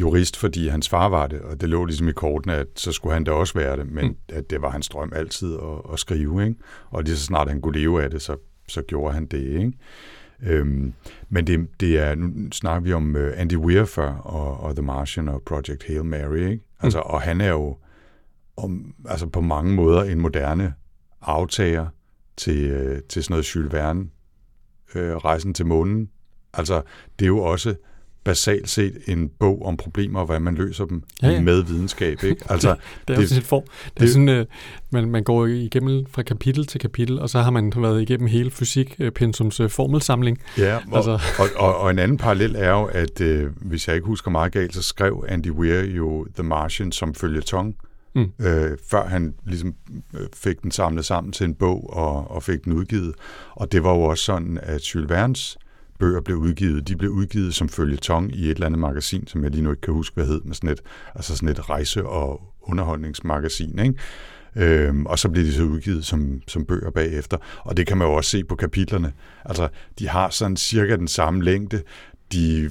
jurist, 0.00 0.36
fordi 0.36 0.68
hans 0.68 0.88
far 0.88 1.08
var 1.08 1.26
det, 1.26 1.40
og 1.40 1.60
det 1.60 1.68
lå 1.68 1.84
ligesom 1.84 2.08
i 2.08 2.12
kortene, 2.12 2.54
at 2.54 2.66
så 2.76 2.92
skulle 2.92 3.12
han 3.14 3.24
da 3.24 3.30
også 3.30 3.54
være 3.54 3.76
det, 3.76 3.86
men 3.86 4.04
Mm. 4.04 4.10
mm. 4.10 4.36
at 4.36 4.50
det 4.50 4.62
var 4.62 4.70
hans 4.70 4.88
drøm 4.88 5.12
altid 5.14 5.54
at, 5.54 5.92
at 5.92 5.98
skrive, 5.98 6.42
ikke? 6.46 6.56
Og 6.90 7.02
lige 7.02 7.16
så 7.16 7.24
snart 7.24 7.48
han 7.48 7.60
kunne 7.60 7.78
leve 7.78 8.02
af 8.04 8.10
det, 8.10 8.22
så, 8.22 8.36
så 8.68 8.82
gjorde 8.82 9.14
han 9.14 9.26
det, 9.26 9.38
ikke? 9.38 9.72
Øhm, 10.42 10.92
men 11.28 11.46
det, 11.46 11.66
det 11.80 11.98
er, 11.98 12.14
nu 12.14 12.50
snakker 12.52 12.80
vi 12.80 12.92
om 12.92 13.14
uh, 13.16 13.22
Andy 13.36 13.56
Weir 13.56 13.84
før, 13.84 14.12
og, 14.14 14.60
og 14.60 14.76
The 14.76 14.84
Martian 14.84 15.28
og 15.28 15.42
Project 15.46 15.84
Hail 15.86 16.04
Mary, 16.04 16.36
ikke? 16.36 16.64
Altså, 16.80 16.98
og 16.98 17.20
han 17.20 17.40
er 17.40 17.48
jo 17.48 17.76
om, 18.56 18.94
altså 19.08 19.26
på 19.26 19.40
mange 19.40 19.74
måder 19.74 20.02
en 20.02 20.20
moderne 20.20 20.74
aftager 21.20 21.86
til, 22.36 22.70
øh, 22.70 23.02
til 23.08 23.24
sådan 23.24 23.32
noget 23.34 23.54
Jules 23.56 23.72
Verne, 23.72 24.08
øh, 24.94 25.16
Rejsen 25.16 25.54
til 25.54 25.66
månen. 25.66 26.10
Altså, 26.52 26.82
det 27.18 27.24
er 27.24 27.28
jo 27.28 27.38
også 27.38 27.74
basalt 28.28 28.68
set 28.68 28.98
en 29.06 29.28
bog 29.38 29.66
om 29.66 29.76
problemer, 29.76 30.20
og 30.20 30.26
hvordan 30.26 30.42
man 30.42 30.54
løser 30.54 30.84
dem 30.84 31.02
Ja, 31.22 31.28
ja, 31.28 31.40
med 31.40 31.62
videnskab. 31.62 32.24
Ikke? 32.24 32.42
Altså, 32.50 32.68
Det 32.68 32.76
er 32.78 33.14
Det- 33.14 33.18
også 33.18 33.34
sit 33.34 33.44
form. 33.44 33.62
Det 33.84 33.90
er 33.96 34.00
det- 34.00 34.10
sådan, 34.10 34.28
øh, 34.28 34.46
man, 34.90 35.10
man 35.10 35.22
går 35.24 35.46
igennem 35.46 36.06
fra 36.10 36.22
kapitel 36.22 36.66
til 36.66 36.80
kapitel, 36.80 37.18
og 37.20 37.30
så 37.30 37.40
har 37.40 37.50
man 37.50 37.72
været 37.76 38.02
igennem 38.02 38.26
hele 38.28 38.50
fysik-pensums 38.50 39.60
øh, 39.60 39.70
formelsamling. 39.70 40.38
ja, 40.58 40.76
og, 40.76 40.96
Altså- 40.96 41.12
altså. 41.12 41.52
og, 41.58 41.68
og, 41.68 41.76
og 41.80 41.90
en 41.90 41.98
anden 41.98 42.16
parallel 42.18 42.54
er 42.58 42.70
jo, 42.70 42.84
at 42.84 43.20
øh, 43.20 43.50
hvis 43.56 43.88
jeg 43.88 43.94
ikke 43.96 44.06
husker 44.06 44.30
meget 44.30 44.52
galt, 44.52 44.74
så 44.74 44.82
skrev 44.82 45.24
Andy 45.28 45.50
Weir 45.50 45.80
jo 45.84 46.26
The 46.34 46.42
Martian 46.42 46.92
som 46.92 47.14
følgetong, 47.14 47.76
Mm. 48.14 48.26
øh, 48.46 48.70
før 48.90 49.06
han 49.08 49.34
ligesom 49.46 49.74
øh, 50.14 50.26
fik 50.36 50.62
den 50.62 50.70
samlet 50.70 51.04
sammen 51.04 51.32
til 51.32 51.44
en 51.44 51.54
bog 51.54 51.90
og, 51.96 52.30
og 52.30 52.42
fik 52.42 52.64
den 52.64 52.72
udgivet. 52.72 53.14
Og 53.50 53.72
det 53.72 53.84
var 53.84 53.94
jo 53.94 54.00
også 54.02 54.24
sådan, 54.24 54.58
at 54.62 54.94
Jules 54.94 55.10
Vernes 55.10 55.58
bøger 55.98 56.20
blev 56.20 56.36
udgivet. 56.36 56.88
De 56.88 56.96
blev 56.96 57.10
udgivet 57.10 57.54
som 57.54 57.68
følgetong 57.68 58.36
i 58.36 58.44
et 58.44 58.50
eller 58.50 58.66
andet 58.66 58.78
magasin, 58.78 59.26
som 59.26 59.42
jeg 59.42 59.50
lige 59.50 59.62
nu 59.62 59.70
ikke 59.70 59.80
kan 59.80 59.94
huske, 59.94 60.14
hvad 60.14 60.26
hed, 60.26 60.40
men 60.44 60.54
sådan 60.54 60.70
et, 60.70 60.80
altså 61.14 61.36
sådan 61.36 61.48
et 61.48 61.70
rejse- 61.70 62.06
og 62.06 62.42
underholdningsmagasin, 62.62 63.78
ikke? 63.78 63.94
Øhm, 64.56 65.06
og 65.06 65.18
så 65.18 65.28
bliver 65.28 65.44
de 65.46 65.52
så 65.52 65.62
udgivet 65.62 66.04
som, 66.04 66.40
som 66.48 66.64
bøger 66.64 66.90
bagefter. 66.90 67.36
Og 67.64 67.76
det 67.76 67.86
kan 67.86 67.98
man 67.98 68.08
jo 68.08 68.14
også 68.14 68.30
se 68.30 68.44
på 68.44 68.56
kapitlerne. 68.56 69.12
Altså, 69.44 69.68
de 69.98 70.08
har 70.08 70.30
sådan 70.30 70.56
cirka 70.56 70.96
den 70.96 71.08
samme 71.08 71.44
længde. 71.44 71.82
De, 72.32 72.70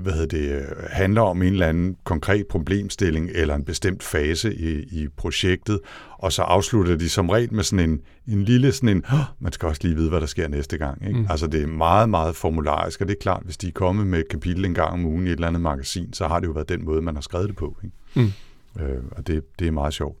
hvad 0.00 0.12
hedder 0.12 0.26
det, 0.26 0.66
handler 0.90 1.22
om 1.22 1.42
en 1.42 1.52
eller 1.52 1.66
anden 1.66 1.96
konkret 2.04 2.46
problemstilling 2.46 3.30
eller 3.34 3.54
en 3.54 3.64
bestemt 3.64 4.02
fase 4.02 4.54
i, 4.54 5.02
i 5.02 5.08
projektet, 5.16 5.80
og 6.18 6.32
så 6.32 6.42
afslutter 6.42 6.96
de 6.96 7.08
som 7.08 7.30
regel 7.30 7.54
med 7.54 7.64
sådan 7.64 7.90
en, 7.90 8.00
en 8.28 8.44
lille 8.44 8.72
sådan 8.72 8.88
en, 8.88 9.04
oh, 9.12 9.18
man 9.40 9.52
skal 9.52 9.68
også 9.68 9.80
lige 9.84 9.96
vide, 9.96 10.08
hvad 10.08 10.20
der 10.20 10.26
sker 10.26 10.48
næste 10.48 10.78
gang. 10.78 11.06
Ikke? 11.06 11.20
Mm. 11.20 11.26
Altså 11.30 11.46
det 11.46 11.62
er 11.62 11.66
meget, 11.66 12.08
meget 12.08 12.36
formularisk, 12.36 13.00
og 13.00 13.08
det 13.08 13.14
er 13.14 13.20
klart, 13.20 13.42
hvis 13.44 13.56
de 13.56 13.68
er 13.68 13.72
kommet 13.72 14.06
med 14.06 14.18
et 14.18 14.28
kapitel 14.28 14.64
en 14.64 14.74
gang 14.74 14.92
om 14.92 15.04
ugen 15.04 15.26
i 15.26 15.30
et 15.30 15.32
eller 15.32 15.46
andet 15.46 15.62
magasin, 15.62 16.12
så 16.12 16.28
har 16.28 16.40
det 16.40 16.46
jo 16.46 16.52
været 16.52 16.68
den 16.68 16.84
måde, 16.84 17.02
man 17.02 17.14
har 17.14 17.22
skrevet 17.22 17.48
det 17.48 17.56
på. 17.56 17.76
Ikke? 17.84 17.96
Mm. 18.14 18.82
Øh, 18.82 19.02
og 19.10 19.26
det, 19.26 19.58
det 19.58 19.66
er 19.66 19.72
meget 19.72 19.94
sjovt. 19.94 20.18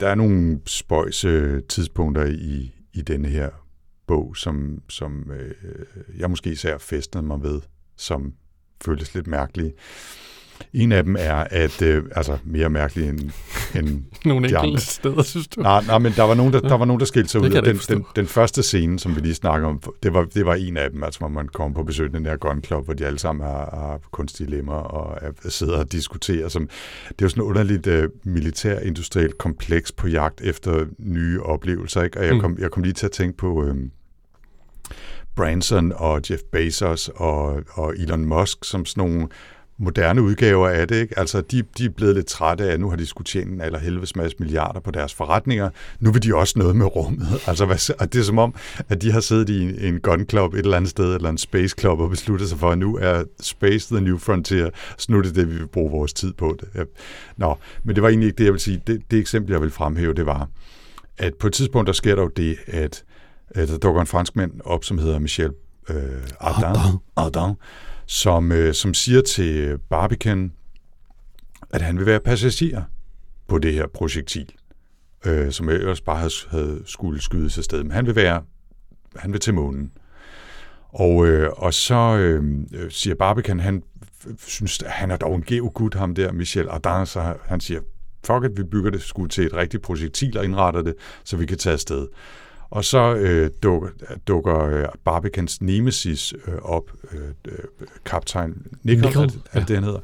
Der 0.00 0.08
er 0.08 0.14
nogle 0.14 0.60
spøjse 0.66 1.60
tidspunkter 1.60 2.24
i, 2.24 2.72
i 2.92 3.02
denne 3.02 3.28
her 3.28 3.48
bog, 4.06 4.36
som, 4.36 4.82
som 4.88 5.30
øh, 5.30 5.54
jeg 6.18 6.30
måske 6.30 6.50
især 6.50 6.78
festede 6.78 7.22
mig 7.22 7.42
ved 7.42 7.60
som 7.98 8.32
føltes 8.84 9.14
lidt 9.14 9.26
mærkelige. 9.26 9.72
En 10.72 10.92
af 10.92 11.04
dem 11.04 11.16
er, 11.18 11.34
at 11.34 11.82
øh, 11.82 12.04
altså 12.16 12.38
mere 12.44 12.68
mærkelig 12.68 13.08
end, 13.08 13.30
end 13.74 14.04
Nogle 14.24 14.48
de 14.48 14.58
andre. 14.58 14.80
steder, 14.80 15.22
synes 15.22 15.48
du? 15.48 15.60
Nej, 15.60 15.84
nej, 15.86 15.98
men 15.98 16.12
der 16.12 16.22
var 16.22 16.34
nogen, 16.34 16.52
der, 16.52 16.60
der, 16.60 16.74
var 16.74 16.84
nogen, 16.84 17.00
der 17.00 17.06
skilte 17.06 17.28
sig 17.28 17.40
ud. 17.40 17.50
Den, 17.50 17.66
ikke 17.66 17.80
den, 17.88 18.04
den, 18.16 18.26
første 18.26 18.62
scene, 18.62 18.98
som 18.98 19.16
vi 19.16 19.20
lige 19.20 19.34
snakker 19.34 19.68
om, 19.68 19.82
det 20.02 20.14
var, 20.14 20.24
det 20.24 20.46
var 20.46 20.54
en 20.54 20.76
af 20.76 20.90
dem, 20.90 21.04
altså 21.04 21.20
hvor 21.20 21.28
man 21.28 21.48
kommer 21.48 21.74
på 21.74 21.82
besøg 21.82 22.06
i 22.06 22.12
den 22.12 22.24
der 22.24 22.36
Gun 22.36 22.62
Club, 22.62 22.84
hvor 22.84 22.94
de 22.94 23.06
alle 23.06 23.18
sammen 23.18 23.46
har, 23.46 23.70
har 23.72 24.00
kunstige 24.10 24.50
lemmer 24.50 24.74
og 24.74 25.18
er, 25.22 25.48
sidder 25.48 25.78
og 25.78 25.92
diskuterer. 25.92 26.48
Som, 26.48 26.68
det 27.08 27.10
er 27.10 27.14
jo 27.22 27.28
sådan 27.28 27.42
et 27.42 27.46
underligt 27.46 27.86
uh, 27.86 28.04
militær-industrielt 28.24 29.38
kompleks 29.38 29.92
på 29.92 30.08
jagt 30.08 30.40
efter 30.40 30.86
nye 30.98 31.42
oplevelser. 31.42 32.02
Ikke? 32.02 32.20
Og 32.20 32.26
jeg 32.26 32.40
kom, 32.40 32.56
jeg 32.58 32.70
kom 32.70 32.82
lige 32.82 32.92
til 32.92 33.06
at 33.06 33.12
tænke 33.12 33.36
på... 33.36 33.64
Øh, 33.64 33.76
Branson 35.38 35.92
og 35.96 36.20
Jeff 36.30 36.42
Bezos 36.52 37.10
og, 37.14 37.62
og 37.72 37.94
Elon 37.96 38.24
Musk 38.24 38.64
som 38.64 38.84
sådan 38.84 39.00
nogle 39.00 39.28
moderne 39.78 40.22
udgaver 40.22 40.68
af 40.68 40.88
det. 40.88 41.00
Ikke? 41.00 41.18
Altså, 41.18 41.40
de, 41.40 41.62
de 41.78 41.84
er 41.84 41.88
blevet 41.88 42.14
lidt 42.14 42.26
trætte 42.26 42.64
af, 42.64 42.72
at 42.72 42.80
nu 42.80 42.90
har 42.90 42.96
de 42.96 43.06
skulle 43.06 43.26
tjene 43.26 43.52
en 43.52 43.60
eller 43.60 43.78
helvedes 43.78 44.16
masse 44.16 44.36
milliarder 44.38 44.80
på 44.80 44.90
deres 44.90 45.14
forretninger. 45.14 45.70
Nu 46.00 46.12
vil 46.12 46.22
de 46.22 46.34
også 46.34 46.58
noget 46.58 46.76
med 46.76 46.96
rummet. 46.96 47.26
Altså, 47.46 47.66
hvad, 47.66 47.94
og 48.00 48.12
det 48.12 48.18
er 48.18 48.22
som 48.24 48.38
om, 48.38 48.54
at 48.88 49.02
de 49.02 49.12
har 49.12 49.20
siddet 49.20 49.48
i 49.48 49.86
en 49.88 50.00
gun 50.00 50.26
club 50.30 50.54
et 50.54 50.58
eller 50.58 50.76
andet 50.76 50.90
sted, 50.90 51.14
eller 51.14 51.30
en 51.30 51.38
space 51.38 51.74
club, 51.78 52.00
og 52.00 52.10
besluttet 52.10 52.48
sig 52.48 52.58
for, 52.58 52.70
at 52.70 52.78
nu 52.78 52.96
er 52.96 53.24
space 53.40 53.94
the 53.94 54.04
new 54.04 54.18
frontier, 54.18 54.70
så 54.98 55.12
nu 55.12 55.18
er 55.18 55.22
det 55.22 55.34
det, 55.34 55.50
vi 55.50 55.56
vil 55.56 55.66
bruge 55.66 55.90
vores 55.90 56.12
tid 56.12 56.32
på. 56.32 56.56
Det. 56.60 56.86
Nå, 57.36 57.58
men 57.84 57.94
det 57.94 58.02
var 58.02 58.08
egentlig 58.08 58.26
ikke 58.26 58.38
det, 58.38 58.44
jeg 58.44 58.52
vil 58.52 58.60
sige. 58.60 58.82
Det, 58.86 59.02
det 59.10 59.18
eksempel, 59.18 59.52
jeg 59.52 59.60
vil 59.60 59.70
fremhæve, 59.70 60.14
det 60.14 60.26
var, 60.26 60.48
at 61.18 61.34
på 61.34 61.46
et 61.46 61.52
tidspunkt, 61.52 61.86
der 61.86 61.92
sker 61.92 62.14
der 62.14 62.22
jo 62.22 62.28
det, 62.28 62.56
at 62.66 63.04
der 63.54 63.78
dukker 63.78 64.00
en 64.00 64.06
franskmand 64.06 64.60
op, 64.64 64.84
som 64.84 64.98
hedder 64.98 65.18
Michel 65.18 65.52
øh, 65.88 66.22
Ardan, 66.40 66.98
Ardan 67.16 67.54
som, 68.08 68.52
øh, 68.52 68.74
som 68.74 68.94
siger 68.94 69.20
til 69.22 69.78
Barbican, 69.78 70.52
at 71.70 71.82
han 71.82 71.98
vil 71.98 72.06
være 72.06 72.20
passager 72.20 72.82
på 73.48 73.58
det 73.58 73.72
her 73.72 73.86
projektil, 73.86 74.52
øh, 75.26 75.52
som 75.52 75.68
ellers 75.68 76.00
bare 76.00 76.16
havde, 76.16 76.32
havde 76.50 76.82
skulle 76.84 77.22
skydes 77.22 77.58
afsted. 77.58 77.82
Men 77.82 77.92
han 77.92 78.06
vil 78.06 78.16
være, 78.16 78.42
han 79.16 79.32
vil 79.32 79.40
til 79.40 79.54
månen. 79.54 79.92
Og, 80.88 81.26
øh, 81.26 81.50
og 81.56 81.74
så 81.74 82.16
øh, 82.16 82.64
siger 82.90 83.14
Barbican, 83.14 83.60
han 83.60 83.82
synes, 84.38 84.82
at 84.82 84.90
han 84.90 85.10
er 85.10 85.16
dog 85.16 85.36
en 85.36 85.42
geogud, 85.42 85.98
ham 85.98 86.14
der, 86.14 86.32
Michel 86.32 86.68
Ardan, 86.68 87.06
så 87.06 87.34
han 87.44 87.60
siger, 87.60 87.80
fuck 88.24 88.44
it, 88.44 88.56
vi 88.56 88.62
bygger 88.62 88.90
det 88.90 89.02
sgu 89.02 89.26
til 89.26 89.46
et 89.46 89.54
rigtigt 89.54 89.82
projektil 89.82 90.38
og 90.38 90.44
indretter 90.44 90.82
det, 90.82 90.94
så 91.24 91.36
vi 91.36 91.46
kan 91.46 91.58
tage 91.58 91.72
afsted. 91.72 92.06
Og 92.70 92.84
så 92.84 93.14
øh, 93.14 93.50
dukker, 93.62 93.88
dukker 94.26 94.64
øh, 94.64 94.84
Barbicans 95.04 95.62
nemesis 95.62 96.34
øh, 96.46 96.54
op, 96.62 96.90
øh, 97.12 97.20
øh, 97.48 97.58
kaptajn 98.04 98.66
Nickel, 98.82 99.04
Nickel. 99.04 99.22
Er 99.52 99.60
det, 99.60 99.70
ja. 99.70 99.74
han 99.74 99.84
hedder, 99.84 100.00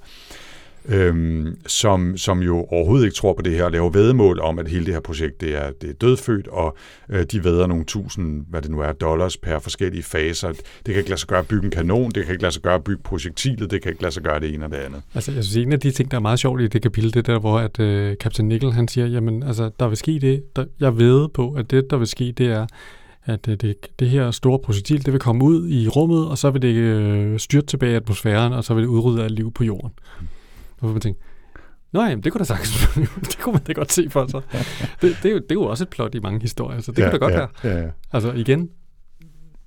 øhm, 0.89 1.59
som, 1.67 2.17
som 2.17 2.43
jo 2.43 2.67
overhovedet 2.71 3.05
ikke 3.05 3.17
tror 3.17 3.33
på 3.33 3.43
det 3.43 3.53
her, 3.53 3.65
og 3.65 3.71
laver 3.71 3.91
vedmål 3.91 4.41
om, 4.41 4.59
at 4.59 4.69
hele 4.69 4.87
det 4.87 4.95
her 4.95 5.01
projekt 5.01 5.41
det 5.41 5.57
er, 5.57 5.71
det 5.81 5.91
er 5.91 5.95
dødfødt, 5.95 6.49
og 6.49 6.77
øh, 7.09 7.23
de 7.33 7.45
væder 7.45 7.67
nogle 7.67 7.85
tusind, 7.85 8.45
hvad 8.51 8.63
det 8.63 8.71
nu 8.71 8.81
er, 8.81 8.93
dollars 8.93 9.37
per 9.37 9.59
forskellige 9.59 10.03
faser. 10.03 10.49
Det 10.49 10.63
kan 10.87 10.97
ikke 10.97 11.11
lade 11.11 11.21
sig 11.21 11.29
gøre 11.29 11.39
at 11.39 11.49
bygge 11.49 11.65
en 11.65 11.71
kanon, 11.71 12.11
det 12.11 12.25
kan 12.25 12.33
ikke 12.33 12.43
lade 12.43 12.53
sig 12.53 12.63
gøre 12.63 12.75
at 12.75 12.85
bygge 12.85 13.03
projektilet, 13.03 13.71
det 13.71 13.83
kan 13.83 13.91
ikke 13.91 14.03
lade 14.03 14.15
sig 14.15 14.23
gøre 14.23 14.41
det 14.41 14.55
ene 14.55 14.65
og 14.65 14.71
det 14.71 14.77
andet. 14.77 15.03
Altså, 15.15 15.33
jeg 15.33 15.45
synes, 15.45 15.67
en 15.67 15.73
af 15.73 15.81
de 15.81 15.91
ting, 15.91 16.11
der 16.11 16.17
er 16.17 16.21
meget 16.21 16.39
sjovt 16.39 16.61
i 16.61 16.67
det 16.67 16.83
kapitel, 16.83 17.15
det 17.15 17.27
der, 17.27 17.39
hvor 17.39 17.59
at, 17.59 17.81
øh, 17.81 18.17
Captain 18.17 18.49
Nickel, 18.49 18.73
han 18.73 18.89
siger, 18.89 19.07
jamen, 19.07 19.43
altså, 19.43 19.71
der 19.81 19.89
vil 19.89 19.97
ske 19.97 20.19
det, 20.21 20.57
der, 20.57 20.65
jeg 20.81 20.99
ved 20.99 21.29
på, 21.29 21.53
at 21.53 21.71
det, 21.71 21.91
der 21.91 21.97
vil 21.97 22.07
ske, 22.07 22.33
det 22.33 22.47
er, 22.47 22.67
at 23.25 23.49
øh, 23.49 23.57
det, 23.57 23.77
det 23.99 24.09
her 24.09 24.31
store 24.31 24.59
projektil, 24.59 25.05
det 25.05 25.13
vil 25.13 25.21
komme 25.21 25.45
ud 25.45 25.69
i 25.69 25.89
rummet, 25.89 26.29
og 26.29 26.39
så 26.39 26.51
vil 26.51 26.63
det 26.63 26.75
øh, 26.75 27.39
styrte 27.39 27.67
tilbage 27.67 27.93
i 27.93 27.97
atmosfæren, 27.97 28.53
og 28.53 28.65
så 28.65 28.75
vil 28.75 28.83
det 28.83 28.89
udrydde 28.89 29.25
alt 29.25 29.35
liv 29.35 29.53
på 29.53 29.65
jorden. 29.65 29.91
Så 30.89 30.93
man 30.93 31.01
tænke, 31.01 31.21
Nå 31.93 32.03
jamen, 32.03 32.25
det 32.25 32.33
kunne 32.33 32.39
da 32.39 32.45
sagtens 32.45 32.89
Det 33.31 33.39
kunne 33.39 33.53
man 33.53 33.63
da 33.63 33.73
godt 33.73 33.93
se 33.93 34.11
for 34.11 34.27
sig. 34.27 34.43
Det, 35.03 35.17
det, 35.23 35.29
er, 35.29 35.33
jo, 35.33 35.37
det 35.37 35.51
er 35.51 35.55
jo 35.55 35.63
også 35.63 35.85
et 35.85 35.89
plot 35.89 36.15
i 36.15 36.21
mange 36.21 36.41
historier, 36.41 36.81
så 36.81 36.93
det 36.93 36.99
ja, 36.99 37.11
kunne 37.11 37.13
da 37.13 37.25
godt 37.25 37.33
ja, 37.33 37.39
være. 37.39 37.49
Ja, 37.65 37.85
ja. 37.85 37.91
Altså 38.13 38.33
igen, 38.33 38.71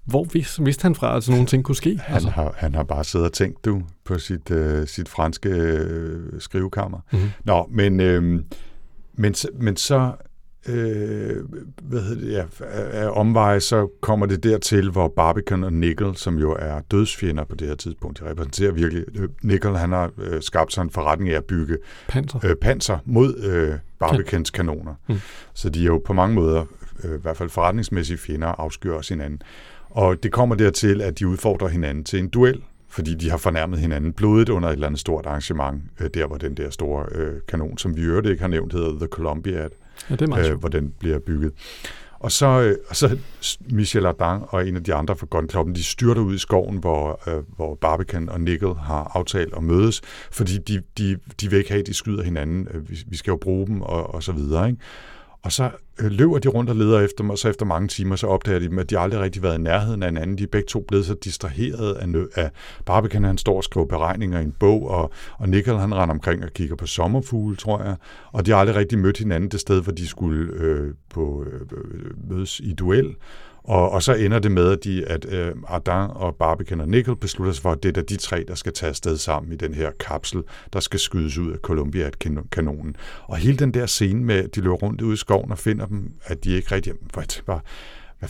hvor 0.06 0.24
vidste, 0.24 0.64
vidste 0.64 0.84
han 0.84 0.96
fra, 0.96 1.18
at 1.18 1.24
sådan 1.24 1.36
nogle 1.36 1.48
ting 1.48 1.64
kunne 1.64 1.76
ske? 1.76 2.00
Han, 2.04 2.14
altså? 2.14 2.30
har, 2.30 2.54
han 2.58 2.76
har 2.76 2.84
bare 2.84 3.04
siddet 3.04 3.28
og 3.28 3.34
tænkt, 3.34 3.66
du, 3.66 3.82
på 4.06 4.20
sit, 4.20 4.52
øh, 4.52 4.88
sit 4.88 5.10
franske 5.10 5.50
øh, 5.50 6.40
skrivekammer. 6.40 7.00
Mm-hmm. 7.12 7.30
Nå, 7.44 7.68
men, 7.72 8.00
øh, 8.00 8.24
men, 9.14 9.36
men 9.54 9.76
så 9.76 10.14
øh, 10.68 11.44
hvad 11.82 12.02
hedder 12.02 12.22
det, 12.26 12.32
ja, 12.32 12.66
af 12.92 13.10
omveje, 13.10 13.60
så 13.60 13.88
kommer 14.02 14.26
det 14.26 14.44
dertil, 14.44 14.90
hvor 14.90 15.08
Barbican 15.08 15.64
og 15.64 15.74
Nickel, 15.74 16.16
som 16.16 16.38
jo 16.38 16.56
er 16.60 16.80
dødsfjender 16.92 17.44
på 17.44 17.56
det 17.56 17.68
her 17.68 17.76
tidspunkt, 17.76 18.20
de 18.20 18.30
repræsenterer 18.30 18.72
virkelig, 18.72 19.06
øh, 19.16 19.30
Nickel 19.42 19.78
han 19.78 19.92
har 19.92 20.12
øh, 20.18 20.42
skabt 20.42 20.74
sig 20.74 20.82
en 20.82 20.90
forretning 20.90 21.32
af 21.32 21.38
at 21.38 21.46
bygge 21.46 21.78
panser, 22.08 22.40
øh, 22.46 22.56
panser 22.56 22.98
mod 23.06 23.36
øh, 23.44 23.74
Barbicans 24.00 24.50
kanoner. 24.50 24.94
Mm. 25.10 25.16
Så 25.54 25.70
de 25.70 25.82
er 25.82 25.86
jo 25.86 26.02
på 26.06 26.14
mange 26.14 26.36
måder, 26.36 26.66
øh, 27.04 27.16
i 27.16 27.22
hvert 27.22 27.38
fald 27.38 27.50
forretningsmæssige 27.50 28.18
fjender, 28.18 28.48
afskyr 28.48 28.94
også 28.94 29.14
hinanden. 29.14 29.42
Og 29.90 30.24
det 30.24 30.32
kommer 30.32 30.56
dertil, 30.56 31.02
at 31.02 31.20
de 31.20 31.28
udfordrer 31.28 31.68
hinanden 31.68 32.04
til 32.04 32.20
en 32.20 32.30
duel, 32.30 32.64
fordi 32.90 33.16
de 33.16 33.30
har 33.30 33.38
fornærmet 33.38 33.80
hinanden 33.80 34.14
blodigt 34.14 34.50
under 34.50 34.70
et 34.70 34.74
eller 34.74 34.88
andet 34.88 35.00
stort 35.00 35.26
arrangement, 35.26 35.84
øh, 36.02 36.10
der 36.14 36.28
hvor 36.28 36.38
den 36.38 36.58
der 36.58 36.70
store 36.70 37.06
øh, 37.12 37.34
kanon, 37.48 37.78
som 37.78 37.98
vi 37.98 38.02
øvrigt 38.02 38.28
ikke 38.28 38.42
har 38.42 38.48
nævnt, 38.48 38.74
hedder 38.74 38.92
The 39.00 39.08
Columbiad, 39.08 39.70
ja, 40.10 40.16
det 40.16 40.22
er 40.22 40.28
meget 40.28 40.52
øh, 40.52 40.60
hvor 40.60 40.70
den 40.70 40.94
bliver 41.00 41.20
bygget. 41.20 41.52
Og 42.20 42.32
så, 42.32 42.62
øh, 42.62 42.78
og 42.90 42.96
så 42.96 43.18
Michel 43.70 44.06
Ardan 44.06 44.42
og 44.48 44.68
en 44.68 44.76
af 44.76 44.84
de 44.84 44.94
andre 44.94 45.16
fra 45.16 45.28
Gun 45.30 45.50
Clubben, 45.50 45.76
de 45.76 45.84
styrter 45.84 46.22
ud 46.22 46.36
i 46.36 46.38
skoven, 46.38 46.78
hvor, 46.78 47.30
øh, 47.30 47.44
hvor 47.56 47.76
Barbican 47.76 48.30
og 48.30 48.42
Nickel 48.42 48.74
har 48.74 49.12
aftalt 49.14 49.54
at 49.58 49.64
mødes, 49.64 50.02
fordi 50.32 50.58
de, 50.58 50.82
de, 50.98 51.18
de 51.42 51.50
vil 51.50 51.58
ikke 51.58 51.70
have, 51.70 51.80
at 51.80 51.88
de 51.88 51.94
skyder 51.94 52.24
hinanden. 52.24 52.68
Vi, 52.90 52.98
vi 53.08 53.18
skal 53.18 53.32
jo 53.32 53.38
bruge 53.38 53.68
dem, 53.68 53.82
og, 53.82 54.16
og 54.16 54.24
så 54.24 54.32
videre. 54.32 54.70
Ikke? 54.70 54.82
Og 55.44 55.52
så 55.52 55.64
øh, 55.64 55.72
Øh, 56.02 56.12
løber 56.12 56.40
de 56.40 56.48
rundt 56.48 56.70
og 56.70 56.76
leder 56.76 57.00
efter 57.00 57.24
dem, 57.24 57.30
og 57.30 57.38
så 57.38 57.50
efter 57.50 57.66
mange 57.66 57.88
timer, 57.88 58.16
så 58.16 58.28
opdager 58.28 58.60
de, 58.60 58.80
at 58.80 58.90
de 58.90 59.00
aldrig 59.00 59.22
rigtig 59.22 59.44
været 59.44 59.58
i 59.58 59.62
nærheden 59.62 60.04
af 60.04 60.10
hinanden. 60.10 60.38
De 60.38 60.44
er 60.44 60.48
begge 60.48 60.68
to 60.68 60.86
blevet 60.88 61.06
så 61.06 61.14
distraheret 61.14 61.94
af, 61.94 62.06
nø- 62.06 62.32
af 62.36 62.52
Barbican, 62.86 63.24
han 63.24 63.38
står 63.38 63.58
og 63.58 63.64
skriver 63.64 63.86
beregninger 63.86 64.40
i 64.40 64.44
en 64.44 64.56
bog, 64.60 64.90
og, 64.90 65.12
og 65.38 65.50
Nickel, 65.50 65.78
han 65.78 65.96
render 65.96 66.16
omkring 66.16 66.44
og 66.44 66.54
kigger 66.54 66.76
på 66.76 66.86
sommerfugle, 66.86 67.56
tror 67.56 67.84
jeg. 67.84 67.96
Og 68.32 68.46
de 68.46 68.52
har 68.52 68.58
aldrig 68.58 68.76
rigtig 68.76 69.00
mødt 69.00 69.18
hinanden 69.18 69.50
det 69.50 69.60
sted, 69.60 69.82
hvor 69.82 69.92
de 69.92 70.08
skulle 70.08 70.54
øh, 70.54 70.94
på, 71.10 71.46
øh, 71.48 71.62
øh 71.62 72.30
mødes 72.30 72.60
i 72.60 72.74
duel. 72.74 73.16
Og, 73.68 73.92
og 73.92 74.04
så 74.04 74.14
ender 74.14 74.40
det 74.40 74.52
med, 74.52 74.72
at, 74.72 74.84
de, 74.84 75.06
at 75.06 75.26
øh, 75.34 75.56
Ardan 75.68 76.10
og 76.10 76.36
Barbican 76.36 76.82
og 76.82 76.90
Nickel 76.90 77.16
beslutter 77.16 77.54
sig 77.54 77.62
for, 77.62 77.72
at 77.72 77.84
det 77.84 77.98
er 77.98 78.02
de 78.02 78.16
tre, 78.16 78.46
der 78.48 78.56
skal 78.56 78.74
tage 78.74 78.90
afsted 78.90 79.18
sammen 79.18 79.54
i 79.54 79.56
den 79.56 79.74
her 79.74 79.92
kapsel, 80.00 80.44
der 80.74 80.80
skal 80.80 81.00
skydes 81.00 81.38
ud 81.38 81.52
af 81.52 81.58
Columbia-kanonen. 81.58 82.96
Og 83.24 83.38
hele 83.38 83.58
den 83.58 83.74
der 83.74 83.86
scene 83.86 84.24
med, 84.24 84.36
at 84.36 84.56
de 84.56 84.62
løber 84.62 84.76
rundt 84.76 85.02
ude 85.02 85.14
i 85.14 85.18
skoven 85.18 85.52
og 85.52 85.58
finder 85.58 85.86
dem, 85.86 86.12
at 86.24 86.44
de 86.44 86.52
ikke 86.52 86.76
rigtig... 86.76 86.94
Bare, 87.14 87.60
hvad, 88.20 88.30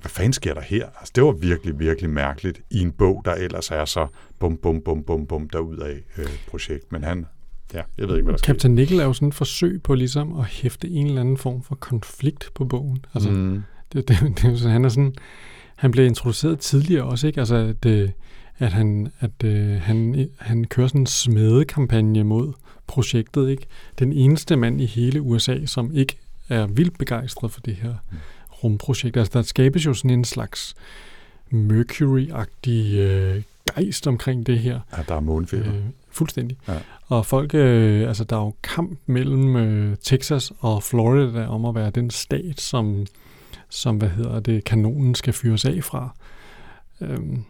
hvad 0.00 0.10
fanden 0.10 0.32
sker 0.32 0.54
der 0.54 0.60
her? 0.60 0.86
Altså, 0.98 1.12
det 1.14 1.24
var 1.24 1.32
virkelig, 1.32 1.78
virkelig 1.78 2.10
mærkeligt 2.10 2.60
i 2.70 2.78
en 2.78 2.92
bog, 2.92 3.22
der 3.24 3.34
ellers 3.34 3.70
er 3.70 3.84
så 3.84 4.06
bum, 4.38 4.56
bum, 4.56 4.80
bum, 4.84 5.04
bum, 5.04 5.26
bum 5.26 5.48
derudad 5.48 5.96
øh, 6.18 6.26
projekt. 6.50 6.92
Men 6.92 7.04
han, 7.04 7.26
ja, 7.74 7.82
jeg 7.98 8.08
ved 8.08 8.16
ikke, 8.16 8.24
hvad 8.24 8.32
der 8.32 8.38
sker. 8.38 8.46
Captain 8.46 8.74
Nickel 8.74 9.00
er 9.00 9.04
jo 9.04 9.12
sådan 9.12 9.28
et 9.28 9.34
forsøg 9.34 9.82
på 9.82 9.94
ligesom 9.94 10.38
at 10.38 10.44
hæfte 10.44 10.88
en 10.88 11.06
eller 11.06 11.20
anden 11.20 11.36
form 11.36 11.62
for 11.62 11.74
konflikt 11.74 12.50
på 12.54 12.64
bogen. 12.64 13.04
Altså, 13.14 13.30
mm. 13.30 13.62
Det, 13.92 14.08
det, 14.08 14.18
det, 14.20 14.42
det, 14.42 14.60
han 14.60 14.84
er 14.84 14.88
sådan, 14.88 15.14
han 15.76 15.90
blev 15.90 16.06
introduceret 16.06 16.58
tidligere 16.58 17.04
også, 17.04 17.26
ikke? 17.26 17.40
Altså, 17.40 17.54
at, 17.56 18.12
at 18.58 18.72
han, 18.72 19.12
at, 19.20 19.44
uh, 19.44 19.80
han, 19.80 20.28
han 20.38 20.64
kører 20.64 20.86
sådan 20.86 21.00
en 21.00 21.06
smedekampagne 21.06 22.24
mod 22.24 22.52
projektet, 22.86 23.48
ikke? 23.50 23.66
Den 23.98 24.12
eneste 24.12 24.56
mand 24.56 24.80
i 24.80 24.86
hele 24.86 25.22
USA, 25.22 25.66
som 25.66 25.90
ikke 25.94 26.16
er 26.48 26.66
vildt 26.66 26.98
begejstret 26.98 27.50
for 27.50 27.60
det 27.60 27.74
her 27.74 27.94
rumprojekt. 28.64 29.16
Altså, 29.16 29.30
der 29.34 29.42
skabes 29.42 29.86
jo 29.86 29.94
sådan 29.94 30.10
en 30.10 30.24
slags 30.24 30.74
Mercury-agtig 31.52 32.96
øh, 32.98 33.42
gejst 33.74 34.06
omkring 34.06 34.46
det 34.46 34.58
her. 34.58 34.80
Ja, 34.96 35.02
der 35.08 35.14
er 35.14 35.20
månefeber. 35.20 35.74
Øh, 35.74 35.82
fuldstændig. 36.10 36.56
Ja. 36.68 36.74
Og 37.06 37.26
folk, 37.26 37.54
øh, 37.54 38.08
altså 38.08 38.24
der 38.24 38.36
er 38.36 38.40
jo 38.40 38.54
kamp 38.62 38.98
mellem 39.06 39.56
øh, 39.56 39.96
Texas 40.02 40.52
og 40.60 40.82
Florida 40.82 41.46
om 41.46 41.64
at 41.64 41.74
være 41.74 41.90
den 41.90 42.10
stat, 42.10 42.60
som, 42.60 43.06
som 43.72 43.96
hvad 43.96 44.08
hedder 44.08 44.40
det, 44.40 44.64
kanonen 44.64 45.14
skal 45.14 45.32
fyres 45.32 45.64
af 45.64 45.84
fra. 45.84 46.14
Øhm, 47.00 47.44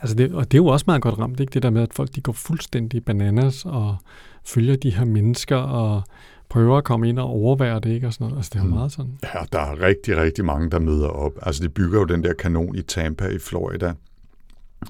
altså 0.00 0.16
det, 0.16 0.32
og 0.34 0.52
det 0.52 0.58
er 0.58 0.62
jo 0.62 0.66
også 0.66 0.84
meget 0.86 1.02
godt 1.02 1.18
ramt, 1.18 1.40
ikke? 1.40 1.50
det 1.54 1.62
der 1.62 1.70
med, 1.70 1.82
at 1.82 1.94
folk 1.94 2.14
de 2.14 2.20
går 2.20 2.32
fuldstændig 2.32 3.04
bananas 3.04 3.64
og 3.64 3.96
følger 4.44 4.76
de 4.76 4.90
her 4.90 5.04
mennesker 5.04 5.56
og 5.56 6.02
prøver 6.48 6.78
at 6.78 6.84
komme 6.84 7.08
ind 7.08 7.18
og 7.18 7.26
overvære 7.26 7.80
det, 7.80 7.90
ikke? 7.90 8.06
Og 8.06 8.12
sådan 8.12 8.24
noget. 8.24 8.36
Altså, 8.36 8.50
det 8.54 8.58
er 8.58 8.62
jo 8.64 8.68
Mm. 8.68 8.74
meget 8.74 8.92
sådan. 8.92 9.18
Ja, 9.22 9.40
der 9.52 9.58
er 9.60 9.80
rigtig, 9.80 10.16
rigtig 10.16 10.44
mange, 10.44 10.70
der 10.70 10.78
møder 10.78 11.08
op. 11.08 11.32
Altså, 11.42 11.62
de 11.64 11.68
bygger 11.68 11.98
jo 11.98 12.04
den 12.04 12.24
der 12.24 12.32
kanon 12.32 12.74
i 12.76 12.82
Tampa 12.82 13.26
i 13.26 13.38
Florida. 13.38 13.92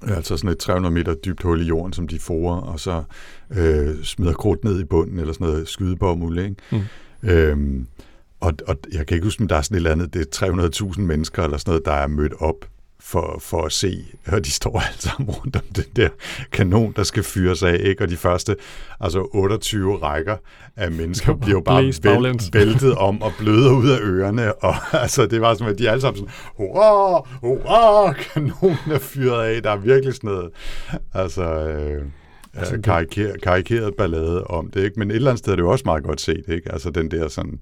Altså 0.02 0.36
sådan 0.36 0.50
et 0.50 0.58
300 0.58 0.94
meter 0.94 1.14
dybt 1.14 1.42
hul 1.42 1.62
i 1.62 1.64
jorden, 1.64 1.92
som 1.92 2.08
de 2.08 2.18
forer, 2.18 2.56
og 2.60 2.80
så 2.80 3.02
øh, 3.50 4.02
smider 4.02 4.32
krudt 4.32 4.64
ned 4.64 4.80
i 4.80 4.84
bunden, 4.84 5.18
eller 5.18 5.32
sådan 5.32 5.46
noget 5.46 5.68
skydebomuld, 5.68 6.38
ikke? 6.38 6.54
Mm. 6.72 6.80
Øhm, 7.30 7.86
og, 8.42 8.52
og 8.66 8.76
jeg 8.92 9.06
kan 9.06 9.14
ikke 9.14 9.24
huske, 9.26 9.40
om 9.42 9.48
der 9.48 9.56
er 9.56 9.62
sådan 9.62 9.74
et 9.74 9.78
eller 9.78 9.90
andet, 9.90 10.14
det 10.14 10.42
er 10.42 10.86
300.000 10.94 11.00
mennesker, 11.00 11.42
eller 11.44 11.56
sådan 11.58 11.70
noget, 11.70 11.84
der 11.84 11.92
er 11.92 12.06
mødt 12.06 12.32
op 12.38 12.54
for, 13.00 13.38
for 13.40 13.62
at 13.66 13.72
se, 13.72 14.04
og 14.26 14.44
de 14.44 14.50
står 14.50 14.80
alle 14.80 14.98
sammen 15.00 15.30
rundt 15.30 15.56
om 15.56 15.62
den 15.76 15.84
der 15.96 16.08
kanon, 16.52 16.92
der 16.96 17.02
skal 17.02 17.22
fyres 17.22 17.62
af, 17.62 17.76
ikke? 17.80 18.02
Og 18.04 18.10
de 18.10 18.16
første, 18.16 18.56
altså 19.00 19.28
28 19.34 19.96
rækker 19.98 20.36
af 20.76 20.90
mennesker, 20.90 21.34
bliver 21.36 21.56
jo 21.56 21.60
bare 21.60 21.82
vælt, 21.82 21.94
væltet 22.54 22.94
om 22.94 23.22
og 23.22 23.32
bløder 23.38 23.72
ud 23.72 23.88
af 23.88 23.98
ørerne, 24.02 24.54
og 24.54 24.74
altså, 25.02 25.26
det 25.26 25.40
var 25.40 25.54
som, 25.54 25.66
at 25.66 25.78
de 25.78 25.90
alle 25.90 26.00
sammen 26.00 26.16
sådan, 26.18 26.32
hurra, 26.56 27.28
hurra, 27.40 28.12
kanonen 28.12 28.76
er 28.92 28.98
fyret 28.98 29.44
af, 29.44 29.62
der 29.62 29.70
er 29.70 29.76
virkelig 29.76 30.14
sådan 30.14 30.30
noget, 30.30 30.50
altså, 31.14 31.42
øh, 31.68 32.02
Altså, 32.54 32.76
det- 32.76 32.84
karikeret, 32.84 33.42
karikeret 33.42 33.94
ballade 33.98 34.44
om 34.44 34.70
det, 34.70 34.84
ikke? 34.84 34.98
Men 34.98 35.10
et 35.10 35.14
eller 35.16 35.30
andet 35.30 35.38
sted 35.38 35.52
er 35.52 35.56
det 35.56 35.62
jo 35.62 35.70
også 35.70 35.82
meget 35.86 36.04
godt 36.04 36.20
set, 36.20 36.44
ikke? 36.48 36.72
Altså 36.72 36.90
den 36.90 37.10
der 37.10 37.28
sådan 37.28 37.52
øh, 37.52 37.58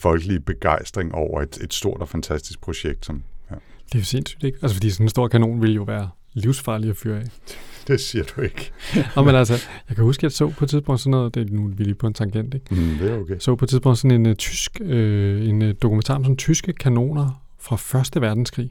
folkelige 0.00 0.40
begejstring 0.40 1.14
over 1.14 1.42
et, 1.42 1.58
et 1.62 1.74
stort 1.74 2.00
og 2.00 2.08
fantastisk 2.08 2.60
projekt, 2.60 3.06
som, 3.06 3.22
ja, 3.50 3.54
Det 3.86 3.94
er 3.94 3.98
jo 3.98 4.04
sindssygt, 4.04 4.44
ikke? 4.44 4.58
Altså, 4.62 4.74
fordi 4.74 4.90
sådan 4.90 5.04
en 5.04 5.08
stor 5.08 5.28
kanon 5.28 5.62
ville 5.62 5.74
jo 5.74 5.82
være 5.82 6.10
livsfarlig 6.32 6.90
at 6.90 6.96
fyre 6.96 7.18
af. 7.18 7.24
det 7.88 8.00
siger 8.00 8.24
du 8.24 8.40
ikke. 8.40 8.72
Og 9.16 9.24
men 9.24 9.34
altså, 9.34 9.54
jeg 9.88 9.96
kan 9.96 10.04
huske, 10.04 10.20
at 10.20 10.22
jeg 10.22 10.32
så 10.32 10.48
på 10.48 10.64
et 10.64 10.70
tidspunkt 10.70 11.00
sådan 11.00 11.10
noget, 11.10 11.34
det 11.34 11.50
er 11.50 11.54
nu 11.54 11.68
vi 11.76 11.84
lige 11.84 11.94
på 11.94 12.06
en 12.06 12.14
tangent, 12.14 12.54
ikke? 12.54 12.74
Mm, 12.74 12.98
det 12.98 13.10
er 13.10 13.18
okay. 13.18 13.36
så 13.38 13.56
på 13.56 13.64
et 13.64 13.68
tidspunkt 13.68 13.98
sådan 13.98 14.20
en 14.20 14.26
uh, 14.26 14.34
tysk, 14.34 14.80
øh, 14.80 15.48
en 15.48 15.62
uh, 15.62 15.70
dokumentar 15.82 16.14
om 16.14 16.24
sådan 16.24 16.36
tyske 16.36 16.72
kanoner 16.72 17.42
fra 17.58 17.76
Første 17.76 18.20
Verdenskrig. 18.20 18.70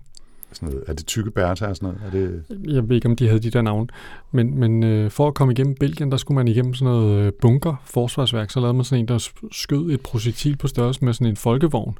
Sådan 0.54 0.70
noget. 0.70 0.84
Er 0.88 0.94
det 0.94 1.06
tykke 1.06 1.32
bærta 1.32 1.66
og 1.66 1.76
sådan 1.76 1.90
noget? 1.90 2.02
Er 2.06 2.12
det, 2.12 2.74
Jeg 2.76 2.90
ved 2.90 2.96
ikke, 2.96 3.08
om 3.08 3.16
de 3.16 3.28
havde 3.28 3.40
de 3.40 3.50
der 3.50 3.62
navne. 3.62 3.88
Men, 4.32 4.60
men 4.60 4.84
øh, 4.84 5.12
for 5.12 5.28
at 5.28 5.34
komme 5.34 5.54
igennem 5.54 5.76
Belgien, 5.76 6.12
der 6.12 6.18
skulle 6.18 6.36
man 6.36 6.48
igennem 6.48 6.74
sådan 6.74 6.94
noget 6.94 7.26
øh, 7.26 7.34
bunker, 7.42 7.76
forsvarsværk. 7.86 8.52
Så 8.52 8.60
lavede 8.60 8.74
man 8.74 8.84
sådan 8.84 9.00
en, 9.04 9.08
der 9.08 9.18
sk- 9.20 9.48
skød 9.52 9.92
et 9.92 10.02
projektil 10.02 10.56
på 10.58 10.68
størrelse 10.68 11.06
med 11.06 11.14
sådan 11.14 11.28
en 11.28 11.36
folkevogn 11.36 11.98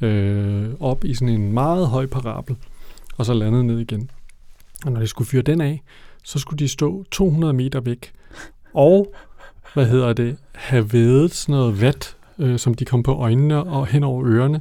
mm, 0.00 0.06
øh, 0.06 0.68
op 0.80 1.04
i 1.04 1.14
sådan 1.14 1.34
en 1.34 1.52
meget 1.52 1.86
høj 1.88 2.06
parabel, 2.06 2.56
og 3.16 3.26
så 3.26 3.32
landede 3.34 3.64
ned 3.64 3.78
igen. 3.78 4.10
Og 4.86 4.92
når 4.92 5.00
de 5.00 5.06
skulle 5.06 5.28
fyre 5.28 5.42
den 5.42 5.60
af, 5.60 5.82
så 6.24 6.38
skulle 6.38 6.58
de 6.58 6.68
stå 6.68 7.04
200 7.10 7.52
meter 7.52 7.80
væk, 7.80 8.12
og, 8.74 9.14
hvad 9.74 9.86
hedder 9.86 10.12
det, 10.12 10.36
have 10.54 10.92
vedet 10.92 11.34
sådan 11.34 11.52
noget 11.52 11.80
vat, 11.80 12.16
øh, 12.38 12.58
som 12.58 12.74
de 12.74 12.84
kom 12.84 13.02
på 13.02 13.12
øjnene 13.14 13.64
og 13.64 13.86
hen 13.86 14.04
over 14.04 14.24
ørerne, 14.26 14.60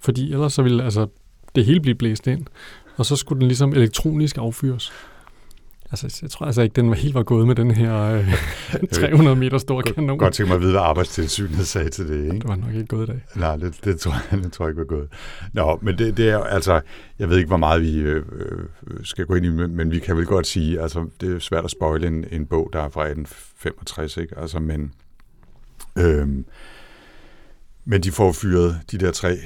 fordi 0.00 0.32
ellers 0.32 0.52
så 0.52 0.62
ville 0.62 0.84
altså, 0.84 1.06
det 1.58 1.66
hele 1.66 1.80
blive 1.80 1.94
blæst 1.94 2.26
ind, 2.26 2.46
og 2.96 3.06
så 3.06 3.16
skulle 3.16 3.40
den 3.40 3.48
ligesom 3.48 3.72
elektronisk 3.72 4.38
affyres. 4.38 4.92
Altså, 5.90 6.18
jeg 6.22 6.30
tror 6.30 6.46
altså 6.46 6.62
ikke, 6.62 6.74
den 6.74 6.88
var 6.88 6.96
helt 6.96 7.14
var 7.14 7.22
gået 7.22 7.46
med 7.46 7.54
den 7.54 7.70
her 7.70 7.94
øh, 8.02 8.34
300 8.92 9.36
meter 9.44 9.58
store 9.58 9.82
kanon. 9.82 10.18
godt 10.18 10.34
tænke 10.34 10.48
mig 10.48 10.54
at 10.54 10.60
vide, 10.60 10.72
hvad 10.72 10.80
arbejdstilsynet 10.80 11.66
sagde 11.66 11.88
til 11.88 12.08
det, 12.08 12.24
ikke? 12.24 12.38
Det 12.38 12.48
var 12.48 12.56
nok 12.56 12.70
ikke 12.70 12.86
gået 12.86 13.08
i 13.08 13.12
dag. 13.12 13.20
Nej, 13.36 13.56
det, 13.56 13.84
det, 13.84 14.00
tror 14.00 14.14
jeg, 14.30 14.42
det 14.44 14.52
tror 14.52 14.64
jeg 14.64 14.70
ikke 14.70 14.78
var 14.78 14.84
gået. 14.84 15.08
Nå, 15.52 15.78
men 15.82 15.98
det, 15.98 16.16
det 16.16 16.28
er 16.28 16.38
altså, 16.38 16.80
jeg 17.18 17.28
ved 17.28 17.36
ikke, 17.36 17.48
hvor 17.48 17.56
meget 17.56 17.82
vi 17.82 17.98
øh, 17.98 18.24
øh, 18.32 18.64
skal 19.04 19.26
gå 19.26 19.34
ind 19.34 19.46
i, 19.46 19.48
men 19.48 19.76
men 19.76 19.90
vi 19.90 19.98
kan 19.98 20.16
vel 20.16 20.26
godt 20.26 20.46
sige, 20.46 20.80
altså, 20.80 21.06
det 21.20 21.34
er 21.34 21.38
svært 21.38 21.64
at 21.64 21.70
spoile 21.70 22.06
en, 22.06 22.24
en 22.30 22.46
bog, 22.46 22.70
der 22.72 22.78
er 22.78 22.88
fra 22.88 23.00
1865, 23.00 24.16
ikke? 24.16 24.38
Altså, 24.38 24.58
men, 24.58 24.92
øh, 25.98 26.28
men 27.84 28.02
de 28.02 28.12
får 28.12 28.32
fyret 28.32 28.80
de 28.90 28.98
der 28.98 29.10
tre 29.10 29.36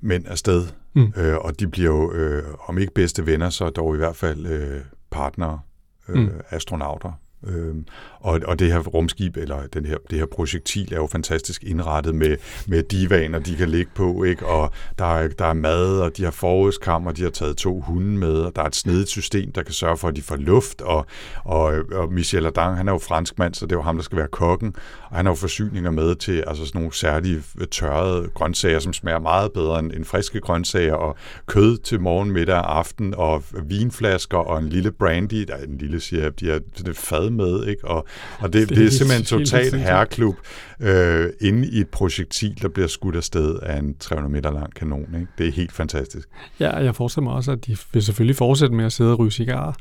mænd 0.00 0.26
afsted, 0.26 0.66
Mm. 0.94 1.12
øh, 1.16 1.36
og 1.38 1.60
de 1.60 1.68
bliver 1.68 1.90
jo, 1.90 2.12
øh, 2.12 2.42
om 2.66 2.78
ikke 2.78 2.92
bedste 2.94 3.26
venner, 3.26 3.50
så 3.50 3.70
dog 3.70 3.94
i 3.94 3.98
hvert 3.98 4.16
fald 4.16 4.46
øh, 4.46 4.80
partnere, 5.10 5.60
øh, 6.08 6.16
Mm. 6.22 6.30
astronauter. 6.50 7.12
Øh, 7.46 7.74
og, 8.20 8.40
og 8.46 8.58
det 8.58 8.72
her 8.72 8.78
rumskib, 8.78 9.36
eller 9.36 9.66
den 9.66 9.86
her, 9.86 9.96
det 10.10 10.18
her 10.18 10.26
projektil, 10.26 10.92
er 10.92 10.96
jo 10.96 11.06
fantastisk 11.06 11.64
indrettet 11.64 12.14
med, 12.14 12.36
med 12.66 12.82
divaner, 12.82 13.38
de 13.38 13.56
kan 13.56 13.68
ligge 13.68 13.90
på, 13.94 14.24
ikke? 14.24 14.46
og 14.46 14.70
der 14.98 15.04
er, 15.04 15.28
der 15.28 15.44
er 15.44 15.52
mad, 15.52 16.00
og 16.00 16.16
de 16.16 16.24
har 16.24 16.30
forrådskammer, 16.30 17.12
de 17.12 17.22
har 17.22 17.30
taget 17.30 17.56
to 17.56 17.80
hunde 17.80 18.18
med, 18.18 18.32
og 18.32 18.56
der 18.56 18.62
er 18.62 18.66
et 18.66 18.76
snedigt 18.76 19.08
system, 19.08 19.52
der 19.52 19.62
kan 19.62 19.74
sørge 19.74 19.96
for, 19.96 20.08
at 20.08 20.16
de 20.16 20.22
får 20.22 20.36
luft, 20.36 20.80
og, 20.80 21.06
og, 21.44 21.74
og 21.92 22.12
Michel 22.12 22.46
Adam, 22.46 22.74
han 22.74 22.88
er 22.88 22.92
jo 22.92 22.98
franskmand, 22.98 23.54
så 23.54 23.66
det 23.66 23.72
er 23.72 23.76
jo 23.76 23.82
ham, 23.82 23.96
der 23.96 24.02
skal 24.02 24.18
være 24.18 24.28
kokken, 24.28 24.74
og 25.10 25.16
han 25.16 25.26
har 25.26 25.32
jo 25.32 25.36
forsyninger 25.36 25.90
med 25.90 26.14
til 26.14 26.44
altså 26.46 26.66
sådan 26.66 26.80
nogle 26.80 26.94
særlige 26.94 27.42
øh, 27.60 27.66
tørrede 27.66 28.28
grøntsager, 28.34 28.78
som 28.78 28.92
smager 28.92 29.18
meget 29.18 29.52
bedre 29.52 29.78
end, 29.78 29.92
end 29.92 30.04
friske 30.04 30.40
grøntsager, 30.40 30.94
og 30.94 31.16
kød 31.46 31.78
til 31.78 32.00
morgen, 32.00 32.30
middag 32.30 32.56
og 32.56 32.78
aften, 32.78 33.14
og 33.16 33.42
vinflasker, 33.64 34.38
og 34.38 34.58
en 34.58 34.68
lille 34.68 34.92
brandy, 34.92 35.44
der 35.48 35.54
er 35.54 35.64
en 35.64 35.78
lille, 35.78 36.00
siger 36.00 36.22
jeg, 36.22 36.40
de 36.40 36.48
har 36.48 36.60
sådan 36.74 36.90
et 36.90 36.96
fad 36.96 37.30
med, 37.30 37.66
ikke? 37.66 37.84
Og, 37.84 38.06
og 38.38 38.52
det, 38.52 38.68
Det 38.68 38.76
det, 38.76 38.86
er 38.86 38.90
simpelthen 38.90 39.24
totalt 39.24 39.76
herreklub 39.76 40.36
øh, 40.80 41.26
inde 41.40 41.68
i 41.68 41.80
et 41.80 41.88
projektil, 41.88 42.62
der 42.62 42.68
bliver 42.68 42.88
skudt 42.88 43.16
afsted 43.16 43.58
af 43.62 43.78
en 43.78 43.94
300 44.00 44.32
meter 44.32 44.50
lang 44.50 44.74
kanon. 44.74 45.06
Ikke? 45.14 45.26
Det 45.38 45.48
er 45.48 45.52
helt 45.52 45.72
fantastisk. 45.72 46.28
Ja, 46.60 46.76
jeg 46.76 46.94
forestiller 46.94 47.24
mig 47.24 47.34
også, 47.34 47.52
at 47.52 47.66
de 47.66 47.76
vil 47.92 48.02
selvfølgelig 48.02 48.36
fortsætte 48.36 48.74
med 48.74 48.84
at 48.84 48.92
sidde 48.92 49.12
og 49.12 49.18
ryge 49.18 49.30
cigarer. 49.30 49.72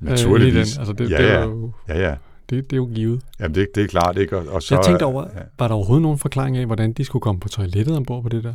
Naturligvis. 0.00 0.52
Øh, 0.52 0.74
den. 0.74 0.80
Altså, 0.80 0.92
det, 0.92 1.10
ja, 1.10 1.16
det, 1.16 1.30
er 1.30 1.44
jo, 1.44 1.72
ja, 1.88 2.08
ja. 2.08 2.14
det, 2.50 2.70
det 2.70 2.72
er 2.72 2.76
jo 2.76 2.90
givet. 2.94 3.22
Jamen, 3.40 3.54
det, 3.54 3.68
det 3.74 3.82
er 3.82 3.86
klart, 3.86 4.18
ikke? 4.18 4.38
Og, 4.38 4.46
og 4.48 4.62
så, 4.62 4.68
Så, 4.68 4.74
jeg 4.74 4.84
tænkte 4.84 5.04
over, 5.04 5.24
ja. 5.34 5.40
var 5.58 5.68
der 5.68 5.74
overhovedet 5.74 6.02
nogen 6.02 6.18
forklaring 6.18 6.56
af, 6.56 6.66
hvordan 6.66 6.92
de 6.92 7.04
skulle 7.04 7.20
komme 7.20 7.40
på 7.40 7.48
toilettet 7.48 7.96
ombord 7.96 8.22
på 8.22 8.28
det 8.28 8.44
der? 8.44 8.54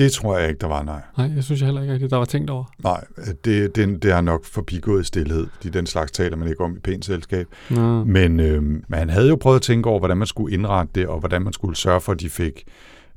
Det 0.00 0.12
tror 0.12 0.38
jeg 0.38 0.48
ikke, 0.48 0.58
der 0.60 0.66
var, 0.66 0.82
nej. 0.82 1.00
Nej, 1.18 1.30
jeg 1.34 1.44
synes 1.44 1.60
jeg 1.60 1.66
heller 1.66 1.80
ikke 1.80 1.92
rigtigt, 1.92 2.10
der 2.10 2.16
var 2.16 2.24
tænkt 2.24 2.50
over. 2.50 2.64
Nej, 2.84 3.04
det, 3.44 3.76
det, 3.76 4.02
det 4.02 4.10
er 4.10 4.20
nok 4.20 4.44
forbigået 4.44 5.06
stillhed, 5.06 5.46
fordi 5.54 5.68
den 5.68 5.86
slags 5.86 6.12
taler 6.12 6.36
man 6.36 6.48
ikke 6.48 6.64
om 6.64 6.76
i 6.76 6.78
pænt 6.80 7.04
selskab. 7.04 7.46
Nå. 7.70 8.04
Men 8.04 8.40
øh, 8.40 8.62
man 8.88 9.10
havde 9.10 9.28
jo 9.28 9.36
prøvet 9.36 9.56
at 9.56 9.62
tænke 9.62 9.88
over, 9.88 9.98
hvordan 9.98 10.16
man 10.16 10.26
skulle 10.26 10.54
indrette 10.54 10.92
det, 10.94 11.06
og 11.06 11.20
hvordan 11.20 11.42
man 11.42 11.52
skulle 11.52 11.76
sørge 11.76 12.00
for, 12.00 12.12
at 12.12 12.20
de 12.20 12.30
fik 12.30 12.64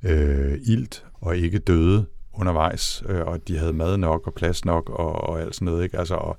øh, 0.04 0.58
ilt 0.66 1.06
og 1.22 1.38
ikke 1.38 1.60
døde 1.60 2.06
undervejs, 2.34 3.04
øh, 3.10 3.22
og 3.26 3.48
de 3.48 3.58
havde 3.58 3.74
mad 3.74 3.98
nok 3.98 4.28
og 4.28 4.34
plads 4.34 4.66
nok 4.66 4.90
og, 4.90 5.30
og 5.30 5.42
alt 5.42 5.56
sådan 5.56 5.66
noget. 5.66 5.84
Ikke? 5.84 6.00
Altså, 6.00 6.16
og, 6.16 6.38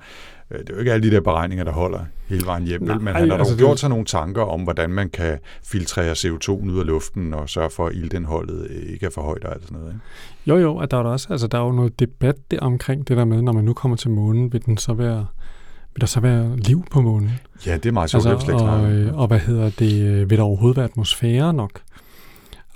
øh, 0.50 0.58
det 0.58 0.70
er 0.70 0.74
jo 0.74 0.78
ikke 0.80 0.92
alle 0.92 1.10
de 1.10 1.14
der 1.14 1.20
beregninger, 1.20 1.64
der 1.64 1.72
holder 1.72 2.00
hele 2.28 2.46
vejen 2.46 2.64
hjem, 2.64 2.82
Nej, 2.82 2.98
men 2.98 3.06
han 3.14 3.14
har 3.14 3.20
altså, 3.22 3.36
dog 3.38 3.46
det- 3.58 3.58
gjort 3.58 3.78
sig 3.80 3.88
nogle 3.88 4.04
tanker 4.04 4.42
om, 4.42 4.60
hvordan 4.62 4.90
man 4.90 5.10
kan 5.10 5.38
filtrere 5.64 6.12
CO2 6.12 6.50
ud 6.50 6.78
af 6.80 6.86
luften 6.86 7.34
og 7.34 7.48
sørge 7.48 7.70
for, 7.70 7.86
at 7.86 7.94
iltindholdet 7.94 8.70
ikke 8.70 9.06
er 9.06 9.10
for 9.10 9.22
højt 9.22 9.44
og 9.44 9.54
alt 9.54 9.62
sådan 9.62 9.78
noget. 9.78 9.92
Ikke? 9.92 10.00
Jo, 10.46 10.56
jo, 10.56 10.78
at 10.78 10.90
der 10.90 10.96
er 10.98 11.02
der 11.02 11.10
også, 11.10 11.26
altså 11.30 11.46
der 11.46 11.58
er 11.58 11.62
jo 11.64 11.72
noget 11.72 12.00
debat 12.00 12.36
der 12.50 12.60
omkring 12.60 13.08
det 13.08 13.16
der 13.16 13.24
med, 13.24 13.42
når 13.42 13.52
man 13.52 13.64
nu 13.64 13.72
kommer 13.72 13.96
til 13.96 14.10
månen, 14.10 14.52
vil 14.52 14.66
den 14.66 14.76
så 14.76 14.92
være, 14.94 15.26
vil 15.94 16.00
der 16.00 16.06
så 16.06 16.20
være 16.20 16.56
liv 16.56 16.84
på 16.90 17.00
månen? 17.00 17.30
Ja, 17.66 17.74
det 17.76 17.86
er 17.86 17.92
meget 17.92 18.10
sjovt, 18.10 18.26
Altså, 18.26 18.52
og, 18.52 18.60
og, 18.60 18.92
øh, 18.92 19.18
og 19.18 19.26
hvad 19.26 19.38
hedder 19.38 19.70
det, 19.78 20.02
øh, 20.02 20.30
vil 20.30 20.38
der 20.38 20.44
overhovedet 20.44 20.76
være 20.76 20.84
atmosfære 20.84 21.54
nok? 21.54 21.80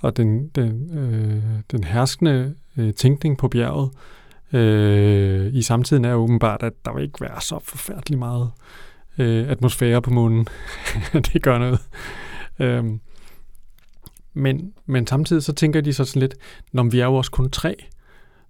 Og 0.01 0.17
den, 0.17 0.47
den, 0.47 0.97
øh, 0.99 1.43
den 1.71 1.83
herskende 1.83 2.55
øh, 2.77 2.93
tænkning 2.93 3.37
på 3.37 3.47
bjerget 3.47 3.91
øh, 4.53 5.53
i 5.53 5.61
samtiden 5.61 6.05
er 6.05 6.13
åbenbart, 6.13 6.63
at 6.63 6.73
der 6.85 6.93
vil 6.93 7.03
ikke 7.03 7.21
være 7.21 7.41
så 7.41 7.59
forfærdelig 7.63 8.19
meget 8.19 8.51
øh, 9.17 9.49
atmosfære 9.49 10.01
på 10.01 10.09
månen. 10.09 10.47
det 11.33 11.41
gør 11.41 11.57
noget. 11.57 11.79
Øh, 12.59 12.85
men, 14.33 14.73
men 14.85 15.07
samtidig 15.07 15.43
så 15.43 15.53
tænker 15.53 15.81
de 15.81 15.93
så 15.93 16.05
sådan 16.05 16.19
lidt, 16.19 16.35
når 16.71 16.83
vi 16.83 16.99
er 16.99 17.05
jo 17.05 17.15
også 17.15 17.31
kun 17.31 17.49
tre, 17.49 17.75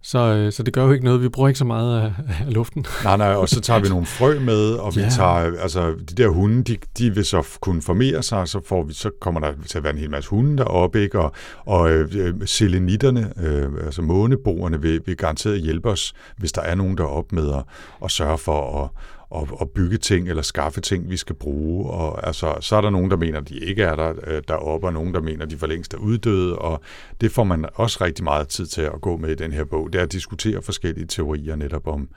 så, 0.01 0.19
øh, 0.19 0.51
så 0.51 0.63
det 0.63 0.73
gør 0.73 0.83
jo 0.85 0.91
ikke 0.91 1.05
noget. 1.05 1.21
Vi 1.21 1.29
bruger 1.29 1.49
ikke 1.49 1.57
så 1.57 1.65
meget 1.65 2.01
af, 2.01 2.13
af 2.47 2.53
luften. 2.53 2.85
Nej, 3.03 3.17
nej, 3.17 3.33
og 3.33 3.49
så 3.49 3.61
tager 3.61 3.79
vi 3.79 3.89
nogle 3.89 4.05
frø 4.05 4.39
med, 4.39 4.71
og 4.73 4.95
vi 4.95 5.01
Ja. 5.01 5.09
tager, 5.09 5.61
altså 5.61 5.89
de 6.09 6.15
der 6.23 6.27
hunde, 6.27 6.63
de, 6.63 6.77
de 6.97 7.15
vil 7.15 7.25
så 7.25 7.47
kunne 7.61 7.81
formere 7.81 8.23
sig, 8.23 8.47
så, 8.47 8.61
får 8.67 8.83
vi, 8.83 8.93
så 8.93 9.09
kommer 9.21 9.39
der 9.39 9.53
til 9.67 9.77
at 9.77 9.83
være 9.83 9.93
en 9.93 9.99
hel 9.99 10.09
masse 10.11 10.29
hunde 10.29 10.57
deroppe, 10.57 11.01
ikke? 11.01 11.19
og, 11.19 11.31
og 11.65 11.91
øh, 11.91 12.33
selenitterne, 12.45 13.33
øh, 13.43 13.69
altså 13.85 14.01
måneboerne, 14.01 14.81
vil, 14.81 15.01
vil 15.05 15.17
garanteret 15.17 15.61
hjælpe 15.61 15.89
os, 15.89 16.13
hvis 16.37 16.51
der 16.51 16.61
er 16.61 16.75
nogen 16.75 16.97
deroppe 16.97 17.35
med 17.35 17.53
at, 17.53 17.63
at 18.03 18.11
sørge 18.11 18.37
for 18.37 18.83
at, 18.83 18.89
at, 19.35 19.47
at 19.61 19.69
bygge 19.69 19.97
ting 19.97 20.29
eller 20.29 20.41
skaffe 20.41 20.81
ting, 20.81 21.09
vi 21.09 21.17
skal 21.17 21.35
bruge. 21.35 21.89
Og 21.89 22.27
altså, 22.27 22.57
så 22.61 22.75
er 22.75 22.81
der 22.81 22.89
nogen, 22.89 23.11
der 23.11 23.17
mener, 23.17 23.39
at 23.39 23.49
de 23.49 23.59
ikke 23.59 23.83
er 23.83 23.95
der 23.95 24.13
øh, 24.27 24.41
deroppe, 24.47 24.87
og 24.87 24.93
nogen, 24.93 25.13
der 25.13 25.21
mener, 25.21 25.45
at 25.45 25.51
de 25.51 25.57
for 25.57 25.67
længst 25.67 25.93
er 25.93 25.97
uddøde, 25.97 26.57
og 26.57 26.81
det 27.21 27.31
får 27.31 27.43
man 27.43 27.65
også 27.75 27.97
rigtig 28.03 28.23
meget 28.23 28.47
tid 28.47 28.65
til 28.65 28.81
at 28.81 29.01
gå 29.01 29.17
med 29.17 29.29
i 29.29 29.35
den 29.35 29.51
her 29.51 29.63
bog, 29.63 29.93
det 29.93 29.99
er 29.99 30.03
at 30.03 30.11
diskutere 30.11 30.61
forskellige 30.61 31.05
teorier 31.05 31.55
netop 31.55 31.87
om, 31.87 32.09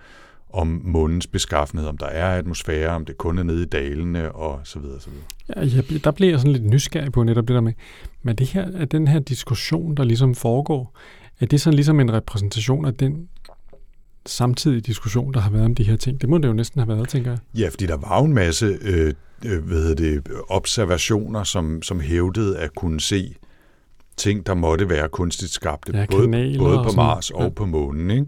om 0.52 0.80
månens 0.84 1.26
beskaffenhed, 1.26 1.88
om 1.88 1.98
der 1.98 2.06
er 2.06 2.38
atmosfære, 2.38 2.88
om 2.88 3.04
det 3.04 3.18
kun 3.18 3.38
er 3.38 3.42
nede 3.42 3.62
i 3.62 3.66
dalene 3.66 4.32
og 4.32 4.60
så 4.64 4.78
videre. 4.78 5.00
Så 5.00 5.10
videre. 5.10 5.66
Ja, 5.72 5.76
jeg, 5.76 6.04
der 6.04 6.10
bliver 6.10 6.30
jeg 6.30 6.40
sådan 6.40 6.52
lidt 6.52 6.64
nysgerrig 6.64 7.12
på 7.12 7.22
netop 7.22 7.48
det 7.48 7.54
der 7.54 7.60
med, 7.60 7.72
men 8.22 8.36
det 8.36 8.46
her, 8.46 8.68
at 8.74 8.92
den 8.92 9.08
her 9.08 9.18
diskussion, 9.18 9.94
der 9.94 10.04
ligesom 10.04 10.34
foregår, 10.34 10.96
er 11.40 11.46
det 11.46 11.60
sådan 11.60 11.74
ligesom 11.74 12.00
en 12.00 12.12
repræsentation 12.12 12.84
af 12.84 12.94
den 12.94 13.28
samtidige 14.26 14.80
diskussion, 14.80 15.34
der 15.34 15.40
har 15.40 15.50
været 15.50 15.64
om 15.64 15.74
de 15.74 15.84
her 15.84 15.96
ting? 15.96 16.20
Det 16.20 16.28
må 16.28 16.38
det 16.38 16.48
jo 16.48 16.52
næsten 16.52 16.80
have 16.80 16.96
været, 16.96 17.08
tænker 17.08 17.30
jeg. 17.30 17.38
Ja, 17.54 17.68
fordi 17.68 17.86
der 17.86 17.96
var 17.96 18.18
jo 18.18 18.24
en 18.24 18.34
masse 18.34 18.78
øh, 18.82 19.14
øh, 19.44 19.64
hvad 19.64 19.94
det, 19.94 20.28
observationer, 20.48 21.44
som, 21.44 21.82
som 21.82 22.00
hævdede 22.00 22.58
at 22.58 22.74
kunne 22.74 23.00
se 23.00 23.34
ting, 24.16 24.46
der 24.46 24.54
måtte 24.54 24.88
være 24.88 25.08
kunstigt 25.08 25.52
skabte, 25.52 25.96
Ja, 25.96 26.06
både, 26.10 26.56
både 26.58 26.84
på. 26.84 26.92
Mars 26.96 27.30
og 27.30 27.42
Ja. 27.42 27.48
på 27.48 27.66
månen. 27.66 28.10
Ikke? 28.10 28.26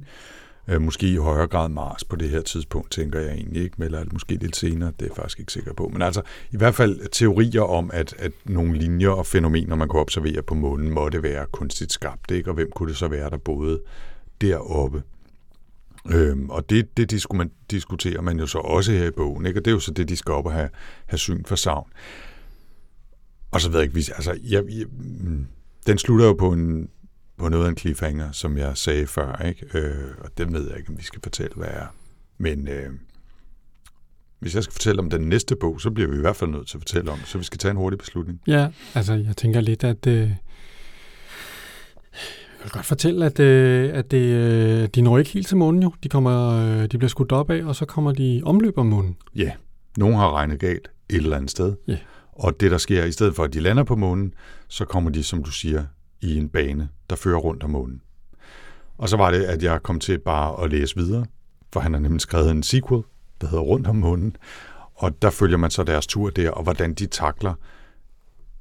Øh, 0.68 0.82
måske 0.82 1.08
i 1.08 1.16
højere 1.16 1.46
grad 1.46 1.68
Mars 1.68 2.04
på 2.04 2.16
det 2.16 2.28
her 2.30 2.40
tidspunkt, 2.42 2.90
tænker 2.90 3.20
jeg 3.20 3.32
egentlig 3.32 3.62
ikke, 3.62 3.76
eller 3.84 4.04
måske 4.12 4.34
lidt 4.34 4.56
senere, 4.56 4.92
det 4.98 5.02
er 5.02 5.06
jeg 5.06 5.16
faktisk 5.16 5.40
ikke 5.40 5.52
sikker 5.52 5.72
på. 5.74 5.90
Men 5.92 6.02
altså, 6.02 6.22
i 6.52 6.56
hvert 6.56 6.74
fald 6.74 7.00
teorier 7.12 7.62
om, 7.62 7.90
at, 7.92 8.14
at 8.18 8.32
nogle 8.44 8.78
linjer 8.78 9.08
og 9.08 9.26
fænomener, 9.26 9.76
man 9.76 9.88
kunne 9.88 10.00
observere 10.00 10.42
på 10.42 10.54
månen, 10.54 10.90
måtte 10.90 11.22
være 11.22 11.46
kunstigt 11.52 11.92
skabt, 11.92 12.30
ikke? 12.30 12.50
og 12.50 12.54
hvem 12.54 12.70
kunne 12.74 12.88
det 12.88 12.96
så 12.96 13.08
være, 13.08 13.30
der 13.30 13.36
boede 13.36 13.80
deroppe. 14.40 15.02
Øhm, 16.10 16.50
og 16.50 16.70
det, 16.70 16.96
det 16.96 17.10
disku, 17.10 17.36
man, 17.36 17.50
diskuterer 17.70 18.20
man 18.20 18.38
jo 18.38 18.46
så 18.46 18.58
også 18.58 18.92
her 18.92 19.06
i 19.06 19.10
bogen, 19.10 19.46
ikke? 19.46 19.60
og 19.60 19.64
det 19.64 19.70
er 19.70 19.74
jo 19.74 19.80
så 19.80 19.90
det, 19.90 20.08
de 20.08 20.16
skal 20.16 20.32
op 20.32 20.46
og 20.46 20.52
have, 20.52 20.68
have 21.06 21.18
syn 21.18 21.44
for 21.44 21.56
savn. 21.56 21.90
Og 23.50 23.60
så 23.60 23.70
ved 23.70 23.78
jeg 23.78 23.82
ikke, 23.82 23.92
hvis, 23.92 24.08
altså, 24.08 24.38
jeg, 24.42 24.64
jeg, 24.68 24.86
mm, 24.98 25.46
den 25.86 25.98
slutter 25.98 26.26
jo 26.26 26.32
på, 26.32 26.52
en, 26.52 26.88
på 27.36 27.48
noget 27.48 27.64
af 27.64 27.68
en 27.68 27.76
cliffhanger, 27.76 28.32
som 28.32 28.58
jeg 28.58 28.76
sagde 28.76 29.06
før, 29.06 29.36
ikke? 29.36 29.78
Øh, 29.78 30.14
og 30.18 30.38
det 30.38 30.52
ved 30.52 30.68
jeg 30.68 30.78
ikke, 30.78 30.90
om 30.90 30.98
vi 30.98 31.02
skal 31.02 31.20
fortælle, 31.22 31.54
hvad 31.56 31.68
er. 31.68 31.86
Men 32.38 32.68
øh, 32.68 32.90
hvis 34.38 34.54
jeg 34.54 34.62
skal 34.62 34.72
fortælle 34.72 35.02
om 35.02 35.10
den 35.10 35.20
næste 35.20 35.56
bog, 35.56 35.80
så 35.80 35.90
bliver 35.90 36.10
vi 36.10 36.16
i 36.16 36.20
hvert 36.20 36.36
fald 36.36 36.50
nødt 36.50 36.68
til 36.68 36.76
at 36.76 36.80
fortælle 36.80 37.10
om 37.10 37.18
så 37.24 37.38
vi 37.38 37.44
skal 37.44 37.58
tage 37.58 37.70
en 37.70 37.76
hurtig 37.76 37.98
beslutning. 37.98 38.40
Ja, 38.46 38.68
altså 38.94 39.14
jeg 39.14 39.36
tænker 39.36 39.60
lidt, 39.60 39.84
at 39.84 40.06
øh, 40.06 40.30
vil 42.64 42.70
godt 42.70 42.86
fortælle, 42.86 43.26
at, 43.26 43.40
øh, 43.40 43.90
at 43.94 44.10
det, 44.10 44.18
øh, 44.18 44.88
de 44.94 45.02
når 45.02 45.18
ikke 45.18 45.30
helt 45.30 45.46
til 45.46 45.56
månen 45.56 45.82
jo. 45.82 45.92
De, 46.02 46.08
kommer, 46.08 46.50
øh, 46.50 46.82
de 46.82 46.98
bliver 46.98 47.08
skudt 47.08 47.32
op 47.32 47.50
af, 47.50 47.64
og 47.64 47.76
så 47.76 47.84
kommer 47.84 48.12
de 48.12 48.42
omløb 48.44 48.78
om 48.78 48.86
månen. 48.86 49.16
Ja, 49.34 49.50
nogen 49.96 50.16
har 50.16 50.34
regnet 50.34 50.60
galt 50.60 50.90
et 51.10 51.16
eller 51.16 51.36
andet 51.36 51.50
sted. 51.50 51.74
Ja. 51.88 51.96
Og 52.32 52.60
det, 52.60 52.70
der 52.70 52.78
sker, 52.78 53.04
i 53.04 53.12
stedet 53.12 53.36
for 53.36 53.44
at 53.44 53.54
de 53.54 53.60
lander 53.60 53.84
på 53.84 53.96
månen, 53.96 54.34
så 54.68 54.84
kommer 54.84 55.10
de, 55.10 55.22
som 55.22 55.44
du 55.44 55.50
siger, 55.50 55.84
i 56.20 56.36
en 56.36 56.48
bane, 56.48 56.88
der 57.10 57.16
fører 57.16 57.38
rundt 57.38 57.62
om 57.62 57.70
månen. 57.70 58.00
Og 58.98 59.08
så 59.08 59.16
var 59.16 59.30
det, 59.30 59.42
at 59.42 59.62
jeg 59.62 59.82
kom 59.82 60.00
til 60.00 60.18
bare 60.18 60.64
at 60.64 60.70
læse 60.70 60.96
videre, 60.96 61.26
for 61.72 61.80
han 61.80 61.92
har 61.92 62.00
nemlig 62.00 62.20
skrevet 62.20 62.50
en 62.50 62.62
sequel, 62.62 63.02
der 63.40 63.46
hedder 63.46 63.64
Rundt 63.64 63.86
om 63.86 63.96
månen. 63.96 64.36
Og 64.94 65.22
der 65.22 65.30
følger 65.30 65.56
man 65.56 65.70
så 65.70 65.84
deres 65.84 66.06
tur 66.06 66.30
der, 66.30 66.50
og 66.50 66.62
hvordan 66.62 66.94
de 66.94 67.06
takler 67.06 67.54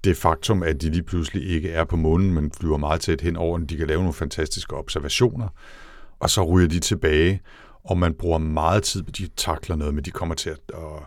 det 0.03 0.17
faktum, 0.17 0.63
at 0.63 0.81
de 0.81 0.89
lige 0.89 1.03
pludselig 1.03 1.49
ikke 1.49 1.69
er 1.69 1.83
på 1.83 1.95
månen, 1.95 2.33
men 2.33 2.51
flyver 2.51 2.77
meget 2.77 3.01
tæt 3.01 3.21
hen 3.21 3.35
over 3.35 3.57
den. 3.57 3.67
De 3.67 3.77
kan 3.77 3.87
lave 3.87 3.99
nogle 3.99 4.13
fantastiske 4.13 4.75
observationer, 4.75 5.47
og 6.19 6.29
så 6.29 6.43
ryger 6.43 6.67
de 6.67 6.79
tilbage, 6.79 7.41
og 7.83 7.97
man 7.97 8.13
bruger 8.13 8.37
meget 8.37 8.83
tid 8.83 9.03
på, 9.03 9.11
de 9.11 9.27
takler 9.37 9.75
noget, 9.75 9.93
men 9.93 10.03
de 10.03 10.11
kommer 10.11 10.35
til 10.35 10.49
at, 10.49 10.59
at, 10.73 11.03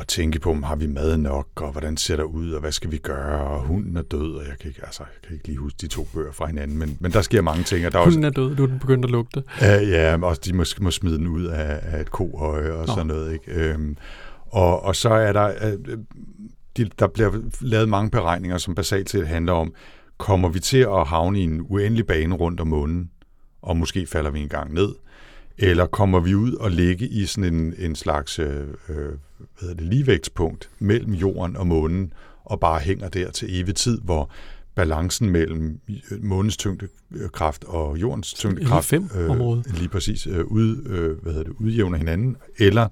at 0.00 0.08
tænke 0.08 0.38
på, 0.38 0.54
har 0.54 0.76
vi 0.76 0.86
mad 0.86 1.16
nok, 1.16 1.48
og 1.56 1.72
hvordan 1.72 1.96
ser 1.96 2.16
det 2.16 2.22
ud, 2.22 2.52
og 2.52 2.60
hvad 2.60 2.72
skal 2.72 2.90
vi 2.90 2.98
gøre, 2.98 3.40
og 3.40 3.62
hunden 3.62 3.96
er 3.96 4.02
død, 4.02 4.34
og 4.34 4.42
jeg 4.48 4.58
kan 4.60 4.68
ikke, 4.68 4.80
altså, 4.84 5.02
jeg 5.02 5.28
kan 5.28 5.34
ikke 5.34 5.46
lige 5.46 5.58
huske 5.58 5.76
de 5.80 5.86
to 5.86 6.06
bøger 6.14 6.32
fra 6.32 6.46
hinanden, 6.46 6.78
men, 6.78 6.96
men 7.00 7.12
der 7.12 7.22
sker 7.22 7.42
mange 7.42 7.64
ting, 7.64 7.86
og 7.86 7.92
der 7.92 7.98
er 7.98 8.02
også, 8.02 8.16
Hunden 8.16 8.24
er 8.24 8.34
død, 8.34 8.56
nu 8.56 8.62
er 8.62 8.66
den 8.66 8.78
begyndt 8.78 9.04
at 9.04 9.10
lugte. 9.10 9.42
Ja, 9.60 9.80
ja, 9.80 10.18
også 10.22 10.42
de 10.44 10.52
må, 10.52 10.64
må 10.80 10.90
smide 10.90 11.18
den 11.18 11.26
ud 11.26 11.44
af, 11.44 11.80
af 11.82 12.00
et 12.00 12.10
kohøje 12.10 12.72
og 12.72 12.86
Nå. 12.86 12.92
sådan 12.92 13.06
noget. 13.06 13.32
Ikke? 13.32 13.52
Øhm, 13.52 13.96
og, 14.46 14.82
og 14.82 14.96
så 14.96 15.08
er 15.08 15.32
der, 15.32 15.46
øh, 15.46 15.98
de, 16.76 16.90
der 16.98 17.06
bliver 17.06 17.32
lavet 17.60 17.88
mange 17.88 18.10
beregninger, 18.10 18.58
som 18.58 18.74
basalt 18.74 19.10
set 19.10 19.26
handler 19.26 19.52
om, 19.52 19.74
kommer 20.18 20.48
vi 20.48 20.60
til 20.60 20.78
at 20.78 21.06
havne 21.06 21.40
i 21.40 21.42
en 21.42 21.66
uendelig 21.68 22.06
bane 22.06 22.34
rundt 22.34 22.60
om 22.60 22.66
månen, 22.66 23.10
og 23.62 23.76
måske 23.76 24.06
falder 24.06 24.30
vi 24.30 24.40
en 24.40 24.48
gang 24.48 24.74
ned, 24.74 24.94
eller 25.58 25.86
kommer 25.86 26.20
vi 26.20 26.34
ud 26.34 26.52
og 26.52 26.70
ligge 26.70 27.08
i 27.08 27.26
sådan 27.26 27.54
en, 27.54 27.74
en 27.78 27.94
slags 27.94 28.38
øh, 28.38 28.66
øh, 28.88 29.12
hvad 29.60 29.74
det, 29.74 29.80
ligevægtspunkt 29.80 30.70
mellem 30.78 31.12
jorden 31.12 31.56
og 31.56 31.66
månen, 31.66 32.12
og 32.44 32.60
bare 32.60 32.80
hænger 32.80 33.08
der 33.08 33.30
til 33.30 33.60
evig 33.60 33.74
tid, 33.74 34.00
hvor 34.00 34.30
balancen 34.74 35.30
mellem 35.30 35.80
øh, 36.10 36.24
månens 36.24 36.56
tyngdekraft 36.56 37.64
og 37.64 38.00
jordens 38.00 38.34
tyngdekraft 38.34 38.92
område. 39.28 39.64
lige 39.78 39.88
præcis 39.88 40.26
øh, 40.26 40.44
ud, 40.44 40.84
øh, 40.86 41.22
hvad 41.22 41.32
hedder 41.32 41.44
det, 41.44 41.56
udjævner 41.60 41.98
hinanden, 41.98 42.36
eller 42.58 42.88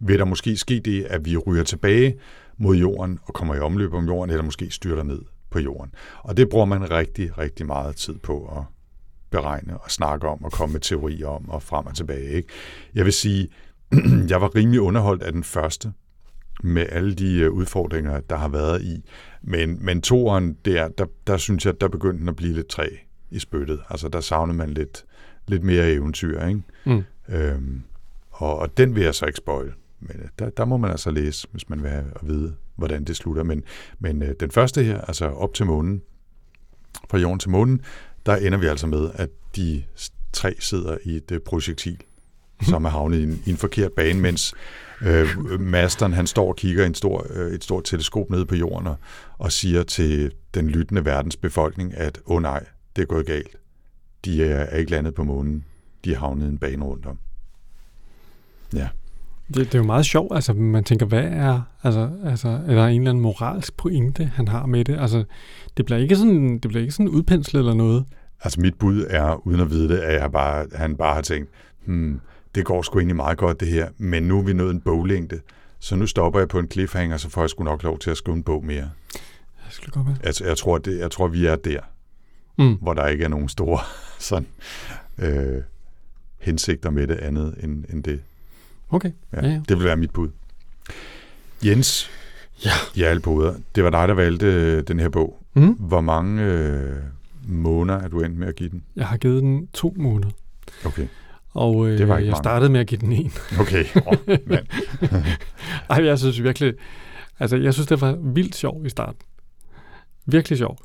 vil 0.00 0.18
der 0.18 0.24
måske 0.24 0.56
ske 0.56 0.80
det, 0.80 1.04
at 1.04 1.24
vi 1.24 1.36
ryger 1.36 1.64
tilbage 1.64 2.16
mod 2.60 2.76
jorden 2.76 3.18
og 3.24 3.34
kommer 3.34 3.54
i 3.54 3.58
omløb 3.58 3.94
om 3.94 4.06
jorden, 4.06 4.30
eller 4.30 4.44
måske 4.44 4.70
styrter 4.70 5.02
ned 5.02 5.22
på 5.50 5.58
jorden. 5.58 5.94
Og 6.22 6.36
det 6.36 6.48
bruger 6.48 6.64
man 6.64 6.90
rigtig, 6.90 7.38
rigtig 7.38 7.66
meget 7.66 7.96
tid 7.96 8.14
på 8.14 8.58
at 8.58 8.62
beregne 9.30 9.78
og 9.78 9.90
snakke 9.90 10.28
om 10.28 10.44
og 10.44 10.52
komme 10.52 10.72
med 10.72 10.80
teorier 10.80 11.26
om 11.26 11.48
og 11.48 11.62
frem 11.62 11.86
og 11.86 11.94
tilbage. 11.94 12.30
Ikke? 12.30 12.48
Jeg 12.94 13.04
vil 13.04 13.12
sige, 13.12 13.48
jeg 14.30 14.40
var 14.40 14.54
rimelig 14.54 14.80
underholdt 14.80 15.22
af 15.22 15.32
den 15.32 15.44
første, 15.44 15.92
med 16.62 16.86
alle 16.88 17.14
de 17.14 17.38
øh, 17.38 17.50
udfordringer, 17.50 18.20
der 18.20 18.36
har 18.36 18.48
været 18.48 18.82
i. 18.82 19.04
Men, 19.42 19.84
men 19.84 20.02
toeren, 20.02 20.56
der, 20.64 20.88
der, 20.88 21.06
der 21.26 21.36
synes 21.36 21.66
jeg, 21.66 21.80
der 21.80 21.88
begyndte 21.88 22.20
den 22.20 22.28
at 22.28 22.36
blive 22.36 22.54
lidt 22.54 22.68
træ 22.68 22.88
i 23.30 23.38
spyttet. 23.38 23.80
Altså, 23.90 24.08
der 24.08 24.20
savnede 24.20 24.58
man 24.58 24.70
lidt, 24.70 25.04
lidt 25.46 25.62
mere 25.62 25.92
eventyr, 25.92 26.46
ikke? 26.46 26.62
Mm. 26.86 27.02
Øhm, 27.28 27.82
og, 28.30 28.58
og 28.58 28.76
den 28.76 28.94
vil 28.94 29.02
jeg 29.02 29.14
så 29.14 29.26
ikke 29.26 29.36
spoil. 29.36 29.72
Men 30.00 30.16
øh, 30.16 30.28
der, 30.38 30.50
der 30.50 30.64
må 30.64 30.76
man 30.76 30.90
altså 30.90 31.10
læse, 31.10 31.48
hvis 31.50 31.68
man 31.68 31.82
vil 31.82 31.90
have 31.90 32.04
at 32.16 32.28
vide, 32.28 32.54
hvordan 32.76 33.04
det 33.04 33.16
slutter. 33.16 33.42
Men, 33.42 33.62
men 33.98 34.22
øh, 34.22 34.34
den 34.40 34.50
første 34.50 34.82
her, 34.82 35.00
altså 35.00 35.26
op 35.26 35.54
til 35.54 35.66
månen, 35.66 36.02
fra 37.10 37.18
jorden 37.18 37.38
til 37.38 37.50
månen, 37.50 37.80
der 38.26 38.36
ender 38.36 38.58
vi 38.58 38.66
altså 38.66 38.86
med, 38.86 39.10
at 39.14 39.28
de 39.56 39.84
tre 40.32 40.54
sidder 40.60 40.98
i 41.04 41.16
et 41.16 41.30
øh, 41.30 41.40
projektil, 41.40 42.02
som 42.62 42.84
er 42.84 42.90
havnet 42.90 43.18
i 43.18 43.22
en, 43.22 43.42
i 43.46 43.50
en 43.50 43.56
forkert 43.56 43.92
bane, 43.92 44.20
mens 44.20 44.54
øh, 45.02 45.60
masteren 45.60 46.12
han 46.12 46.26
står 46.26 46.48
og 46.48 46.56
kigger 46.56 46.82
i 46.82 46.86
en 46.86 46.94
stor, 46.94 47.26
øh, 47.30 47.52
et 47.52 47.64
stort 47.64 47.84
teleskop 47.84 48.30
nede 48.30 48.46
på 48.46 48.54
jorden 48.54 48.86
og, 48.86 48.96
og 49.38 49.52
siger 49.52 49.82
til 49.82 50.32
den 50.54 50.68
lyttende 50.68 51.04
verdens 51.04 51.36
befolkning, 51.36 51.96
at 51.96 52.18
åh 52.26 52.36
oh, 52.36 52.42
nej, 52.42 52.64
det 52.96 53.02
er 53.02 53.06
gået 53.06 53.26
galt. 53.26 53.56
De 54.24 54.44
er, 54.44 54.56
er 54.56 54.76
ikke 54.76 54.90
landet 54.90 55.14
på 55.14 55.24
månen. 55.24 55.64
De 56.04 56.12
er 56.12 56.18
havnet 56.18 56.46
i 56.46 56.48
en 56.48 56.58
bane 56.58 56.84
rundt 56.84 57.06
om. 57.06 57.18
Ja. 58.74 58.88
Det, 59.54 59.56
det 59.66 59.74
er 59.74 59.78
jo 59.78 59.84
meget 59.84 60.06
sjovt, 60.06 60.34
altså 60.34 60.52
man 60.52 60.84
tænker, 60.84 61.06
hvad 61.06 61.24
er, 61.24 61.60
altså, 61.82 62.10
altså 62.24 62.48
er 62.48 62.74
der 62.74 62.86
en 62.86 63.00
eller 63.00 63.10
anden 63.10 63.22
moralsk 63.22 63.76
pointe, 63.76 64.24
han 64.34 64.48
har 64.48 64.66
med 64.66 64.84
det? 64.84 65.00
Altså, 65.00 65.24
det 65.76 65.84
bliver 65.84 65.98
ikke 65.98 66.16
sådan, 66.16 66.52
det 66.58 66.68
bliver 66.68 66.80
ikke 66.80 66.92
sådan 66.92 67.08
udpenslet 67.08 67.60
eller 67.60 67.74
noget. 67.74 68.04
Altså 68.44 68.60
mit 68.60 68.74
bud 68.74 69.06
er, 69.10 69.46
uden 69.46 69.60
at 69.60 69.70
vide 69.70 69.88
det, 69.88 69.98
at 69.98 70.20
jeg 70.20 70.32
bare, 70.32 70.66
han 70.74 70.96
bare 70.96 71.14
har 71.14 71.22
tænkt, 71.22 71.50
hmm, 71.84 72.20
det 72.54 72.64
går 72.64 72.82
sgu 72.82 72.98
egentlig 72.98 73.16
meget 73.16 73.38
godt 73.38 73.60
det 73.60 73.68
her, 73.68 73.88
men 73.98 74.22
nu 74.22 74.38
er 74.38 74.42
vi 74.42 74.52
nået 74.52 74.70
en 74.70 74.80
boglængde, 74.80 75.40
så 75.78 75.96
nu 75.96 76.06
stopper 76.06 76.40
jeg 76.40 76.48
på 76.48 76.58
en 76.58 76.70
cliffhanger, 76.70 77.16
så 77.16 77.30
får 77.30 77.40
jeg 77.42 77.50
sgu 77.50 77.64
nok 77.64 77.82
lov 77.82 77.98
til 77.98 78.10
at 78.10 78.16
skrive 78.16 78.36
en 78.36 78.42
bog 78.42 78.64
mere. 78.64 78.90
Det 79.12 79.20
skulle 79.70 79.92
godt 79.92 80.06
være. 80.06 80.16
Altså, 80.24 80.44
jeg, 80.44 80.56
tror, 80.56 80.78
det, 80.78 80.98
jeg 80.98 81.10
tror, 81.10 81.28
vi 81.28 81.46
er 81.46 81.56
der, 81.56 81.80
Mm. 82.58 82.74
hvor 82.80 82.94
der 82.94 83.06
ikke 83.06 83.24
er 83.24 83.28
nogen 83.28 83.48
store 83.48 83.78
sådan, 84.28 84.46
øh, 85.18 85.62
hensigter 86.38 86.90
med 86.90 87.06
det 87.06 87.14
andet 87.16 87.54
end, 87.62 87.84
end 87.92 88.04
det. 88.04 88.20
Okay, 88.90 89.10
Ja, 89.32 89.46
ja, 89.46 89.52
ja. 89.52 89.60
Det 89.68 89.76
vil 89.78 89.84
være 89.84 89.96
mit 89.96 90.10
bud. 90.10 90.28
Jens, 91.64 92.10
Ja. 92.64 92.70
i 92.94 93.02
alle 93.02 93.20
boder, 93.22 93.54
det 93.74 93.84
var 93.84 93.90
dig, 93.90 94.08
der 94.08 94.14
valgte 94.14 94.46
øh, 94.46 94.82
den 94.88 95.00
her 95.00 95.08
bog. 95.08 95.42
Mm. 95.54 95.72
Hvor 95.72 96.00
mange 96.00 96.42
øh, 96.42 96.96
måneder 97.48 97.98
er 97.98 98.08
du 98.08 98.20
endt 98.20 98.36
med 98.38 98.48
at 98.48 98.56
give 98.56 98.68
den? 98.68 98.82
Jeg 98.96 99.06
har 99.06 99.16
givet 99.16 99.42
den 99.42 99.66
to 99.66 99.94
måneder, 99.96 100.30
Okay, 100.84 101.06
og 101.54 101.88
øh, 101.88 101.98
Det 101.98 102.08
var 102.08 102.14
jeg 102.18 102.24
mange. 102.26 102.36
startede 102.36 102.70
med 102.70 102.80
at 102.80 102.86
give 102.86 103.00
den 103.00 103.12
en. 103.12 103.32
okay. 103.60 103.84
Oh, 104.06 104.14
mand. 104.46 104.66
Ej, 105.90 106.04
jeg 106.04 106.18
synes 106.18 106.42
virkelig, 106.42 106.74
altså 107.38 107.56
jeg 107.56 107.74
synes, 107.74 107.86
det 107.86 108.00
var 108.00 108.12
vildt 108.22 108.54
sjov 108.56 108.86
i 108.86 108.88
starten. 108.88 109.20
Virkelig 110.26 110.58
sjov. 110.58 110.78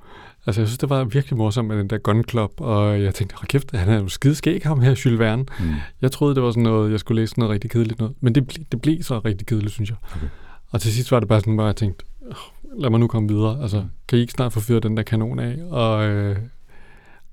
Altså 0.48 0.62
jeg 0.62 0.68
synes, 0.68 0.78
det 0.78 0.90
var 0.90 1.04
virkelig 1.04 1.38
morsomt 1.38 1.68
med 1.68 1.78
den 1.78 1.88
der 1.90 1.98
Gun 1.98 2.24
Club, 2.30 2.52
og 2.58 3.02
jeg 3.04 3.16
tænkte, 3.16 3.36
hold 3.36 3.48
kæft, 3.48 3.76
han 3.76 3.90
er 3.90 4.00
jo 4.00 4.08
skideskæg, 4.08 4.62
ham 4.64 4.82
her, 4.82 5.02
Jules 5.06 5.20
Verne. 5.20 5.46
Mm. 5.60 5.74
Jeg 6.02 6.12
troede, 6.12 6.36
det 6.36 6.44
var 6.44 6.52
sådan 6.52 6.64
noget, 6.64 6.92
jeg 6.92 7.00
skulle 7.00 7.22
læse 7.22 7.40
noget 7.40 7.52
rigtig 7.54 7.72
kedeligt 7.72 8.00
noget. 8.00 8.16
Men 8.22 8.36
det, 8.36 8.48
ble, 8.48 8.66
det 8.72 8.82
blev 8.82 9.04
så 9.04 9.20
rigtig 9.20 9.48
kedeligt, 9.48 9.74
synes 9.74 9.90
jeg. 9.90 9.98
Okay. 10.16 10.28
Og 10.70 10.82
til 10.82 10.94
sidst 10.94 11.12
var 11.12 11.20
det 11.20 11.30
bare 11.30 11.40
sådan, 11.40 11.56
hvor 11.56 11.66
jeg 11.66 11.76
tænkte, 11.76 12.06
"Åh, 12.32 12.82
lad 12.82 12.90
mig 12.90 13.00
nu 13.00 13.08
komme 13.08 13.30
videre. 13.30 13.62
Altså, 13.62 13.84
kan 14.08 14.18
I 14.20 14.22
ikke 14.22 14.34
snart 14.34 14.54
få 14.54 14.60
fyret 14.60 14.84
den 14.84 14.98
der 14.98 15.04
kanon 15.04 15.40
af? 15.40 15.58
Og 15.70 16.06
øh, 16.06 16.38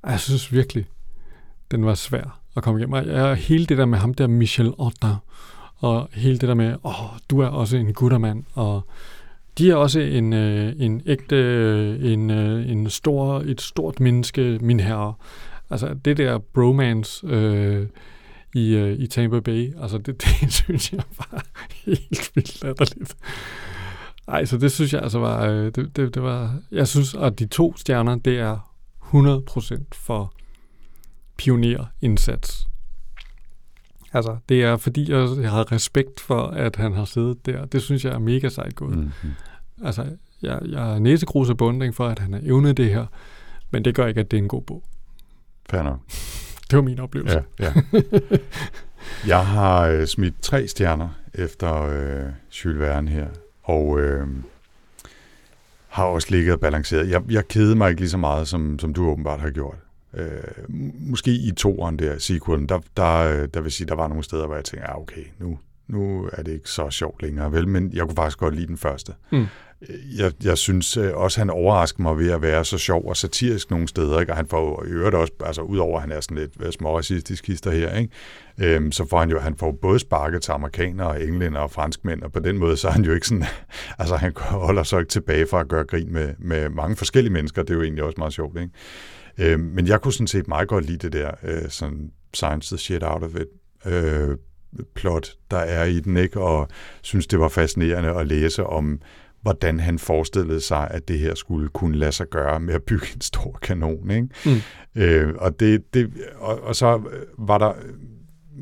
jeg 0.07 0.21
synes 0.21 0.53
virkelig, 0.53 0.87
den 1.71 1.85
var 1.87 1.95
svær 1.95 2.41
at 2.57 2.63
komme 2.63 2.81
igennem. 2.81 2.93
Og 2.93 3.07
jeg, 3.07 3.35
hele 3.37 3.67
det 3.67 3.79
der 3.79 3.85
med 3.87 3.99
ham 3.99 4.15
der, 4.15 4.27
Michel 4.27 4.73
Otter, 4.79 5.17
og 5.77 6.09
hele 6.13 6.39
det 6.39 6.49
der 6.49 6.55
med, 6.55 6.77
åh, 6.85 6.95
du 7.31 7.41
er 7.41 7.47
også 7.47 7.77
en 7.77 7.93
guttermand, 7.93 8.45
og 8.55 8.87
de 9.59 9.71
er 9.71 9.75
også 9.75 10.01
en, 10.01 10.33
øh, 10.33 10.73
en 10.79 11.03
ægte, 11.07 11.37
øh, 11.37 12.13
en, 12.13 12.31
øh, 12.31 12.71
en 12.71 12.91
stor, 12.91 13.41
et 13.41 13.61
stort 13.61 14.01
menneske, 14.01 14.59
min 14.61 14.81
herre. 14.81 15.15
Altså 15.71 15.95
det 16.05 16.17
der 16.17 16.39
bromance, 16.39 17.27
øh, 17.27 17.87
i, 18.55 18.75
øh, 18.75 18.99
i 18.99 19.07
Tampa 19.07 19.41
Bay. 19.41 19.75
Altså, 19.83 19.99
det, 19.99 20.23
det 20.41 20.53
synes 20.53 20.93
jeg 20.93 21.03
var 21.19 21.45
helt 21.85 22.31
vildt 22.35 22.63
latterligt. 22.63 23.17
Ej, 24.29 24.45
så 24.45 24.59
det 24.59 24.73
synes 24.73 24.93
jeg 24.93 25.03
altså 25.03 25.19
var, 25.19 25.47
øh, 25.47 25.65
det, 25.65 25.97
det, 25.97 26.15
det 26.15 26.23
var, 26.23 26.59
jeg 26.73 26.89
synes, 26.89 27.15
at 27.15 27.39
de 27.39 27.47
to 27.47 27.77
stjerner, 27.77 28.17
det 28.17 28.39
er 28.39 28.73
100% 29.15 29.83
for 29.93 30.35
pionerindsats. 31.37 32.69
Altså, 34.13 34.37
det 34.49 34.63
er 34.63 34.77
fordi, 34.77 35.11
jeg, 35.11 35.51
har 35.51 35.73
respekt 35.73 36.21
for, 36.21 36.43
at 36.47 36.77
han 36.77 36.93
har 36.93 37.05
siddet 37.05 37.47
der. 37.47 37.65
Det 37.65 37.83
synes 37.83 38.05
jeg 38.05 38.13
er 38.13 38.19
mega 38.19 38.49
sejt 38.49 38.75
gået. 38.75 38.97
Mm-hmm. 38.97 39.31
Altså, 39.85 40.07
jeg, 40.43 40.59
jeg 40.69 40.95
er 40.95 40.99
næsegrus 40.99 41.51
og 41.51 41.57
bundring 41.57 41.95
for, 41.95 42.09
at 42.09 42.19
han 42.19 42.33
har 42.33 42.41
evnet 42.45 42.77
det 42.77 42.91
her, 42.91 43.07
men 43.71 43.85
det 43.85 43.95
gør 43.95 44.07
ikke, 44.07 44.21
at 44.21 44.31
det 44.31 44.37
er 44.37 44.43
en 44.43 44.49
god 44.49 44.63
bog. 44.63 44.83
Fair 45.71 45.83
nok. 45.83 46.01
Det 46.71 46.77
var 46.77 46.83
min 46.83 47.01
oplevelse. 47.01 47.45
Ja, 47.61 47.73
ja. 47.93 47.99
jeg 49.27 49.47
har 49.47 49.87
øh, 49.87 50.07
smidt 50.07 50.43
tre 50.43 50.67
stjerner 50.67 51.09
efter 51.35 51.83
øh, 51.83 52.33
Jules 52.65 52.79
Verne 52.79 53.11
her, 53.11 53.27
og 53.63 54.01
øh, 54.01 54.27
har 55.89 56.05
også 56.05 56.29
ligget 56.31 56.55
og 56.55 56.61
balanceret. 56.61 57.11
Jeg, 57.11 57.23
jeg 57.31 57.49
kedede 57.49 57.77
mig 57.77 57.91
ikke 57.91 58.01
lige 58.01 58.11
så 58.11 58.17
meget, 58.17 58.49
som, 58.49 58.79
som 58.79 58.95
du 58.95 59.07
åbenbart 59.07 59.41
har 59.41 59.51
gjort. 59.51 59.77
Øh, 60.17 60.75
måske 61.01 61.31
i 61.31 61.53
toeren 61.57 61.99
der, 61.99 62.19
sequelen, 62.19 62.69
der, 62.69 62.79
der, 62.97 63.47
der 63.47 63.61
vil 63.61 63.73
sige, 63.73 63.87
der 63.87 63.95
var 63.95 64.09
nogle 64.09 64.25
steder, 64.25 64.47
hvor 64.47 64.55
jeg 64.55 64.65
tænkte, 64.65 64.89
ja, 64.89 65.01
okay, 65.01 65.25
nu, 65.39 65.59
nu 65.89 66.31
er 66.33 66.43
det 66.43 66.53
ikke 66.53 66.69
så 66.69 66.91
sjovt 66.91 67.23
længere, 67.23 67.53
vel? 67.53 67.69
Men 67.69 67.91
jeg 67.93 68.03
kunne 68.03 68.17
faktisk 68.17 68.39
godt 68.39 68.55
lide 68.55 68.67
den 68.67 68.77
første. 68.77 69.13
Mm. 69.33 69.47
Jeg, 70.19 70.33
jeg 70.45 70.59
synes 70.59 70.97
øh, 70.97 71.13
også, 71.15 71.41
han 71.41 71.51
overrasker 71.51 72.03
mig 72.03 72.19
ved 72.19 72.31
at 72.31 72.43
være 72.43 72.65
så 72.65 72.79
sjov 72.79 73.09
og 73.09 73.17
satirisk 73.17 73.71
nogle 73.71 73.89
steder, 73.89 74.21
ikke? 74.21 74.33
og 74.33 74.37
han 74.37 74.47
får 74.47 74.85
i 74.85 74.89
øvrigt 74.89 75.15
også, 75.15 75.33
altså 75.45 75.63
udover 75.63 75.97
at 75.97 76.03
han 76.03 76.13
er 76.13 76.21
sådan 76.21 76.39
lidt 76.39 76.53
øh, 76.61 76.73
småracistisk 76.73 77.47
hister 77.47 77.71
her, 77.71 77.97
ikke? 77.97 78.13
Øhm, 78.59 78.93
så 78.93 79.07
får 79.09 79.19
han 79.19 79.31
jo, 79.31 79.41
han 79.41 79.57
får 79.57 79.73
både 79.83 79.99
sparket 79.99 80.43
til 80.43 80.53
amerikanere 80.53 81.09
og 81.09 81.23
englænder 81.23 81.61
og 81.61 81.71
franskmænd, 81.71 82.23
og 82.23 82.33
på 82.33 82.41
den 82.41 82.59
måde 82.59 82.77
så 82.77 82.89
er 82.89 82.93
han 82.93 83.05
jo 83.05 83.15
ikke 83.15 83.27
sådan, 83.27 83.45
altså 83.99 84.17
han 84.17 84.33
holder 84.37 84.83
så 84.83 84.99
ikke 84.99 85.11
tilbage 85.11 85.47
fra 85.47 85.61
at 85.61 85.69
gøre 85.69 85.85
grin 85.85 86.13
med, 86.13 86.35
med 86.39 86.69
mange 86.69 86.97
forskellige 86.97 87.33
mennesker, 87.33 87.63
det 87.63 87.71
er 87.71 87.75
jo 87.75 87.83
egentlig 87.83 88.05
også 88.05 88.17
meget 88.19 88.33
sjovt, 88.33 88.61
ikke? 88.61 88.73
Øhm, 89.39 89.61
men 89.61 89.87
jeg 89.87 90.01
kunne 90.01 90.13
sådan 90.13 90.27
set 90.27 90.49
meget 90.49 90.69
godt 90.69 90.87
lide 90.87 90.99
det 90.99 91.13
der, 91.13 91.31
øh, 91.43 91.69
sådan 91.69 92.13
science 92.35 92.75
the 92.75 92.79
shit 92.79 93.03
out 93.03 93.23
of 93.23 93.35
it, 93.35 93.47
øh, 93.93 94.37
plot, 94.95 95.35
der 95.51 95.57
er 95.57 95.85
i 95.85 96.01
den, 96.01 96.17
ikke? 96.17 96.41
og 96.41 96.69
synes, 97.03 97.27
det 97.27 97.41
var 97.41 97.49
fascinerende 97.49 98.11
at 98.11 98.27
læse 98.27 98.67
om, 98.67 99.01
hvordan 99.43 99.81
han 99.81 99.99
forestillede 99.99 100.61
sig, 100.61 100.89
at 100.91 101.09
det 101.09 101.19
her 101.19 101.35
skulle 101.35 101.69
kunne 101.69 101.99
lade 101.99 102.13
sig 102.13 102.27
gøre 102.31 102.61
med 102.61 102.75
at 102.75 102.83
bygge 102.83 103.07
en 103.15 103.21
stor 103.21 103.59
kanon. 103.63 104.11
Ikke? 104.11 104.29
Mm. 104.47 105.03
Øh, 105.03 105.35
og, 105.39 105.61
det, 105.61 105.95
det, 105.95 106.11
og, 106.37 106.61
og 106.63 106.77
så 106.77 107.03
var 107.39 107.59
der... 107.59 107.73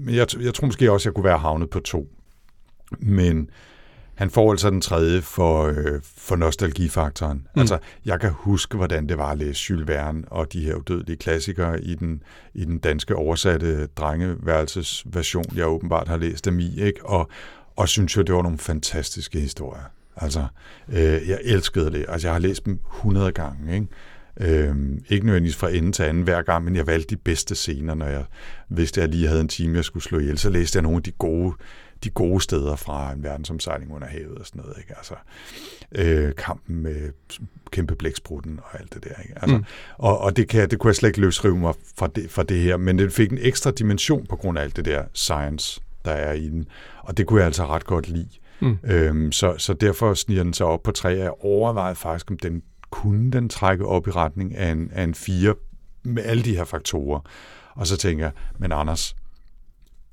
Jeg, 0.06 0.26
jeg 0.40 0.54
tror 0.54 0.66
måske 0.66 0.92
også, 0.92 1.08
jeg 1.08 1.14
kunne 1.14 1.24
være 1.24 1.38
havnet 1.38 1.70
på 1.70 1.80
to. 1.80 2.08
Men 2.98 3.50
han 4.20 4.30
får 4.30 4.50
altså 4.50 4.70
den 4.70 4.80
tredje 4.80 5.20
for, 5.20 5.64
øh, 5.64 6.00
for 6.16 6.36
nostalgifaktoren. 6.36 7.46
Mm. 7.54 7.60
Altså, 7.60 7.78
jeg 8.04 8.20
kan 8.20 8.30
huske, 8.30 8.76
hvordan 8.76 9.08
det 9.08 9.18
var 9.18 9.30
at 9.30 9.38
læse 9.38 9.66
Jules 9.70 9.88
Verne 9.88 10.24
og 10.26 10.52
de 10.52 10.60
her 10.60 10.74
udødelige 10.74 11.16
klassikere 11.16 11.82
i 11.82 11.94
den, 11.94 12.22
i 12.54 12.64
den 12.64 12.78
danske 12.78 13.16
oversatte 13.16 13.86
drengeværelsesversion, 13.86 15.44
jeg 15.54 15.66
åbenbart 15.66 16.08
har 16.08 16.16
læst 16.16 16.44
dem 16.44 16.60
i, 16.60 16.80
ikke? 16.80 17.06
Og, 17.06 17.30
og 17.76 17.88
synes 17.88 18.16
jo, 18.16 18.22
det 18.22 18.34
var 18.34 18.42
nogle 18.42 18.58
fantastiske 18.58 19.40
historier. 19.40 19.84
Altså, 20.16 20.46
øh, 20.88 21.28
jeg 21.28 21.38
elskede 21.44 21.90
det. 21.90 22.04
Altså, 22.08 22.28
jeg 22.28 22.34
har 22.34 22.40
læst 22.40 22.66
dem 22.66 22.78
100 22.96 23.32
gange, 23.32 23.74
ikke? 23.74 23.86
Øhm, 24.40 25.04
ikke 25.08 25.26
nødvendigvis 25.26 25.56
fra 25.56 25.70
ende 25.70 25.92
til 25.92 26.02
anden 26.02 26.22
hver 26.22 26.42
gang, 26.42 26.64
men 26.64 26.76
jeg 26.76 26.86
valgte 26.86 27.14
de 27.14 27.20
bedste 27.24 27.54
scener, 27.54 27.94
når 27.94 28.06
jeg 28.06 28.24
vidste, 28.68 29.02
at 29.02 29.08
jeg 29.08 29.14
lige 29.14 29.28
havde 29.28 29.40
en 29.40 29.48
time, 29.48 29.76
jeg 29.76 29.84
skulle 29.84 30.02
slå 30.02 30.18
ihjel. 30.18 30.38
Så 30.38 30.50
læste 30.50 30.76
jeg 30.76 30.82
nogle 30.82 30.96
af 30.96 31.02
de 31.02 31.10
gode, 31.10 31.54
de 32.04 32.10
gode 32.10 32.40
steder 32.40 32.76
fra 32.76 33.12
en 33.12 33.22
verdensomsejling 33.22 33.94
under 33.94 34.08
havet 34.08 34.38
og 34.38 34.46
sådan 34.46 34.62
noget. 34.62 34.78
Ikke? 34.78 34.94
Altså, 34.96 35.14
øh, 35.92 36.34
kampen 36.34 36.82
med 36.82 37.12
kæmpe 37.70 37.94
blæksprutten 37.94 38.60
og 38.62 38.80
alt 38.80 38.94
det 38.94 39.04
der. 39.04 39.22
Ikke? 39.22 39.34
Altså, 39.36 39.56
mm. 39.56 39.64
og, 39.98 40.18
og 40.18 40.36
det, 40.36 40.48
kan, 40.48 40.70
det 40.70 40.78
kunne 40.78 40.88
jeg 40.88 40.96
slet 40.96 41.08
ikke 41.08 41.20
løsrive 41.20 41.56
mig 41.56 41.74
fra 41.98 42.06
det, 42.06 42.30
fra 42.30 42.42
det 42.42 42.60
her, 42.60 42.76
men 42.76 42.98
det 42.98 43.12
fik 43.12 43.32
en 43.32 43.38
ekstra 43.40 43.70
dimension 43.70 44.26
på 44.26 44.36
grund 44.36 44.58
af 44.58 44.62
alt 44.62 44.76
det 44.76 44.84
der 44.84 45.04
science, 45.14 45.80
der 46.04 46.12
er 46.12 46.32
i 46.32 46.48
den. 46.48 46.66
Og 47.02 47.16
det 47.16 47.26
kunne 47.26 47.38
jeg 47.38 47.46
altså 47.46 47.66
ret 47.66 47.84
godt 47.84 48.08
lide. 48.08 48.28
Mm. 48.60 48.78
Øhm, 48.84 49.32
så, 49.32 49.54
så 49.58 49.72
derfor 49.72 50.14
sniger 50.14 50.42
den 50.42 50.54
sig 50.54 50.66
op 50.66 50.82
på 50.82 50.90
tre. 50.92 51.08
Jeg 51.08 51.32
overvejede 51.40 51.96
faktisk, 51.96 52.30
om 52.30 52.38
den 52.38 52.62
kunne 52.90 53.30
den 53.30 53.48
trække 53.48 53.86
op 53.86 54.08
i 54.08 54.10
retning 54.10 54.56
af 54.56 54.70
en, 54.70 54.90
af 54.92 55.02
en 55.02 55.14
fire 55.14 55.54
med 56.02 56.22
alle 56.22 56.42
de 56.42 56.56
her 56.56 56.64
faktorer. 56.64 57.20
Og 57.74 57.86
så 57.86 57.96
tænker 57.96 58.24
jeg, 58.24 58.32
men 58.58 58.72
Anders, 58.72 59.16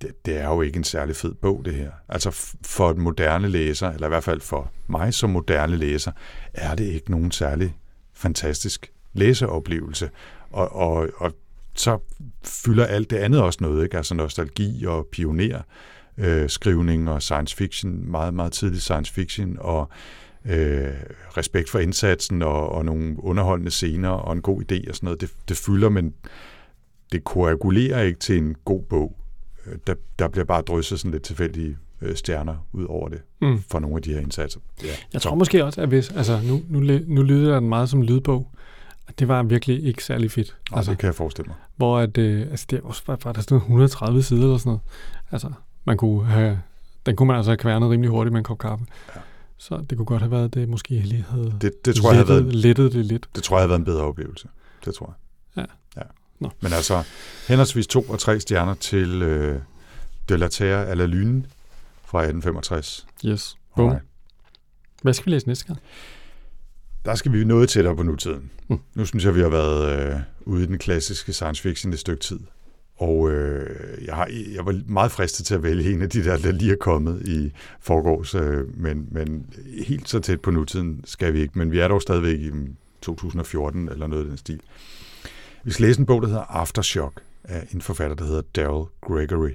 det, 0.02 0.26
det 0.26 0.38
er 0.38 0.48
jo 0.48 0.62
ikke 0.62 0.78
en 0.78 0.84
særlig 0.84 1.16
fed 1.16 1.34
bog, 1.34 1.62
det 1.66 1.74
her. 1.74 1.92
Altså 2.10 2.32
for 2.66 2.90
et 2.90 2.98
moderne 2.98 3.48
læser, 3.48 3.90
eller 3.90 4.08
i 4.08 4.10
hvert 4.10 4.24
fald 4.24 4.42
for 4.42 4.72
mig 4.88 5.14
som 5.14 5.30
moderne 5.30 5.78
læser, 5.78 6.12
er 6.54 6.76
det 6.76 6.84
ikke 6.84 7.12
nogen 7.12 7.32
særlig 7.32 7.76
fantastisk 8.14 8.92
læseoplevelse. 9.14 10.10
Og, 10.52 10.76
og, 10.76 11.10
og 11.18 11.32
så 11.76 12.00
fylder 12.44 12.86
alt 12.86 13.10
det 13.10 13.18
andet 13.18 13.42
også 13.42 13.60
noget, 13.62 13.84
ikke? 13.84 13.98
altså 13.98 14.16
nostalgi 14.16 14.86
og 14.86 15.08
pioner 15.12 15.62
øh, 16.18 16.50
skrivning 16.50 17.10
og 17.10 17.22
science 17.22 17.56
fiction, 17.56 18.12
meget, 18.12 18.34
meget 18.34 18.52
tidlig 18.52 18.82
science 18.82 19.14
fiction, 19.14 19.58
og 19.60 19.90
øh, 20.46 20.94
respekt 21.38 21.70
for 21.70 21.80
indsatsen, 21.80 22.42
og, 22.42 22.70
og 22.70 22.86
nogle 22.86 23.24
underholdende 23.24 23.72
scener, 23.72 24.10
og 24.10 24.34
en 24.34 24.42
god 24.42 24.62
idé 24.62 24.90
og 24.90 24.96
sådan 24.96 25.08
noget. 25.08 25.22
Det, 25.22 25.32
det 25.50 25.58
fylder, 25.58 25.90
men 25.90 26.14
det 27.12 27.24
koagulerer 27.24 28.02
ikke 28.02 28.20
til 28.20 28.38
en 28.38 28.56
god 28.66 28.84
bog. 28.84 29.18
Øh, 29.68 29.78
der, 29.88 29.94
der 30.20 30.28
bliver 30.28 30.46
bare 30.46 30.62
drysset 30.62 31.00
sådan 31.00 31.12
lidt 31.12 31.24
tilfældige 31.24 31.78
øh, 32.02 32.16
stjerner 32.16 32.56
ud 32.74 32.86
over 32.86 33.10
det 33.10 33.22
mm. 33.42 33.64
for 33.72 33.80
nogle 33.80 33.96
af 33.96 34.02
de 34.02 34.14
her 34.14 34.20
indsatser. 34.20 34.60
Ja. 34.84 34.88
Jeg 35.14 35.22
tror 35.22 35.36
måske 35.36 35.66
også, 35.66 35.82
at 35.82 35.88
hvis, 35.88 36.12
altså 36.12 36.40
nu, 36.44 36.62
nu, 36.70 37.00
nu 37.08 37.22
lyder 37.22 37.60
den 37.60 37.70
meget 37.70 37.90
som 37.90 38.02
lydbog, 38.02 38.52
det 39.20 39.28
var 39.28 39.44
virkelig 39.44 39.84
ikke 39.84 40.04
særlig 40.04 40.32
fedt. 40.32 40.56
Nej, 40.72 40.78
altså, 40.78 40.92
det 40.92 41.00
kan 41.00 41.08
jeg 41.08 41.16
forestille 41.16 41.48
mig. 41.48 41.56
Hvor 41.76 42.00
at, 42.00 42.18
øh, 42.18 42.42
altså 42.42 42.66
det 42.70 42.82
også 42.82 43.04
var, 43.08 43.18
var 43.24 43.32
der 43.32 43.42
sådan 43.42 43.58
130 43.58 44.24
sider 44.24 44.44
eller 44.44 44.58
sådan 44.58 44.70
noget. 44.70 44.82
Altså, 45.32 45.52
man 45.86 45.98
kunne 45.98 46.26
have, 46.26 46.60
den 47.06 47.16
kunne 47.16 47.28
man 47.28 47.36
altså 47.36 47.52
have 47.52 47.58
kværnet 47.58 47.90
rimelig 47.90 48.12
hurtigt 48.12 48.32
med 48.32 48.40
en 48.40 48.44
kop 48.44 48.58
kaffe. 48.58 48.86
Ja. 49.16 49.22
Så 49.58 49.86
det 49.90 49.98
kunne 49.98 50.06
godt 50.06 50.22
have 50.22 50.32
været, 50.32 50.54
det 50.54 50.70
måske 50.70 50.90
lige 50.90 51.26
havde 51.30 51.54
det, 51.62 51.86
det 51.86 51.96
tror 51.96 52.14
lettet, 52.14 52.28
jeg 52.28 52.36
havde 52.36 52.46
været, 52.46 52.56
lettet 52.56 52.94
det 52.94 53.06
lidt. 53.06 53.30
Det 53.36 53.44
tror 53.44 53.58
jeg 53.58 53.62
havde 53.62 53.70
været 53.70 53.80
en 53.80 53.86
bedre 53.86 54.04
oplevelse. 54.04 54.48
Det 54.86 54.94
tror 54.94 55.06
jeg. 55.06 55.27
Nå. 56.40 56.50
Men 56.62 56.74
altså, 56.74 57.04
henholdsvis 57.48 57.88
to 57.88 58.02
og 58.02 58.20
tre 58.20 58.40
stjerner 58.40 58.74
til 58.74 59.22
øh, 59.22 59.60
De 60.30 60.38
la 60.38 60.48
Terre 60.48 60.92
à 60.92 60.94
la 60.94 61.06
Lune 61.06 61.44
fra 62.06 62.20
1865. 62.20 63.08
Yes. 63.26 63.58
Boom. 63.76 63.96
Hvad 65.02 65.14
skal 65.14 65.26
vi 65.26 65.32
læse 65.32 65.48
næste 65.48 65.66
gang? 65.66 65.80
Der 67.06 67.16
skal 67.16 67.34
vi 67.34 67.44
noget 67.44 67.70
tættere 67.70 67.96
på 67.96 68.04
nutiden. 68.04 68.52
Mm. 68.68 68.80
Nu 68.96 69.06
synes 69.06 69.26
jeg, 69.26 69.36
vi 69.36 69.42
har 69.42 69.50
været 69.50 70.10
øh, 70.10 70.20
ude 70.42 70.64
i 70.64 70.66
den 70.66 70.78
klassiske 70.78 71.34
science 71.34 71.62
fiction 71.62 71.94
et 71.94 72.00
stykke 72.00 72.24
tid. 72.24 72.40
Og 72.98 73.32
øh, 73.32 74.06
jeg, 74.06 74.16
har, 74.16 74.30
jeg 74.56 74.66
var 74.66 74.82
meget 74.86 75.12
fristet 75.12 75.46
til 75.46 75.54
at 75.56 75.64
vælge 75.64 75.92
en 75.92 76.02
af 76.02 76.10
de 76.10 76.24
der, 76.24 76.38
der 76.38 76.52
lige 76.52 76.72
er 76.72 76.78
kommet 76.80 77.28
i 77.28 77.52
forgårs, 77.80 78.36
øh, 78.36 78.80
men, 78.80 79.08
men 79.12 79.46
helt 79.88 80.10
så 80.10 80.20
tæt 80.20 80.42
på 80.42 80.52
nutiden 80.52 81.02
skal 81.06 81.34
vi 81.34 81.42
ikke. 81.42 81.60
Men 81.60 81.72
vi 81.72 81.80
er 81.80 81.88
dog 81.88 82.02
stadigvæk 82.02 82.40
i 82.40 82.52
2014 83.02 83.90
eller 83.90 84.08
noget 84.08 84.24
af 84.24 84.30
den 84.30 84.38
stil. 84.38 84.62
Vi 85.68 85.72
skal 85.72 85.86
læse 85.86 86.00
en 86.00 86.06
bog, 86.06 86.22
der 86.22 86.28
hedder 86.28 86.42
Aftershock 86.42 87.22
af 87.44 87.68
en 87.74 87.82
forfatter, 87.82 88.16
der 88.16 88.26
hedder 88.26 88.42
Daryl 88.56 88.88
Gregory. 89.02 89.52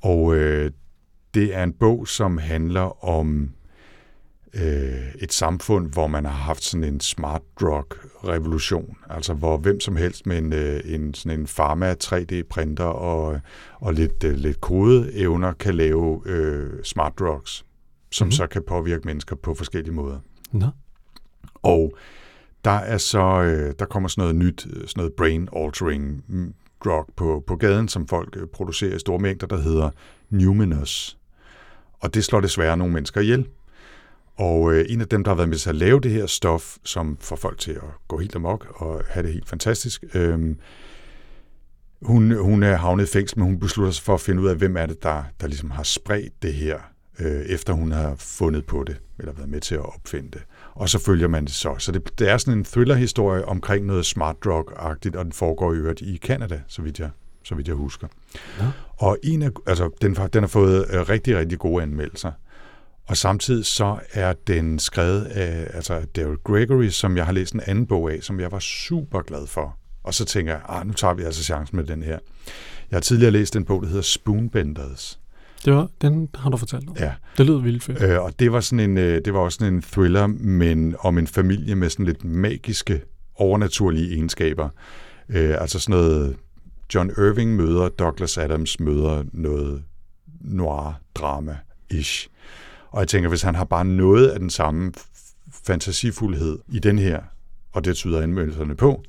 Og 0.00 0.34
øh, 0.34 0.70
det 1.34 1.54
er 1.54 1.62
en 1.62 1.72
bog, 1.72 2.08
som 2.08 2.38
handler 2.38 3.04
om 3.04 3.50
øh, 4.54 5.14
et 5.18 5.32
samfund, 5.32 5.92
hvor 5.92 6.06
man 6.06 6.24
har 6.24 6.32
haft 6.32 6.64
sådan 6.64 6.84
en 6.84 7.00
smart 7.00 7.42
drug 7.60 7.86
revolution, 8.24 8.96
altså 9.10 9.34
hvor 9.34 9.56
hvem 9.56 9.80
som 9.80 9.96
helst 9.96 10.26
med 10.26 10.38
en, 10.38 10.52
øh, 10.52 10.80
en, 10.84 11.14
sådan 11.14 11.40
en 11.40 11.46
pharma 11.46 11.94
3D-printer 12.04 12.84
og, 12.84 13.40
og 13.74 13.94
lidt, 13.94 14.24
øh, 14.24 14.34
lidt 14.34 14.60
kodeevner 14.60 15.52
kan 15.52 15.74
lave 15.74 16.22
øh, 16.26 16.84
smart 16.84 17.18
drugs, 17.18 17.64
som 18.10 18.24
mm-hmm. 18.24 18.32
så 18.32 18.46
kan 18.46 18.62
påvirke 18.66 19.02
mennesker 19.04 19.36
på 19.36 19.54
forskellige 19.54 19.94
måder. 19.94 20.18
Nå. 20.52 20.66
Og 21.62 21.96
der 22.64 22.70
er 22.70 22.98
så 22.98 23.42
øh, 23.42 23.74
der 23.78 23.84
kommer 23.84 24.08
sådan 24.08 24.22
noget 24.22 24.36
nyt, 24.36 24.66
øh, 24.66 24.72
sådan 24.72 24.92
noget 24.96 25.12
brain 25.12 25.48
altering 25.56 26.24
drug 26.84 27.04
mm, 27.08 27.14
på, 27.16 27.44
på 27.46 27.56
gaden, 27.56 27.88
som 27.88 28.08
folk 28.08 28.36
øh, 28.36 28.46
producerer 28.46 28.96
i 28.96 28.98
store 28.98 29.18
mængder, 29.18 29.46
der 29.46 29.60
hedder 29.60 29.90
Numinous. 30.30 31.18
Og 32.00 32.14
det 32.14 32.24
slår 32.24 32.40
desværre 32.40 32.76
nogle 32.76 32.92
mennesker 32.92 33.20
ihjel. 33.20 33.46
Og 34.36 34.74
øh, 34.74 34.86
en 34.88 35.00
af 35.00 35.08
dem, 35.08 35.24
der 35.24 35.30
har 35.30 35.36
været 35.36 35.48
med 35.48 35.58
til 35.58 35.68
at 35.68 35.74
lave 35.74 36.00
det 36.00 36.10
her 36.10 36.26
stof, 36.26 36.76
som 36.84 37.16
får 37.20 37.36
folk 37.36 37.58
til 37.58 37.72
at 37.72 38.08
gå 38.08 38.18
helt 38.18 38.36
amok 38.36 38.66
og 38.76 39.02
have 39.08 39.26
det 39.26 39.32
helt 39.32 39.48
fantastisk, 39.48 40.04
øh, 40.14 40.56
hun, 42.02 42.36
hun 42.36 42.62
er 42.62 42.76
havnet 42.76 43.08
i 43.08 43.12
fængsel, 43.12 43.38
men 43.38 43.48
hun 43.48 43.60
beslutter 43.60 43.92
sig 43.92 44.04
for 44.04 44.14
at 44.14 44.20
finde 44.20 44.42
ud 44.42 44.48
af, 44.48 44.56
hvem 44.56 44.76
er 44.76 44.86
det, 44.86 45.02
der, 45.02 45.24
der 45.40 45.46
ligesom 45.46 45.70
har 45.70 45.82
spredt 45.82 46.42
det 46.42 46.54
her, 46.54 46.78
øh, 47.18 47.40
efter 47.40 47.72
hun 47.72 47.92
har 47.92 48.14
fundet 48.18 48.66
på 48.66 48.84
det, 48.84 48.96
eller 49.18 49.32
været 49.32 49.48
med 49.48 49.60
til 49.60 49.74
at 49.74 49.94
opfinde 49.94 50.30
det. 50.30 50.42
Og 50.74 50.88
så 50.88 50.98
følger 50.98 51.28
man 51.28 51.44
det 51.44 51.52
så. 51.52 51.74
Så 51.78 51.92
det, 51.92 52.18
det 52.18 52.30
er 52.30 52.38
sådan 52.38 52.58
en 52.58 52.64
thriller-historie 52.64 53.44
omkring 53.44 53.86
noget 53.86 54.06
smart 54.06 54.36
drug-agtigt, 54.44 55.16
og 55.16 55.24
den 55.24 55.32
foregår 55.32 55.72
i 55.72 55.76
øvrigt 55.76 56.00
i 56.00 56.16
Canada, 56.16 56.60
så 56.68 56.82
vidt 56.82 56.98
jeg 56.98 57.10
så 57.44 57.54
vidt 57.54 57.68
jeg 57.68 57.76
husker. 57.76 58.08
Nå. 58.58 58.64
Og 58.96 59.18
en 59.22 59.42
af, 59.42 59.50
altså, 59.66 59.90
den, 60.02 60.16
den 60.32 60.42
har 60.42 60.48
fået 60.48 60.86
øh, 60.90 61.08
rigtig, 61.08 61.36
rigtig 61.36 61.58
gode 61.58 61.82
anmeldelser. 61.82 62.32
Og 63.06 63.16
samtidig 63.16 63.66
så 63.66 63.98
er 64.12 64.32
den 64.46 64.78
skrevet 64.78 65.24
af 65.24 65.70
altså 65.74 66.06
Daryl 66.16 66.36
Gregory, 66.44 66.88
som 66.88 67.16
jeg 67.16 67.26
har 67.26 67.32
læst 67.32 67.54
en 67.54 67.60
anden 67.66 67.86
bog 67.86 68.12
af, 68.12 68.18
som 68.22 68.40
jeg 68.40 68.52
var 68.52 68.58
super 68.58 69.22
glad 69.22 69.46
for. 69.46 69.76
Og 70.04 70.14
så 70.14 70.24
tænker 70.24 70.52
jeg, 70.52 70.62
ah, 70.68 70.86
nu 70.86 70.92
tager 70.92 71.14
vi 71.14 71.22
altså 71.22 71.44
chancen 71.44 71.76
med 71.76 71.84
den 71.84 72.02
her. 72.02 72.18
Jeg 72.90 72.96
har 72.96 73.00
tidligere 73.00 73.30
læst 73.30 73.56
en 73.56 73.64
bog, 73.64 73.82
der 73.82 73.88
hedder 73.88 74.02
Spoonbenders. 74.02 75.20
Det 75.64 75.72
var, 75.72 75.88
den 76.00 76.28
har 76.34 76.50
du 76.50 76.56
fortalt 76.56 76.88
om. 76.88 76.96
Ja. 76.98 77.12
Det 77.38 77.46
lyder 77.46 77.58
vildt 77.58 77.82
fedt. 77.82 78.02
Øh, 78.02 78.22
og 78.22 78.38
det 78.38 78.52
var, 78.52 78.60
sådan 78.60 78.90
en, 78.90 78.98
øh, 78.98 79.20
det 79.24 79.34
var 79.34 79.40
også 79.40 79.58
sådan 79.58 79.74
en 79.74 79.82
thriller, 79.82 80.26
men 80.26 80.96
om 80.98 81.18
en 81.18 81.26
familie 81.26 81.74
med 81.74 81.90
sådan 81.90 82.06
lidt 82.06 82.24
magiske, 82.24 83.02
overnaturlige 83.34 84.14
egenskaber. 84.14 84.68
Øh, 85.28 85.54
altså 85.60 85.78
sådan 85.78 86.00
noget, 86.00 86.36
John 86.94 87.10
Irving 87.10 87.56
møder 87.56 87.88
Douglas 87.88 88.38
Adams 88.38 88.80
møder 88.80 89.24
noget 89.32 89.82
noir-drama-ish. 90.40 92.28
Og 92.90 93.00
jeg 93.00 93.08
tænker, 93.08 93.28
hvis 93.28 93.42
han 93.42 93.54
har 93.54 93.64
bare 93.64 93.84
noget 93.84 94.28
af 94.28 94.40
den 94.40 94.50
samme 94.50 94.92
fantasifuldhed 95.64 96.58
i 96.68 96.78
den 96.78 96.98
her, 96.98 97.20
og 97.72 97.84
det 97.84 97.96
tyder 97.96 98.22
anmeldelserne 98.22 98.74
på, 98.74 99.02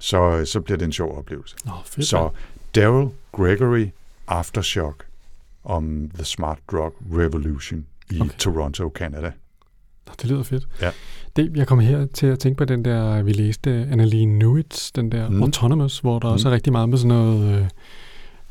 så, 0.00 0.44
så 0.44 0.60
bliver 0.60 0.78
det 0.78 0.84
en 0.84 0.92
sjov 0.92 1.18
oplevelse. 1.18 1.56
Nå, 1.64 1.72
fedt. 1.84 2.06
Så 2.06 2.30
Daryl 2.74 3.08
Gregory 3.32 3.86
Aftershock 4.28 5.07
om 5.64 6.10
The 6.14 6.24
Smart 6.24 6.58
Drug 6.72 6.94
Revolution 7.12 7.86
i 8.10 8.20
Okay. 8.20 8.30
Toronto, 8.38 8.90
Canada. 8.94 9.30
Nå, 10.06 10.12
det 10.22 10.30
lyder 10.30 10.42
fedt. 10.42 10.68
Ja. 10.82 10.90
Det, 11.36 11.56
jeg 11.56 11.66
kom 11.66 11.78
her 11.78 12.06
til 12.06 12.26
at 12.26 12.38
tænke 12.38 12.56
på 12.58 12.64
den 12.64 12.84
der, 12.84 13.22
vi 13.22 13.32
læste, 13.32 13.70
Annalie 13.70 14.26
Newitz, 14.26 14.90
den 14.92 15.12
der 15.12 15.28
Mm. 15.28 15.42
Autonomous, 15.42 15.98
hvor 15.98 16.18
der 16.18 16.28
mm. 16.28 16.32
også 16.32 16.48
er 16.48 16.52
rigtig 16.52 16.72
meget 16.72 16.88
med 16.88 16.98
sådan 16.98 17.08
noget 17.08 17.68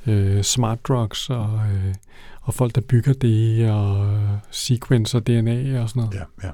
øh, 0.05 0.36
øh, 0.38 0.43
smart 0.43 0.88
drugs 0.88 1.30
og, 1.30 1.60
øh, 1.74 1.93
og 2.41 2.53
folk, 2.53 2.76
der 2.76 2.82
bygger 2.82 3.14
det, 3.14 3.72
og 3.72 4.05
øh, 4.14 4.22
sequencer 4.51 5.20
DNA 5.20 5.82
og 5.82 5.89
sådan 5.89 5.99
noget. 5.99 6.14
Ja, 6.16 6.47
ja. 6.47 6.51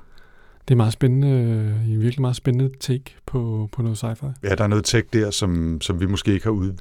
Det 0.67 0.73
er 0.73 0.75
meget 0.75 0.93
spændende, 0.93 1.27
øh, 1.29 1.89
en 1.89 2.01
virkelig 2.01 2.21
meget 2.21 2.35
spændende 2.35 2.77
take 2.79 3.03
på, 3.25 3.69
på 3.71 3.81
noget 3.81 4.03
sci-fi. 4.03 4.25
ja, 4.43 4.55
der 4.55 4.63
er 4.63 4.67
noget 4.67 4.85
tech 4.85 5.07
der, 5.13 5.31
som, 5.31 5.81
som 5.81 5.99
vi 5.99 6.05
måske 6.05 6.33
ikke 6.33 6.43
har 6.45 6.51
ud, 6.51 6.73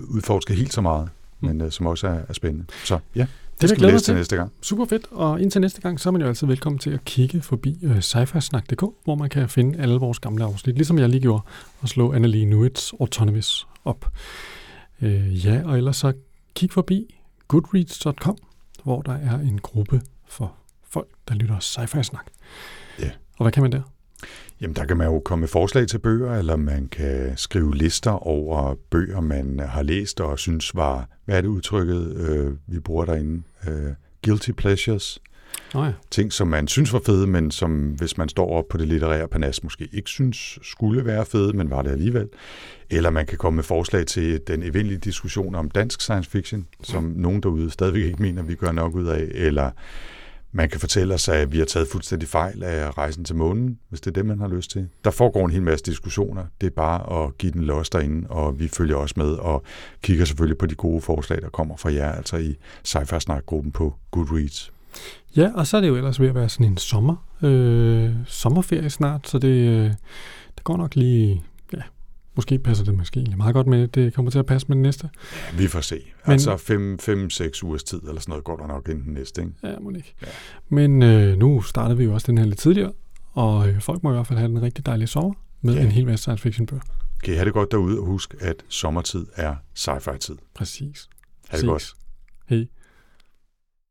udforsket 0.00 0.56
helt 0.56 0.72
så 0.72 0.80
meget. 0.80 1.08
Men 1.40 1.60
uh, 1.60 1.70
som 1.70 1.86
også 1.86 2.06
er, 2.08 2.20
er 2.28 2.32
spændende. 2.32 2.66
Så 2.84 2.98
ja, 3.14 3.20
det, 3.20 3.62
jeg 3.62 3.68
skal 3.68 3.86
vi 3.86 3.92
læse 3.92 4.04
til 4.04 4.14
næste 4.14 4.36
gang. 4.36 4.52
Super 4.62 4.84
fedt, 4.84 5.06
og 5.10 5.40
indtil 5.40 5.60
næste 5.60 5.80
gang, 5.80 6.00
så 6.00 6.08
er 6.08 6.10
man 6.10 6.20
jo 6.22 6.28
altid 6.28 6.46
velkommen 6.46 6.78
til 6.78 6.90
at 6.90 7.04
kigge 7.04 7.42
forbi 7.42 7.78
øh, 7.82 8.02
sci-fi-snak.dk, 8.02 8.82
hvor 9.04 9.14
man 9.14 9.28
kan 9.28 9.48
finde 9.48 9.78
alle 9.78 9.94
vores 9.94 10.18
gamle 10.18 10.44
afsnit, 10.44 10.74
ligesom 10.74 10.98
jeg 10.98 11.08
lige 11.08 11.20
gjorde, 11.20 11.42
og 11.80 11.88
slå 11.88 12.12
Annalie 12.12 12.44
Newitz 12.44 12.92
Autonomous 13.00 13.68
op. 13.84 14.12
Øh, 15.02 15.46
ja, 15.46 15.62
og 15.64 15.76
ellers 15.76 15.96
så 15.96 16.12
kig 16.54 16.72
forbi 16.72 17.14
goodreads.com, 17.48 18.36
hvor 18.84 19.02
der 19.02 19.12
er 19.12 19.38
en 19.38 19.58
gruppe 19.58 20.02
for 20.28 20.52
folk, 20.90 21.08
der 21.28 21.34
lytter 21.34 21.58
sci-fi-snak. 21.58 22.26
Ja. 22.98 23.10
Og 23.38 23.44
hvad 23.44 23.52
kan 23.52 23.62
man 23.62 23.72
der? 23.72 23.82
Jamen, 24.60 24.76
der 24.76 24.84
kan 24.84 24.96
man 24.96 25.06
jo 25.06 25.20
komme 25.20 25.40
med 25.40 25.48
forslag 25.48 25.88
til 25.88 25.98
bøger, 25.98 26.34
eller 26.34 26.56
man 26.56 26.88
kan 26.88 27.32
skrive 27.36 27.76
lister 27.76 28.26
over 28.26 28.74
bøger, 28.90 29.20
man 29.20 29.60
har 29.60 29.82
læst 29.82 30.20
og 30.20 30.38
synes 30.38 30.74
var, 30.74 31.08
hvad 31.24 31.36
er 31.36 31.40
det 31.40 31.48
udtrykket, 31.48 32.16
øh, 32.16 32.52
vi 32.66 32.80
bruger 32.80 33.04
derinde? 33.04 33.42
Øh, 33.68 33.92
guilty 34.24 34.50
pleasures. 34.50 35.20
Nå 35.74 35.84
ja, 35.84 35.92
ting, 36.10 36.32
som 36.32 36.48
man 36.48 36.68
synes 36.68 36.92
var 36.92 37.00
fede, 37.06 37.26
men 37.26 37.50
som 37.50 37.88
hvis 37.88 38.18
man 38.18 38.28
står 38.28 38.50
op 38.50 38.64
på 38.70 38.78
det 38.78 38.88
litterære 38.88 39.28
panas, 39.28 39.62
måske 39.62 39.88
ikke 39.92 40.10
synes 40.10 40.58
skulle 40.62 41.04
være 41.04 41.26
fede, 41.26 41.52
men 41.52 41.70
var 41.70 41.82
det 41.82 41.90
alligevel. 41.90 42.28
Eller 42.90 43.10
man 43.10 43.26
kan 43.26 43.38
komme 43.38 43.56
med 43.56 43.64
forslag 43.64 44.06
til 44.06 44.40
den 44.46 44.62
evindelige 44.62 44.98
diskussion 44.98 45.54
om 45.54 45.70
dansk 45.70 46.00
science 46.00 46.30
fiction, 46.30 46.66
som 46.82 47.04
nogen 47.16 47.42
derude 47.42 47.70
stadigvæk 47.70 48.04
ikke 48.04 48.22
mener, 48.22 48.42
vi 48.42 48.54
gør 48.54 48.72
nok 48.72 48.94
ud 48.94 49.06
af. 49.06 49.28
Eller 49.30 49.70
man 50.52 50.68
kan 50.68 50.80
fortælle 50.80 51.14
os, 51.14 51.28
at 51.28 51.52
vi 51.52 51.58
har 51.58 51.64
taget 51.64 51.88
fuldstændig 51.88 52.28
fejl 52.28 52.62
af 52.62 52.98
rejsen 52.98 53.24
til 53.24 53.36
månen, 53.36 53.78
hvis 53.88 54.00
det 54.00 54.10
er 54.10 54.12
det, 54.12 54.26
man 54.26 54.40
har 54.40 54.48
lyst 54.48 54.70
til. 54.70 54.88
Der 55.04 55.10
foregår 55.10 55.44
en 55.44 55.50
hel 55.50 55.62
masse 55.62 55.84
diskussioner. 55.84 56.44
Det 56.60 56.66
er 56.66 56.70
bare 56.70 57.24
at 57.24 57.38
give 57.38 57.52
den 57.52 57.64
los 57.64 57.90
derinde, 57.90 58.28
og 58.28 58.60
vi 58.60 58.68
følger 58.68 58.96
også 58.96 59.14
med 59.16 59.32
og 59.32 59.62
kigger 60.02 60.24
selvfølgelig 60.24 60.58
på 60.58 60.66
de 60.66 60.74
gode 60.74 61.00
forslag, 61.00 61.42
der 61.42 61.48
kommer 61.48 61.76
fra 61.76 61.92
jer, 61.92 62.12
altså 62.12 62.36
i 62.36 62.56
sci 62.84 62.98
gruppen 63.46 63.72
på 63.72 63.94
Goodreads. 64.10 64.72
Ja, 65.36 65.50
og 65.54 65.66
så 65.66 65.76
er 65.76 65.80
det 65.80 65.88
jo 65.88 65.96
ellers 65.96 66.20
ved 66.20 66.28
at 66.28 66.34
være 66.34 66.48
sådan 66.48 66.66
en 66.66 66.76
sommer, 66.76 67.26
øh, 67.42 68.10
sommerferie 68.26 68.90
snart, 68.90 69.28
så 69.28 69.38
det, 69.38 69.68
øh, 69.68 69.90
det 70.54 70.64
går 70.64 70.76
nok 70.76 70.96
lige, 70.96 71.42
måske 72.40 72.58
passer 72.58 72.84
det 72.84 72.94
måske 72.94 73.16
egentlig 73.18 73.36
meget 73.38 73.54
godt 73.54 73.66
med, 73.66 73.88
det 73.88 74.14
kommer 74.14 74.30
til 74.30 74.38
at 74.38 74.46
passe 74.46 74.68
med 74.68 74.76
den 74.76 74.82
næste. 74.82 75.10
Ja, 75.52 75.56
vi 75.58 75.66
får 75.68 75.80
se. 75.80 76.00
Men-. 76.26 76.32
Altså 76.32 76.54
5-6 77.64 77.64
ugers 77.66 77.84
tid 77.84 78.00
eller 78.08 78.20
sådan 78.20 78.30
noget 78.32 78.44
går 78.44 78.56
der 78.56 78.66
nok 78.66 78.88
inden 78.88 79.04
den 79.04 79.14
næste. 79.14 79.40
Ikke? 79.42 79.52
Ja, 79.62 79.78
må 79.78 79.90
ikke. 79.90 80.14
Ja. 80.22 80.26
Men 80.68 81.02
øh, 81.02 81.36
nu 81.38 81.62
startede 81.62 81.98
vi 81.98 82.04
jo 82.04 82.14
også 82.14 82.26
den 82.26 82.38
her 82.38 82.44
lidt 82.44 82.58
tidligere, 82.58 82.92
og 83.32 83.68
øh, 83.68 83.80
folk 83.80 84.02
må 84.02 84.10
i 84.10 84.14
hvert 84.14 84.26
fald 84.26 84.38
have 84.38 84.50
en 84.50 84.62
rigtig 84.62 84.86
dejlig 84.86 85.08
sommer 85.08 85.32
med 85.62 85.74
Ja. 85.74 85.80
en 85.82 85.90
hel 85.90 86.06
masse 86.06 86.22
science 86.22 86.42
fiction 86.42 86.66
bøger. 86.66 86.82
Kan 87.24 87.34
I 87.34 87.36
have 87.36 87.44
det 87.44 87.52
godt 87.52 87.70
derude 87.70 87.98
og 87.98 88.06
husk, 88.06 88.34
at 88.40 88.56
sommertid 88.68 89.26
er 89.36 89.54
sci-fi 89.78 90.18
tid. 90.18 90.36
Præcis. 90.54 91.08
Ha' 91.48 91.58
det 91.58 91.66
godt. 91.66 91.82
Ses. 91.82 91.94
Hej. 92.48 92.66